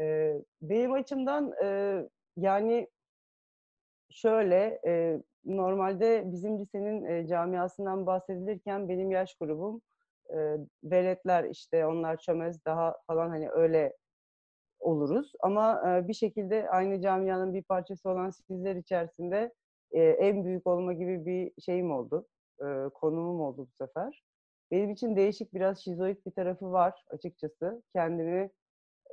E, 0.00 0.34
benim 0.62 0.92
açımdan 0.92 1.52
e, 1.64 1.98
yani 2.36 2.88
şöyle, 4.10 4.80
e, 4.86 5.22
normalde 5.44 6.24
bizim 6.32 6.58
lisenin 6.58 7.04
e, 7.04 7.26
camiasından 7.26 8.06
bahsedilirken 8.06 8.88
benim 8.88 9.10
yaş 9.10 9.34
grubum 9.34 9.82
e, 10.30 10.56
veletler 10.84 11.44
işte 11.44 11.86
onlar 11.86 12.16
çömez 12.16 12.64
daha 12.64 12.96
falan 13.06 13.28
hani 13.28 13.50
öyle 13.50 13.96
oluruz. 14.80 15.32
Ama 15.40 15.82
e, 15.90 16.08
bir 16.08 16.14
şekilde 16.14 16.70
aynı 16.70 17.00
camianın 17.00 17.54
bir 17.54 17.62
parçası 17.62 18.10
olan 18.10 18.30
sizler 18.30 18.76
içerisinde 18.76 19.52
e, 19.92 20.02
en 20.02 20.44
büyük 20.44 20.66
olma 20.66 20.92
gibi 20.92 21.26
bir 21.26 21.62
şeyim 21.62 21.92
oldu. 21.92 22.26
E, 22.60 22.64
konumum 22.94 23.40
oldu 23.40 23.68
bu 23.70 23.86
sefer. 23.86 24.24
Benim 24.70 24.90
için 24.90 25.16
değişik 25.16 25.54
biraz 25.54 25.84
şizoid 25.84 26.16
bir 26.26 26.30
tarafı 26.30 26.72
var 26.72 27.04
açıkçası. 27.10 27.82
Kendimi 27.92 28.50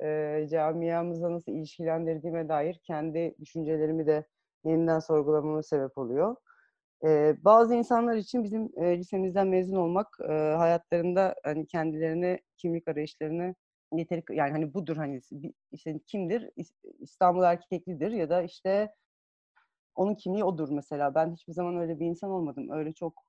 e, 0.02 0.46
camiamızla 0.50 1.32
nasıl 1.32 1.52
ilişkilendirdiğime 1.52 2.48
dair 2.48 2.80
kendi 2.84 3.34
düşüncelerimi 3.40 4.06
de 4.06 4.24
yeniden 4.68 4.98
sorgulamama 4.98 5.62
sebep 5.62 5.98
oluyor. 5.98 6.36
Ee, 7.04 7.36
bazı 7.44 7.74
insanlar 7.74 8.16
için 8.16 8.44
bizim 8.44 8.70
e, 8.76 8.98
lisemizden 8.98 9.48
mezun 9.48 9.76
olmak 9.76 10.06
e, 10.22 10.32
hayatlarında 10.32 11.34
hani 11.44 11.66
kendilerine 11.66 12.40
kimlik 12.56 12.88
arayışlarını 12.88 13.54
yeteri 13.92 14.22
yani 14.30 14.52
hani 14.52 14.74
budur 14.74 14.96
hani 14.96 15.20
işte 15.72 16.00
kimdir 16.06 16.50
İstanbul 17.00 17.42
erkeklidir 17.42 18.10
ya 18.10 18.30
da 18.30 18.42
işte 18.42 18.94
onun 19.94 20.14
kimliği 20.14 20.44
odur 20.44 20.68
mesela. 20.70 21.14
Ben 21.14 21.32
hiçbir 21.32 21.52
zaman 21.52 21.76
öyle 21.76 22.00
bir 22.00 22.06
insan 22.06 22.30
olmadım. 22.30 22.70
Öyle 22.70 22.92
çok 22.92 23.24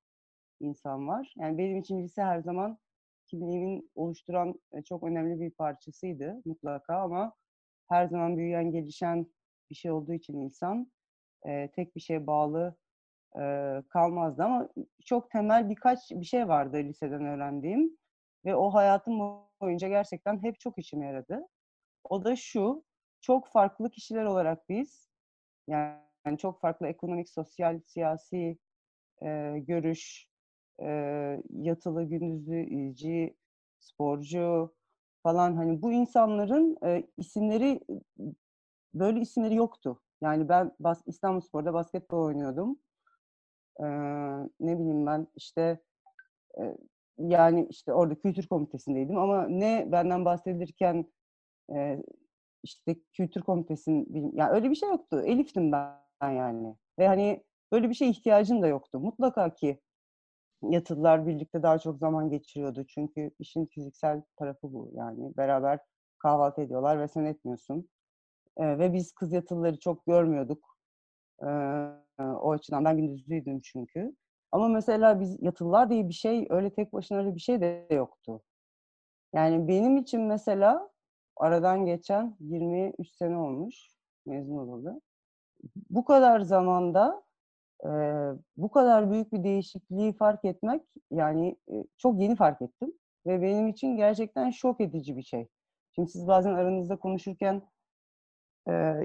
insan 0.60 1.08
var. 1.08 1.34
Yani 1.38 1.58
benim 1.58 1.78
için 1.78 2.04
lise 2.04 2.24
her 2.24 2.40
zaman 2.40 2.78
kimliğimin 3.28 3.92
oluşturan 3.96 4.62
çok 4.86 5.04
önemli 5.04 5.40
bir 5.40 5.52
parçasıydı 5.52 6.42
mutlaka 6.46 6.96
ama 6.98 7.34
her 7.90 8.08
zaman 8.08 8.38
büyüyen, 8.38 8.72
gelişen 8.72 9.28
bir 9.70 9.76
şey 9.76 9.92
olduğu 9.92 10.14
için 10.14 10.38
insan 10.38 10.92
e, 11.48 11.72
tek 11.72 11.96
bir 11.96 12.02
şeye 12.02 12.28
bağlı 12.28 12.76
e, 13.40 13.44
kalmazdı 13.90 14.44
ama 14.44 14.70
çok 15.06 15.32
temel 15.32 15.70
birkaç 15.70 16.12
bir 16.12 16.26
şey 16.26 16.48
vardı 16.48 16.78
liseden 16.78 17.26
öğrendiğim 17.26 17.98
ve 18.46 18.56
o 18.56 18.74
hayatım 18.74 19.20
boyunca 19.62 19.88
gerçekten 19.88 20.44
hep 20.44 20.60
çok 20.60 20.78
işime 20.80 21.06
yaradı. 21.06 21.48
O 22.10 22.26
da 22.26 22.36
şu, 22.36 22.84
çok 23.22 23.48
farklı 23.48 23.90
kişiler 23.90 24.26
olarak 24.26 24.70
biz, 24.70 25.10
yani 25.68 26.38
çok 26.40 26.62
farklı 26.62 26.88
ekonomik, 26.88 27.30
sosyal, 27.30 27.82
siyasi 27.86 28.58
e, 29.24 29.56
görüş, 29.60 30.30
e, 30.82 30.88
yatılı, 31.50 32.04
gündüzlü, 32.04 32.60
ilci, 32.66 33.38
sporcu 33.80 34.76
falan 35.24 35.56
hani 35.56 35.82
bu 35.82 35.92
insanların 35.92 36.78
e, 36.86 37.04
isimleri 37.18 37.80
böyle 38.94 39.20
isimleri 39.20 39.56
yoktu. 39.56 40.02
Yani 40.22 40.50
ben 40.50 40.72
bas, 40.80 41.02
İstanbulspor'da 41.06 41.74
basketbol 41.74 42.26
oynuyordum. 42.26 42.80
Ee, 43.80 43.86
ne 44.60 44.80
bileyim 44.80 45.06
ben 45.06 45.28
işte 45.36 45.80
e, 46.60 46.78
yani 47.18 47.68
işte 47.70 47.94
orada 47.94 48.16
kültür 48.16 48.48
komitesindeydim 48.48 49.18
ama 49.18 49.48
ne 49.48 49.88
benden 49.92 50.26
bahsedilirken 50.26 51.06
e, 51.74 52.04
işte 52.64 52.96
kültür 53.14 53.42
komitesinin 53.42 54.32
yani 54.36 54.52
öyle 54.52 54.70
bir 54.70 54.76
şey 54.76 54.90
yoktu. 54.90 55.22
Elif'tim 55.22 55.72
ben 55.72 56.32
yani. 56.32 56.76
Ve 57.00 57.08
hani 57.08 57.44
böyle 57.72 57.90
bir 57.90 57.94
şey 57.94 58.10
ihtiyacın 58.10 58.62
da 58.62 58.68
yoktu. 58.68 59.00
Mutlaka 59.00 59.54
ki 59.54 59.80
yatılılar 60.62 61.28
birlikte 61.28 61.64
daha 61.64 61.80
çok 61.80 62.00
zaman 62.00 62.30
geçiriyordu. 62.30 62.86
Çünkü 62.88 63.32
işin 63.40 63.66
fiziksel 63.66 64.22
tarafı 64.38 64.74
bu 64.74 64.92
yani. 64.96 65.38
Beraber 65.38 65.80
kahvaltı 66.20 66.62
ediyorlar 66.62 67.00
ve 67.00 67.08
sen 67.08 67.26
etmiyorsun. 67.26 67.90
Ve 68.60 68.94
biz 68.94 69.12
kız 69.12 69.34
yatılıları 69.34 69.80
çok 69.80 70.06
görmüyorduk. 70.06 70.78
E, 71.42 71.48
o 72.20 72.52
açıdan 72.52 72.86
ben 72.86 72.98
gündüzlüydüm 72.98 73.62
çünkü. 73.64 74.16
Ama 74.52 74.68
mesela 74.68 75.20
biz 75.20 75.38
yatılılar 75.42 75.90
diye 75.90 76.08
bir 76.08 76.14
şey, 76.14 76.48
öyle 76.50 76.74
tek 76.74 76.94
başına 76.94 77.18
öyle 77.18 77.36
bir 77.36 77.40
şey 77.40 77.62
de 77.62 77.88
yoktu. 77.92 78.42
Yani 79.34 79.68
benim 79.68 79.98
için 79.98 80.22
mesela 80.22 80.90
aradan 81.38 81.86
geçen 81.86 82.36
23 82.40 83.10
sene 83.16 83.38
olmuş 83.38 83.90
mezun 84.26 84.58
olalı. 84.58 85.02
Bu 85.90 86.06
kadar 86.06 86.40
zamanda 86.40 87.24
e, 87.86 87.90
bu 88.58 88.72
kadar 88.72 89.12
büyük 89.12 89.34
bir 89.34 89.44
değişikliği 89.44 90.14
fark 90.14 90.46
etmek 90.46 90.84
yani 91.12 91.56
e, 91.72 91.84
çok 91.98 92.20
yeni 92.22 92.36
fark 92.36 92.62
ettim. 92.62 92.94
Ve 93.26 93.42
benim 93.42 93.68
için 93.68 93.98
gerçekten 93.98 94.50
şok 94.50 94.82
edici 94.82 95.18
bir 95.18 95.24
şey. 95.24 95.48
Şimdi 95.96 96.10
siz 96.10 96.28
bazen 96.28 96.54
aranızda 96.54 96.96
konuşurken 96.96 97.62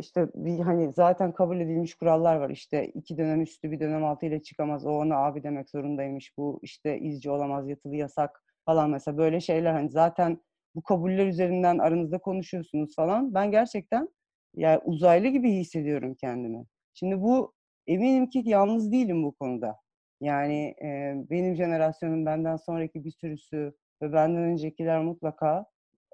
işte 0.00 0.28
bir 0.34 0.58
hani 0.60 0.92
zaten 0.92 1.32
kabul 1.32 1.60
edilmiş 1.60 1.94
kurallar 1.94 2.36
var. 2.36 2.50
İşte 2.50 2.86
iki 2.86 3.18
dönem 3.18 3.42
üstü 3.42 3.70
bir 3.70 3.80
dönem 3.80 4.04
altı 4.04 4.26
ile 4.26 4.42
çıkamaz. 4.42 4.86
O 4.86 4.90
ona 4.90 5.16
abi 5.16 5.42
demek 5.42 5.70
zorundaymış. 5.70 6.32
Bu 6.38 6.58
işte 6.62 6.98
izci 7.00 7.30
olamaz 7.30 7.68
yatılı 7.68 7.96
yasak 7.96 8.44
falan. 8.64 8.90
Mesela 8.90 9.18
böyle 9.18 9.40
şeyler 9.40 9.72
hani 9.72 9.90
zaten 9.90 10.38
bu 10.74 10.82
kabuller 10.82 11.26
üzerinden 11.26 11.78
aranızda 11.78 12.18
konuşuyorsunuz 12.18 12.94
falan. 12.96 13.34
Ben 13.34 13.50
gerçekten 13.50 14.08
yani 14.56 14.80
uzaylı 14.84 15.28
gibi 15.28 15.52
hissediyorum 15.52 16.14
kendimi. 16.14 16.64
Şimdi 16.94 17.20
bu 17.20 17.52
eminim 17.86 18.30
ki 18.30 18.42
yalnız 18.44 18.92
değilim 18.92 19.24
bu 19.24 19.32
konuda. 19.32 19.76
Yani 20.20 20.74
e, 20.82 21.14
benim 21.30 21.54
jenerasyonum 21.54 22.26
benden 22.26 22.56
sonraki 22.56 23.04
bir 23.04 23.10
sürüsü 23.10 23.74
ve 24.02 24.12
benden 24.12 24.42
öncekiler 24.42 25.00
mutlaka 25.02 25.66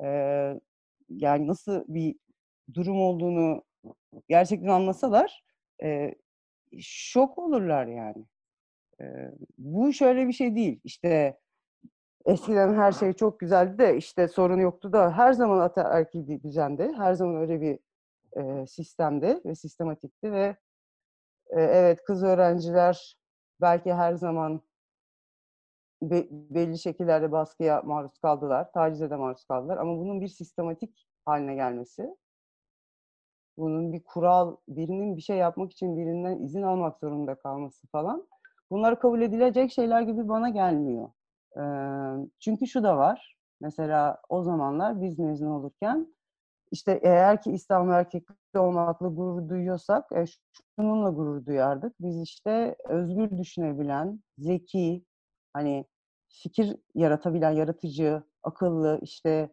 e, 0.05 0.09
yani 1.09 1.47
nasıl 1.47 1.85
bir 1.89 2.17
durum 2.75 3.01
olduğunu 3.03 3.63
gerçekten 4.29 4.69
anlasalar 4.69 5.45
e, 5.83 6.15
şok 6.81 7.39
olurlar 7.39 7.87
yani. 7.87 8.27
E, 9.01 9.05
bu 9.59 9.93
şöyle 9.93 10.29
bir 10.29 10.33
şey 10.33 10.57
değil. 10.57 10.81
İşte 10.85 11.39
eskiden 12.27 12.75
her 12.75 12.93
şey 12.93 13.13
çok 13.13 13.41
güzeldi 13.41 13.79
de 13.79 13.97
işte 13.97 14.29
sorun 14.29 14.61
yoktu 14.61 14.93
da 14.93 15.17
her 15.17 15.33
zaman 15.33 15.61
ataerkil 15.61 16.29
bir 16.29 16.43
düzende, 16.43 16.93
her 16.93 17.15
zaman 17.15 17.37
öyle 17.37 17.61
bir 17.61 17.79
e, 18.37 18.67
sistemde 18.67 19.41
ve 19.45 19.55
sistematikti 19.55 20.33
ve 20.33 20.57
e, 21.51 21.61
evet 21.61 22.05
kız 22.05 22.23
öğrenciler 22.23 23.17
belki 23.61 23.93
her 23.95 24.15
zaman 24.15 24.63
be, 26.03 26.27
belli 26.31 26.79
şekillerde 26.79 27.33
baskıya 27.33 27.83
maruz 27.83 28.19
kaldılar, 28.19 28.73
tacize 28.73 29.11
de 29.11 29.17
maruz 29.17 29.45
kaldılar 29.45 29.77
ama 29.77 29.99
bunun 29.99 30.21
bir 30.21 30.29
sistematik 30.29 31.07
haline 31.25 31.55
gelmesi 31.55 32.17
bunun 33.61 33.93
bir 33.93 34.03
kural, 34.05 34.57
birinin 34.69 35.17
bir 35.17 35.23
şey 35.23 35.37
yapmak 35.37 35.73
için 35.73 35.97
birinden 35.97 36.39
izin 36.39 36.63
almak 36.63 36.99
zorunda 36.99 37.35
kalması 37.35 37.87
falan. 37.87 38.29
Bunlar 38.71 39.01
kabul 39.01 39.21
edilecek 39.23 39.73
şeyler 39.73 40.03
gibi 40.03 40.29
bana 40.29 40.49
gelmiyor. 40.49 41.09
Çünkü 42.41 42.67
şu 42.67 42.83
da 42.83 42.97
var. 42.97 43.37
Mesela 43.61 44.19
o 44.29 44.43
zamanlar 44.43 45.03
biz 45.03 45.19
mezun 45.19 45.47
olurken 45.47 46.15
işte 46.71 47.01
eğer 47.03 47.43
ki 47.43 47.53
İslam 47.53 47.91
erkekli 47.91 48.59
olmakla 48.59 49.09
gurur 49.09 49.49
duyuyorsak 49.49 50.13
e, 50.13 50.25
şununla 50.77 51.11
gurur 51.11 51.47
duyardık. 51.47 51.95
Biz 52.01 52.23
işte 52.23 52.77
özgür 52.89 53.39
düşünebilen, 53.39 54.21
zeki, 54.39 55.05
hani 55.53 55.85
fikir 56.29 56.77
yaratabilen, 56.95 57.51
yaratıcı, 57.51 58.23
akıllı, 58.43 58.99
işte 59.03 59.51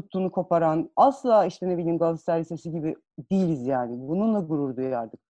tuttuğunu 0.00 0.30
koparan, 0.32 0.90
asla 0.96 1.46
işte 1.46 1.68
ne 1.68 1.78
bileyim 1.78 1.98
Galatasaray 1.98 2.40
Lisesi 2.40 2.70
gibi 2.72 2.96
değiliz 3.30 3.66
yani. 3.66 4.08
Bununla 4.08 4.40
gurur 4.40 4.76
duyardık. 4.76 5.20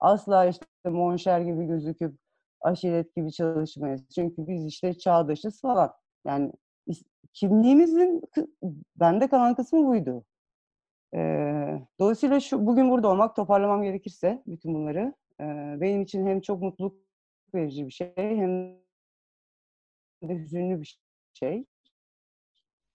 Asla 0.00 0.46
işte 0.46 0.66
Monşer 0.84 1.40
gibi 1.40 1.66
gözüküp 1.66 2.18
aşiret 2.60 3.16
gibi 3.16 3.32
çalışmayız. 3.32 4.08
Çünkü 4.14 4.46
biz 4.46 4.66
işte 4.66 4.98
çağdaşız 4.98 5.60
falan. 5.60 5.92
Yani 6.26 6.52
kimliğimizin 7.32 8.22
bende 8.96 9.28
kalan 9.28 9.54
kısmı 9.54 9.86
buydu. 9.86 10.24
Ee, 11.14 11.80
dolayısıyla 12.00 12.40
şu 12.40 12.66
bugün 12.66 12.90
burada 12.90 13.08
olmak, 13.08 13.36
toparlamam 13.36 13.82
gerekirse 13.82 14.42
bütün 14.46 14.74
bunları 14.74 15.14
e, 15.40 15.44
benim 15.80 16.02
için 16.02 16.26
hem 16.26 16.40
çok 16.40 16.62
mutluluk 16.62 16.96
verici 17.54 17.86
bir 17.86 17.92
şey 17.92 18.12
hem 18.16 18.80
de 20.22 20.34
hüzünlü 20.34 20.80
bir 20.80 21.00
şey. 21.34 21.64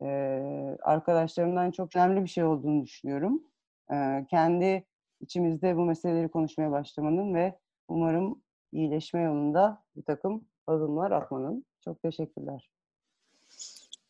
Ee, 0.06 0.78
arkadaşlarımdan 0.82 1.72
çok 1.72 1.96
önemli 1.96 2.24
bir 2.24 2.30
şey 2.30 2.44
olduğunu 2.44 2.84
düşünüyorum. 2.84 3.44
Ee, 3.92 4.26
kendi 4.30 4.86
içimizde 5.20 5.78
bu 5.78 5.86
meseleleri 5.86 6.30
konuşmaya 6.30 6.72
başlamanın 6.72 7.34
ve 7.34 7.60
umarım 7.88 8.42
iyileşme 8.72 9.22
yolunda 9.22 9.84
bir 9.96 10.04
takım 10.04 10.46
adımlar 10.68 11.12
atmanın. 11.12 11.66
Çok 11.84 12.02
teşekkürler. 12.02 12.70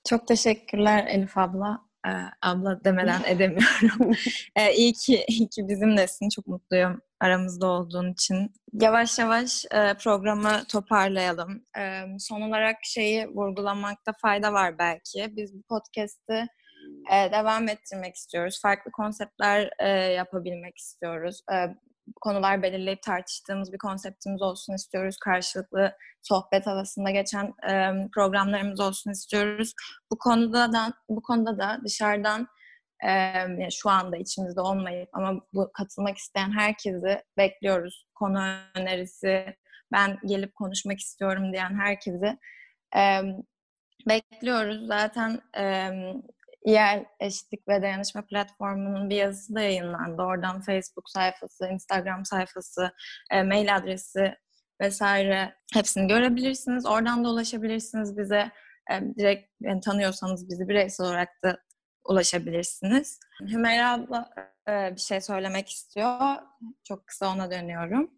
Çok 0.10 0.28
teşekkürler 0.28 1.08
Elif 1.08 1.38
abla. 1.38 1.86
Ee, 2.06 2.10
abla 2.42 2.84
demeden 2.84 3.22
edemiyorum. 3.26 4.16
ee, 4.56 4.74
iyi 4.74 4.94
ki, 4.94 5.26
iyi 5.28 5.50
ki 5.50 5.68
bizimlesin. 5.68 6.30
Çok 6.30 6.48
mutluyum 6.48 7.02
aramızda 7.20 7.68
olduğun 7.68 8.14
için. 8.14 8.52
Yavaş 8.74 9.20
yavaş 9.20 9.66
e, 9.72 9.94
programı 9.94 10.64
toparlayalım. 10.72 11.66
E, 11.78 12.02
son 12.20 12.42
olarak 12.42 12.76
şeyi 12.84 13.28
vurgulamakta 13.28 14.14
fayda 14.22 14.54
var 14.54 14.80
belki. 14.80 15.28
Biz 15.36 15.54
bu 15.54 15.62
podcast'i 15.70 16.48
e, 17.12 17.32
devam 17.32 17.70
ettirmek 17.70 18.16
istiyoruz. 18.16 18.60
Farklı 18.62 18.92
konseptler 18.92 19.70
e, 19.80 19.90
yapabilmek 19.90 20.78
istiyoruz. 20.78 21.42
E, 21.54 21.56
konular 22.22 22.64
belirleyip 22.64 23.02
tartıştığımız 23.02 23.74
bir 23.74 23.78
konseptimiz 23.78 24.42
olsun 24.42 24.74
istiyoruz. 24.74 25.18
Karşılıklı 25.18 25.98
sohbet 26.22 26.68
havasında 26.68 27.12
geçen 27.12 27.54
e, 27.70 27.92
programlarımız 28.14 28.80
olsun 28.80 29.12
istiyoruz. 29.12 29.74
Bu 30.12 30.18
konuda 30.18 30.74
da 30.74 30.94
bu 31.10 31.22
konuda 31.22 31.58
da 31.58 31.80
dışarıdan 31.86 32.48
e, 33.04 33.12
yani 33.12 33.72
şu 33.72 33.90
anda 33.90 34.18
içimizde 34.18 34.62
olmayıp 34.62 35.10
ama 35.14 35.42
bu 35.54 35.72
katılmak 35.74 36.18
isteyen 36.18 36.52
herkesi 36.52 37.22
bekliyoruz. 37.38 38.06
Konu 38.16 38.40
önerisi, 38.76 39.56
ben 39.92 40.18
gelip 40.26 40.56
konuşmak 40.56 41.00
istiyorum 41.00 41.54
diyen 41.54 41.80
herkesi 41.80 42.38
e, 42.98 43.22
bekliyoruz. 44.08 44.88
Zaten 44.88 45.42
e, 45.58 45.92
İYEL 46.66 47.06
Eşitlik 47.20 47.68
ve 47.68 47.82
Dayanışma 47.82 48.26
Platformu'nun 48.26 49.10
bir 49.10 49.16
yazısı 49.16 49.56
da 49.56 49.62
yayınlandı. 49.62 50.22
Oradan 50.22 50.62
Facebook 50.62 51.10
sayfası, 51.10 51.68
Instagram 51.68 52.26
sayfası, 52.26 52.92
e, 53.32 53.44
mail 53.44 53.76
adresi 53.76 54.36
vesaire 54.82 55.56
hepsini 55.74 56.08
görebilirsiniz. 56.08 56.86
Oradan 56.86 57.26
da 57.26 57.30
ulaşabilirsiniz 57.30 58.18
bize. 58.18 58.52
E, 58.92 59.02
direkt 59.18 59.52
yani 59.62 59.82
tanıyorsanız 59.82 60.50
bizi 60.50 60.70
bireysel 60.70 61.08
olarak 61.08 61.30
da 61.44 61.58
ulaşabilirsiniz. 62.06 63.20
Hümeyra 63.42 63.92
abla 63.92 64.30
e, 64.70 64.96
bir 64.96 65.02
şey 65.02 65.22
söylemek 65.22 65.70
istiyor. 65.70 66.20
Çok 66.84 67.08
kısa 67.08 67.34
ona 67.34 67.52
dönüyorum. 67.52 68.12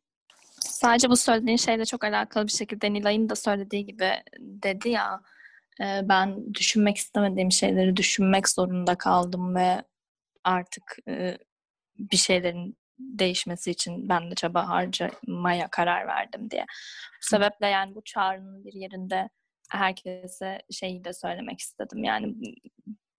Sadece 0.60 1.10
bu 1.10 1.16
söylediğin 1.16 1.58
şeyle 1.58 1.86
çok 1.86 2.04
alakalı 2.04 2.48
bir 2.48 2.52
şekilde 2.52 2.94
Nilay'ın 2.94 3.30
da 3.30 3.36
söylediği 3.36 3.86
gibi 3.86 4.12
dedi 4.40 4.90
ya 4.90 5.22
ben 5.80 6.54
düşünmek 6.54 6.98
istemediğim 6.98 7.52
şeyleri 7.52 7.98
düşünmek 7.98 8.50
zorunda 8.50 8.98
kaldım 8.98 9.56
ve 9.56 9.84
artık 10.44 10.98
bir 12.00 12.18
şeylerin 12.18 12.78
değişmesi 13.00 13.72
için 13.72 14.10
ben 14.10 14.32
de 14.32 14.36
çaba 14.36 14.70
harcamaya 14.70 15.68
karar 15.72 16.08
verdim 16.08 16.52
diye. 16.52 16.66
Bu 17.24 17.28
sebeple 17.36 17.68
yani 17.68 17.96
bu 17.96 18.04
çağrının 18.04 18.66
bir 18.66 18.74
yerinde 18.74 19.30
herkese 19.70 20.62
şeyi 20.72 21.04
de 21.04 21.14
söylemek 21.14 21.60
istedim. 21.60 22.04
Yani 22.04 22.36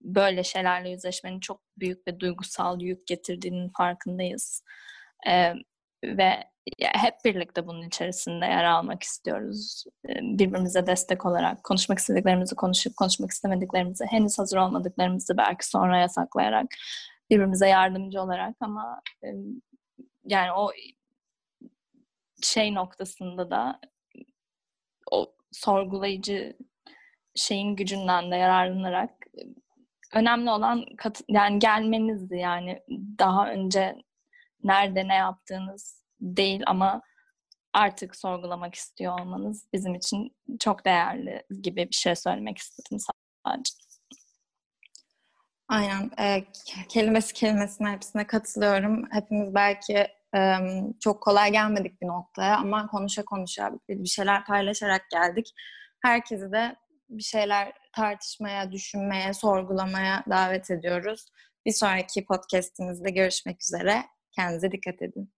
böyle 0.01 0.43
şeylerle 0.43 0.89
yüzleşmenin 0.89 1.39
çok 1.39 1.61
büyük 1.77 2.07
ve 2.07 2.19
duygusal 2.19 2.81
yük 2.81 3.07
getirdiğinin 3.07 3.69
farkındayız. 3.77 4.63
Ee, 5.29 5.53
ve 6.03 6.43
hep 6.79 7.15
birlikte 7.25 7.67
bunun 7.67 7.87
içerisinde 7.87 8.45
yer 8.45 8.63
almak 8.63 9.03
istiyoruz. 9.03 9.83
Birbirimize 10.21 10.87
destek 10.87 11.25
olarak 11.25 11.63
konuşmak 11.63 11.99
istediklerimizi 11.99 12.55
konuşup 12.55 12.95
konuşmak 12.97 13.31
istemediklerimizi 13.31 14.05
henüz 14.05 14.39
hazır 14.39 14.57
olmadıklarımızı 14.57 15.37
belki 15.37 15.67
sonra 15.67 15.97
yasaklayarak 15.97 16.67
birbirimize 17.29 17.67
yardımcı 17.67 18.21
olarak 18.21 18.55
ama 18.59 19.01
yani 20.25 20.51
o 20.51 20.71
şey 22.41 22.75
noktasında 22.75 23.49
da 23.49 23.79
o 25.11 25.33
sorgulayıcı 25.51 26.57
şeyin 27.35 27.75
gücünden 27.75 28.31
de 28.31 28.35
yararlanarak 28.35 29.11
önemli 30.13 30.49
olan 30.49 30.85
kat, 30.97 31.21
yani 31.27 31.59
gelmenizdi 31.59 32.35
yani 32.37 32.83
daha 33.19 33.51
önce 33.51 33.95
nerede 34.63 35.07
ne 35.07 35.15
yaptığınız 35.15 35.98
değil 36.21 36.63
ama 36.67 37.01
artık 37.73 38.15
sorgulamak 38.15 38.75
istiyor 38.75 39.19
olmanız 39.19 39.67
bizim 39.73 39.95
için 39.95 40.35
çok 40.59 40.85
değerli 40.85 41.43
gibi 41.61 41.87
bir 41.89 41.95
şey 41.95 42.15
söylemek 42.15 42.57
istedim 42.57 42.97
sadece. 43.45 43.73
Aynen. 45.69 46.11
E, 46.19 46.43
kelimesi 46.89 47.33
kelimesine 47.33 47.89
hepsine 47.89 48.27
katılıyorum. 48.27 49.11
Hepimiz 49.11 49.55
belki 49.55 50.07
e, 50.35 50.57
çok 50.99 51.23
kolay 51.23 51.51
gelmedik 51.51 52.01
bir 52.01 52.07
noktaya 52.07 52.57
ama 52.57 52.87
konuşa 52.87 53.25
konuşa 53.25 53.71
bir 53.89 54.09
şeyler 54.09 54.45
paylaşarak 54.45 55.09
geldik. 55.11 55.53
Herkesi 56.01 56.51
de 56.51 56.75
bir 57.09 57.23
şeyler 57.23 57.73
tartışmaya, 57.95 58.71
düşünmeye, 58.71 59.33
sorgulamaya 59.33 60.23
davet 60.29 60.71
ediyoruz. 60.71 61.25
Bir 61.65 61.71
sonraki 61.71 62.25
podcastimizde 62.25 63.11
görüşmek 63.11 63.63
üzere. 63.63 64.05
Kendinize 64.31 64.71
dikkat 64.71 65.01
edin. 65.01 65.33